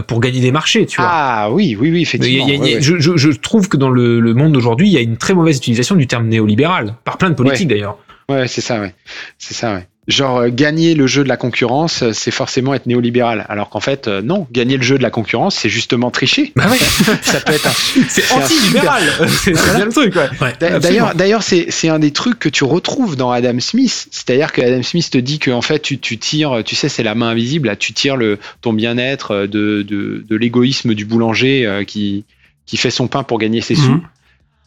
[0.07, 1.09] pour gagner des marchés, tu vois.
[1.11, 2.47] Ah oui, oui, oui, Il y a- effectivement.
[2.47, 2.81] il y a- ouais, ouais.
[2.81, 5.33] Je, je- je trouve que dans le, le monde d'aujourd'hui, il y a une très
[5.33, 7.97] mauvaise utilisation du terme néolibéral, par plein de politiques d'ailleurs.
[8.29, 8.95] Ouais, c'est ça, ouais.
[9.37, 9.87] C'est ça, ouais.
[10.07, 13.45] Genre, euh, gagner le jeu de la concurrence, euh, c'est forcément être néolibéral.
[13.49, 16.51] Alors qu'en fait, euh, non, gagner le jeu de la concurrence, c'est justement tricher.
[16.55, 16.77] Bah ouais,
[17.21, 17.71] ça peut être un
[18.09, 20.79] c'est C'est un anti-libéral, c'est le truc, ouais.
[20.79, 24.07] D'ailleurs, d'ailleurs, c'est c'est un des trucs que tu retrouves dans Adam Smith.
[24.09, 27.03] C'est-à-dire que Adam Smith te dit que en fait, tu, tu tires, tu sais, c'est
[27.03, 27.67] la main invisible.
[27.67, 32.25] Là, tu tires le ton bien-être de, de, de l'égoïsme du boulanger euh, qui
[32.65, 34.01] qui fait son pain pour gagner ses sous.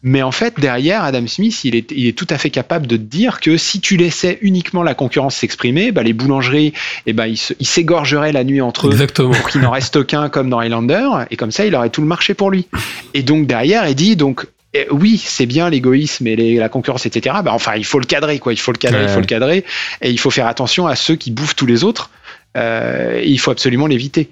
[0.07, 2.95] Mais en fait, derrière, Adam Smith, il est, il est tout à fait capable de
[2.95, 6.73] te dire que si tu laissais uniquement la concurrence s'exprimer, bah, les boulangeries,
[7.07, 9.31] eh ben, ils s'égorgeraient la nuit entre eux Exactement.
[9.33, 12.07] pour qu'il n'en reste aucun comme dans Highlander, et comme ça, il aurait tout le
[12.07, 12.67] marché pour lui.
[13.15, 14.45] Et donc derrière, il dit donc
[14.75, 17.37] eh, oui, c'est bien l'égoïsme et les- la concurrence, etc.
[17.43, 18.53] Bah, enfin, il faut le cadrer, quoi.
[18.53, 19.63] Il faut le cadrer, il faut le cadrer,
[20.03, 22.11] et il faut faire attention à ceux qui bouffent tous les autres.
[22.57, 24.29] Euh, il faut absolument l'éviter.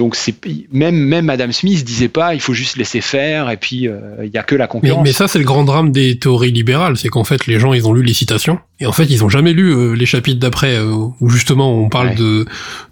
[0.00, 0.34] Donc c'est
[0.72, 4.30] même même Adam Smith disait pas il faut juste laisser faire et puis euh, il
[4.30, 5.04] y a que la concurrence.
[5.04, 7.86] Mais, ça c'est le grand drame des théories libérales, c'est qu'en fait les gens ils
[7.86, 10.76] ont lu les citations et en fait ils ont jamais lu euh, les chapitres d'après
[10.76, 10.86] euh,
[11.20, 12.46] où justement on parle de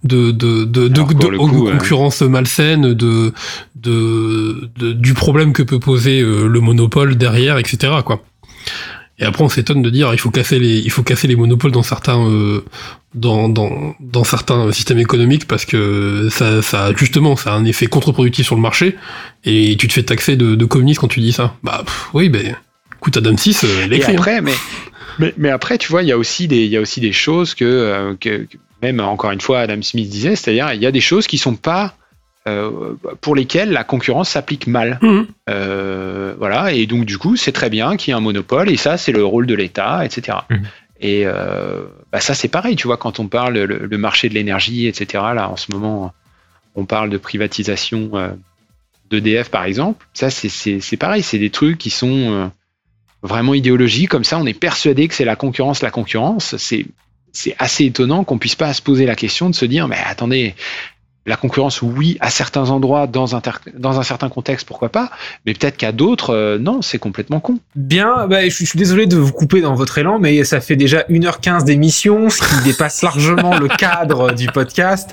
[0.05, 3.33] de de de, de, concurrence malsaine, de,
[3.77, 7.95] de, de du problème que peut poser le monopole derrière, etc.
[8.05, 8.23] quoi.
[9.21, 11.73] Et après, on s'étonne de dire il faut casser les il faut casser les monopoles
[11.73, 12.65] dans certains euh,
[13.15, 17.87] dans, dans, dans certains systèmes économiques parce que ça ça justement ça a un effet
[17.87, 18.97] contre-productif sur le marché
[19.45, 21.55] et tu te fais taxer de, de communiste quand tu dis ça.
[21.65, 21.85] Bah
[22.15, 22.57] oui, ben
[22.97, 24.15] écoute Adam 6 euh, Et hein.
[24.15, 24.55] après, mais,
[25.19, 27.13] mais, mais après tu vois il y a aussi des il y a aussi des
[27.13, 28.47] choses que, euh, que
[28.83, 31.57] même encore une fois Adam Smith disait, c'est-à-dire il y a des choses qui sont
[31.57, 31.97] pas
[32.49, 34.99] euh, pour lesquels la concurrence s'applique mal.
[35.03, 35.21] Mmh.
[35.49, 38.77] Euh, voilà, et donc du coup, c'est très bien qu'il y ait un monopole, et
[38.77, 40.39] ça, c'est le rôle de l'État, etc.
[41.01, 41.29] Et mmh.
[41.29, 45.25] euh, bah, ça, c'est pareil, tu vois, quand on parle le, marché de l'énergie, etc.
[45.35, 46.13] Là, en ce moment,
[46.75, 48.13] on parle de privatisation
[49.11, 50.07] d'EDF, par exemple.
[50.15, 52.51] Ça, c'est pareil, c'est des trucs qui sont
[53.23, 54.11] vraiment idéologiques.
[54.11, 56.57] Comme ça, on est persuadé que c'est la concurrence, la concurrence.
[56.57, 56.87] C'est
[57.33, 60.55] c'est assez étonnant qu'on puisse pas se poser la question de se dire mais attendez
[61.29, 63.43] la concurrence, oui, à certains endroits, dans un,
[63.77, 65.11] dans un certain contexte, pourquoi pas,
[65.45, 67.59] mais peut-être qu'à d'autres, euh, non, c'est complètement con.
[67.77, 71.03] Bien, bah, je, suis désolé de vous couper dans votre élan, mais ça fait déjà
[71.11, 75.11] 1h15 d'émission, ce qui dépasse largement le cadre du podcast.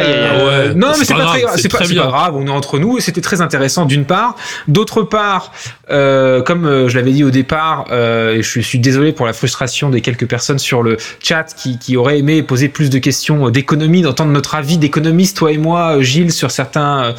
[0.00, 3.00] Euh, non, mais c'est pas, très, c'est pas, pas, grave, on est entre nous, et
[3.00, 4.34] c'était très intéressant d'une part.
[4.66, 5.52] D'autre part,
[5.90, 10.00] euh, comme je l'avais dit au départ, et je suis désolé pour la frustration des
[10.00, 14.32] quelques personnes sur le chat qui, qui auraient aimé poser plus de questions d'économie, d'entendre
[14.32, 17.14] notre avis d'économiste, toi et moi, Gilles, sur certains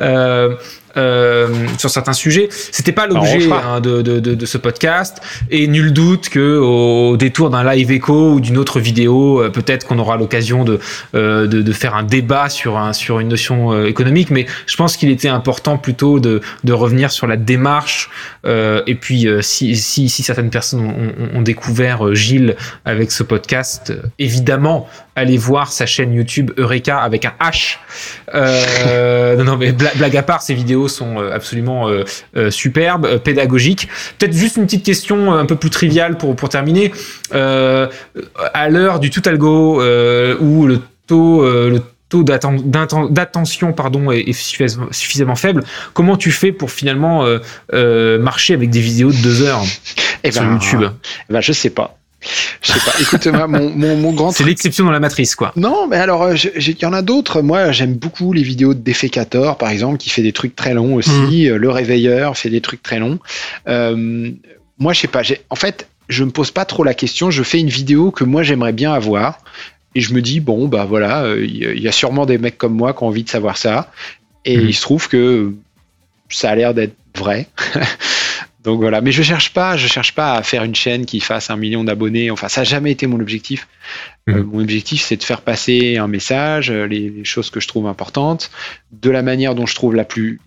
[0.00, 0.54] euh,
[0.96, 2.48] euh, sur certains sujets.
[2.50, 5.20] C'était pas l'objet hein, de, de, de, de, ce podcast
[5.50, 9.86] et nul doute que au détour d'un live écho ou d'une autre vidéo, euh, peut-être
[9.86, 10.78] qu'on aura l'occasion de,
[11.14, 14.30] euh, de, de faire un débat sur un sur une notion euh, économique.
[14.30, 18.10] Mais je pense qu'il était important plutôt de, de revenir sur la démarche
[18.46, 24.88] et puis si, si, si certaines personnes ont, ont, découvert Gilles avec ce podcast, évidemment
[25.16, 27.78] allez voir sa chaîne YouTube Eureka avec un H.
[28.34, 32.04] Euh, non, non, mais blague à part, ces vidéos sont euh, absolument euh,
[32.36, 33.88] euh, superbes, pédagogiques.
[34.18, 36.92] Peut-être juste une petite question un peu plus triviale pour, pour terminer.
[37.32, 39.82] à l'heure du tout algo,
[40.40, 45.64] où le taux, le taux d'attention pardon est, suffisamment faible.
[45.92, 47.26] Comment tu fais pour finalement
[47.72, 49.62] marcher avec des vidéos de deux heures
[50.22, 50.82] eh sur ben, YouTube?
[51.28, 51.96] eh ben, Je sais pas.
[52.62, 52.92] Je sais pas.
[53.00, 54.30] Écoute, mon, mon, mon grand.
[54.30, 55.52] C'est l'exception dans la matrice, quoi.
[55.56, 57.42] Non, mais alors, euh, il y en a d'autres.
[57.42, 60.94] Moi, j'aime beaucoup les vidéos de Defecator, par exemple, qui fait des trucs très longs
[60.94, 61.10] aussi.
[61.10, 61.52] Mmh.
[61.52, 63.18] Euh, Le Réveilleur fait des trucs très longs.
[63.68, 64.30] Euh,
[64.78, 65.22] moi, je sais pas.
[65.50, 67.30] En fait, je me pose pas trop la question.
[67.30, 69.38] Je fais une vidéo que moi j'aimerais bien avoir.
[69.94, 72.92] Et je me dis, bon, bah voilà, il y a sûrement des mecs comme moi
[72.94, 73.92] qui ont envie de savoir ça.
[74.44, 74.68] Et mmh.
[74.68, 75.54] il se trouve que
[76.28, 77.46] ça a l'air d'être vrai.
[78.64, 81.50] Donc voilà, mais je cherche pas, je cherche pas à faire une chaîne qui fasse
[81.50, 82.30] un million d'abonnés.
[82.30, 83.68] Enfin, ça n'a jamais été mon objectif.
[84.30, 84.50] Euh, mhm.
[84.52, 88.50] mon objectif, c'est de faire passer un message, euh, les, choses que je trouve importantes,
[88.90, 90.40] de la manière dont je trouve la plus,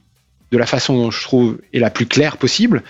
[0.52, 2.82] de la façon dont je trouve est la plus claire possible.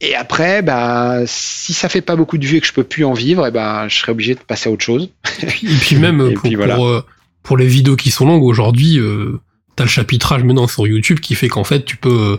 [0.00, 3.04] Et après, bah, si ça fait pas beaucoup de vues et que je peux plus
[3.04, 5.10] en vivre, et eh ben, je serais obligé de passer à autre chose.
[5.42, 7.04] Et puis, même pour, pour, euh,
[7.42, 9.38] pour, les vidéos qui sont longues aujourd'hui, euh,
[9.76, 12.38] t'as le chapitrage maintenant sur YouTube qui fait qu'en fait, tu peux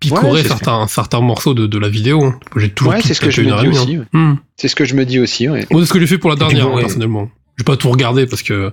[0.00, 2.24] picorer certains, certains morceaux de, de la vidéo.
[2.24, 2.38] Hein.
[2.56, 3.96] J'ai toujours ouais, c'est ce que je me dis aussi.
[3.96, 4.06] Hein.
[4.12, 4.34] Hmm.
[4.56, 5.48] C'est ce que je me dis aussi.
[5.48, 5.66] Ouais.
[5.70, 7.30] c'est ce que j'ai fait pour la dernière, hein, personnellement.
[7.58, 8.72] J'ai pas tout regardé parce que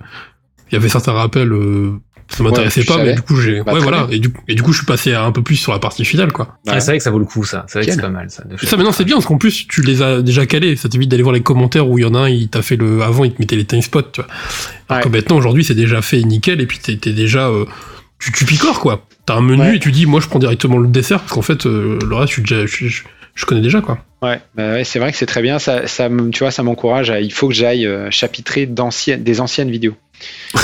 [0.70, 1.52] il y avait certains rappels.
[1.52, 2.00] Euh,
[2.30, 3.62] ça m'intéressait pas, mais du coup j'ai.
[3.62, 4.06] Bah, ouais, voilà.
[4.10, 6.30] Et du, et du coup, je suis passé un peu plus sur la partie finale,
[6.32, 6.58] quoi.
[6.66, 7.64] c'est vrai que ça vaut le coup, ça.
[7.68, 8.44] C'est vrai que c'est pas mal, ça.
[8.62, 10.76] Ça, mais non, c'est bien parce qu'en plus, tu les as déjà calés.
[10.76, 12.76] Ça t'évite d'aller voir les commentaires où il y en a un, il t'a fait
[12.76, 14.30] le avant, il te mettait les time spots, tu vois.
[14.90, 17.48] Alors que maintenant, aujourd'hui, c'est déjà fait nickel et puis t'es déjà.
[17.48, 17.64] Euh,
[18.18, 19.06] tu, tu picores, quoi.
[19.28, 21.66] T'as un menu et tu dis, moi, je prends directement le dessert parce qu'en fait,
[21.66, 23.02] euh, le reste, je, je,
[23.34, 23.98] je, connais déjà, quoi.
[24.22, 25.58] Ouais, bah ouais c'est vrai que c'est très bien.
[25.58, 27.12] Ça, ça, tu vois, ça m'encourage.
[27.20, 29.96] Il faut que j'aille euh, chapitrer des anciennes vidéos.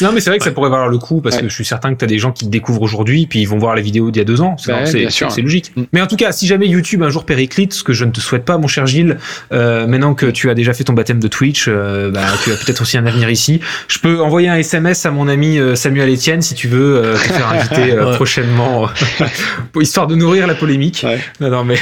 [0.00, 1.92] Non, mais c'est vrai que ça pourrait valoir le coup parce que je suis certain
[1.92, 4.10] que tu as des gens qui te découvrent aujourd'hui puis ils vont voir la vidéo
[4.10, 4.56] d'il y a deux ans.
[4.58, 5.72] C'est bah logique.
[5.76, 5.82] Mm.
[5.92, 8.20] Mais en tout cas, si jamais YouTube un jour périclite, ce que je ne te
[8.20, 9.18] souhaite pas, mon cher Gilles,
[9.52, 12.56] euh, maintenant que tu as déjà fait ton baptême de Twitch, euh, bah, tu as
[12.56, 13.60] peut-être aussi un avenir ici.
[13.88, 17.14] Je peux envoyer un SMS à mon ami euh, Samuel Etienne si tu veux euh,
[17.14, 18.88] te faire inviter euh, prochainement,
[19.80, 21.06] histoire de nourrir la polémique.
[21.40, 21.78] Non, non, mais.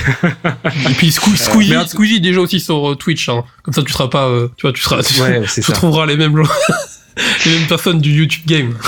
[0.88, 3.28] Et puis Squeezie, Squeezie déjà aussi sur Twitch.
[3.28, 3.44] Hein.
[3.62, 5.14] Comme ça, tu seras pas, tu vois, tu seras, tu,
[5.62, 6.50] tu trouveras les mêmes gens.
[7.44, 8.78] les mêmes personnes du YouTube Game.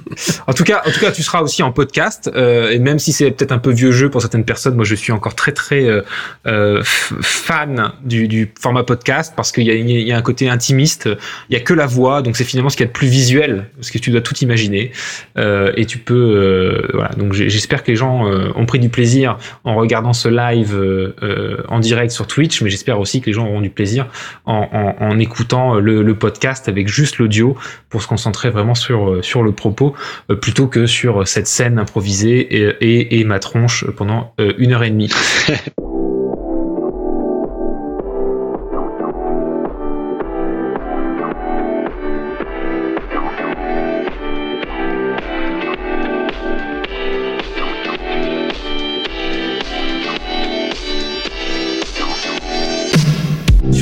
[0.46, 2.30] en tout cas, en tout cas, tu seras aussi en podcast.
[2.34, 4.94] Euh, et même si c'est peut-être un peu vieux jeu pour certaines personnes, moi je
[4.94, 6.02] suis encore très très euh,
[6.46, 11.08] euh fan du, du, format podcast parce qu'il y a, y a un côté intimiste.
[11.48, 13.08] Il y a que la voix, donc c'est finalement ce qu'il y a de plus
[13.08, 14.92] visuel, parce que tu dois tout imaginer.
[15.38, 17.10] Euh, et tu peux, euh, voilà.
[17.10, 18.24] Donc j'espère que les gens
[18.54, 20.78] ont pris du plaisir en regardant ce live
[21.68, 24.08] en direct sur Twitch, mais j'espère aussi que les gens auront du plaisir
[24.44, 27.56] en, en, en écoutant le, le, podcast avec juste l'audio
[27.88, 29.81] pour se concentrer vraiment sur sur le propos
[30.40, 34.90] plutôt que sur cette scène improvisée et, et, et ma tronche pendant une heure et
[34.90, 35.10] demie.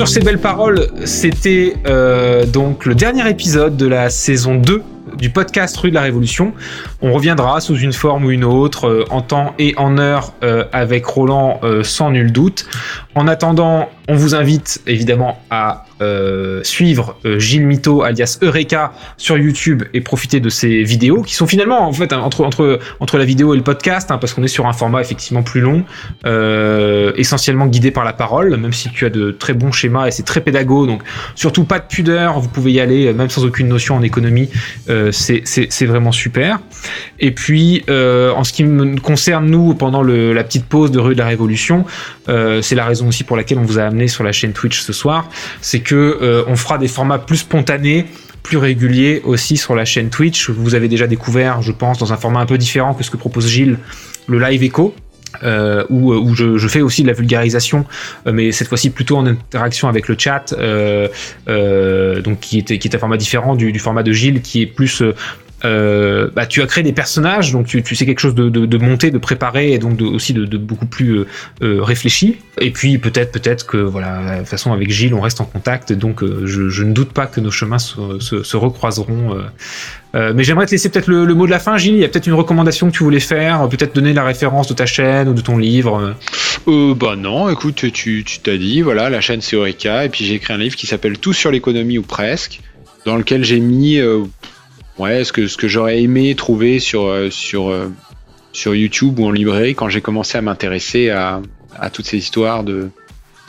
[0.00, 4.82] sur ces belles paroles, c'était euh, donc le dernier épisode de la saison 2
[5.20, 6.54] du podcast Rue de la Révolution.
[7.02, 10.64] On reviendra sous une forme ou une autre, euh, en temps et en heure, euh,
[10.72, 12.66] avec Roland, sans nul doute.
[13.14, 19.38] En attendant, on vous invite évidemment à euh, suivre euh, Gilles Mito alias Eureka sur
[19.38, 23.24] YouTube et profiter de ses vidéos qui sont finalement en fait entre entre entre la
[23.24, 25.84] vidéo et le podcast hein, parce qu'on est sur un format effectivement plus long,
[26.26, 30.10] euh, essentiellement guidé par la parole, même si tu as de très bons schémas et
[30.10, 31.02] c'est très pédago donc
[31.36, 34.48] surtout pas de pudeur, vous pouvez y aller même sans aucune notion en économie,
[35.12, 36.58] c'est c'est vraiment super.
[37.20, 41.20] Et puis en ce qui me concerne nous pendant la petite pause de rue de
[41.20, 41.84] la Révolution,
[42.62, 44.92] c'est la raison aussi pour laquelle on vous a amené sur la chaîne Twitch ce
[44.92, 45.28] soir,
[45.60, 48.06] c'est que euh, on fera des formats plus spontanés
[48.42, 50.48] plus réguliers aussi sur la chaîne Twitch.
[50.48, 53.18] Vous avez déjà découvert, je pense, dans un format un peu différent que ce que
[53.18, 53.76] propose Gilles,
[54.28, 54.94] le live echo.
[55.44, 57.86] Euh, où, je, fais aussi de la vulgarisation,
[58.26, 60.52] euh, mais cette fois-ci plutôt en interaction avec le chat,
[61.46, 65.02] donc qui est, un format différent du, format de Gilles, qui est plus
[65.64, 68.78] euh, bah, tu as créé des personnages, donc tu, sais quelque chose de, de, de,
[68.78, 71.26] monté, de préparé, et donc aussi de, beaucoup plus euh,
[71.62, 72.38] euh réfléchi.
[72.60, 75.92] Et puis peut-être, peut-être que voilà, de toute façon avec Gilles, on reste en contact,
[75.92, 79.36] donc je, ne doute pas que nos chemins se, se, se recroiseront.
[80.14, 81.94] Mais j'aimerais te laisser peut-être le, mot de la fin, Gilles.
[81.94, 84.74] Il y a peut-être une recommandation que tu voulais faire, peut-être donner la référence de
[84.74, 86.14] ta chaîne ou de ton livre.
[86.66, 90.52] Bah non, écoute, tu t'as dit, voilà, la chaîne c'est Eureka, et puis j'ai écrit
[90.52, 92.60] un livre qui s'appelle Tout sur l'économie ou presque,
[93.06, 94.00] dans lequel j'ai mis
[95.00, 97.92] ouais, ce que, ce que j'aurais aimé trouver sur, euh, sur, euh,
[98.52, 101.40] sur YouTube ou en librairie quand j'ai commencé à m'intéresser à,
[101.78, 102.90] à toutes ces histoires de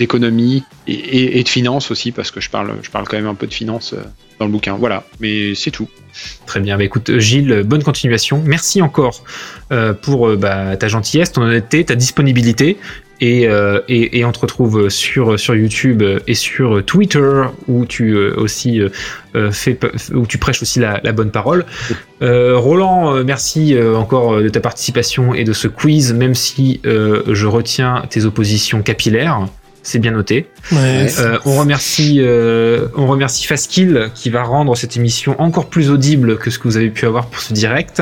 [0.02, 3.46] d'économie et, de finance aussi parce que je parle je parle quand même un peu
[3.46, 4.02] de finance euh,
[4.40, 4.74] dans le bouquin.
[4.74, 5.04] Voilà.
[5.20, 5.88] Mais c'est tout.
[6.48, 6.78] Très bien.
[6.78, 8.42] Bah écoute Gilles bonne continuation.
[8.44, 9.24] Merci encore
[9.72, 12.78] euh, pour bah, ta gentillesse ton honnêteté ta disponibilité.
[13.24, 18.34] Et, euh, et, on te retrouve sur, sur YouTube et sur Twitter où tu euh,
[18.36, 19.78] aussi euh, fais,
[20.16, 21.66] où tu prêches aussi la, bonne parole.
[22.24, 28.04] Euh, Roland, merci encore de ta participation et de ce quiz, même si je retiens
[28.10, 29.46] tes oppositions capillaires.
[29.84, 30.48] C'est bien noté.
[30.72, 35.90] Ouais, euh, on remercie, euh, on remercie Faskill qui va rendre cette émission encore plus
[35.90, 38.02] audible que ce que vous avez pu avoir pour ce direct.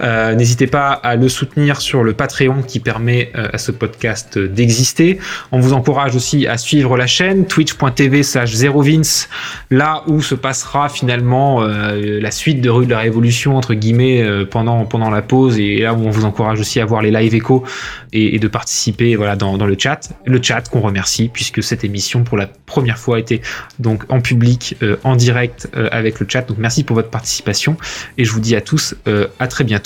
[0.00, 4.38] Euh, N'hésitez pas à le soutenir sur le Patreon qui permet euh, à ce podcast
[4.38, 5.18] d'exister.
[5.52, 9.28] On vous encourage aussi à suivre la chaîne twitch.tv slash zerovince,
[9.70, 14.22] là où se passera finalement euh, la suite de Rue de la Révolution entre guillemets
[14.22, 17.10] euh, pendant pendant la pause et là où on vous encourage aussi à voir les
[17.10, 17.64] live échos
[18.12, 21.84] et, et, de participer voilà dans, dans le chat, le chat qu'on remercie puisque cette
[21.84, 23.40] émission pour la première fois était
[23.78, 26.42] donc en public, euh, en direct avec le chat.
[26.42, 27.76] Donc merci pour votre participation
[28.18, 28.94] et je vous dis à tous
[29.38, 29.85] à très bientôt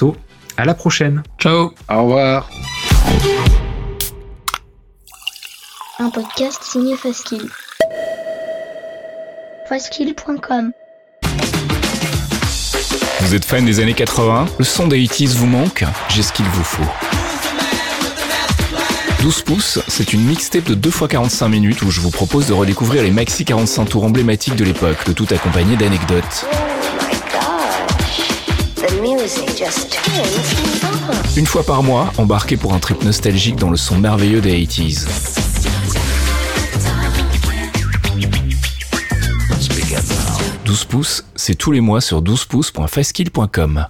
[0.57, 1.23] à la prochaine.
[1.39, 1.73] Ciao.
[1.89, 2.49] Au revoir.
[5.99, 7.49] Un podcast signé Faskill.
[9.69, 10.73] Faskill.com
[13.21, 15.85] Vous êtes fan des années 80 Le son des 80 vous manque?
[16.09, 16.83] J'ai ce qu'il vous faut.
[19.23, 22.55] 12 pouces, c'est une mixtape de 2 x 45 minutes où je vous propose de
[22.55, 26.47] redécouvrir les maxi 45 tours emblématiques de l'époque, le tout accompagné d'anecdotes.
[31.37, 35.07] Une fois par mois, embarquez pour un trip nostalgique dans le son merveilleux des 80s.
[40.65, 43.87] «12 pouces, c'est tous les mois sur 12pouces.fastkill.com.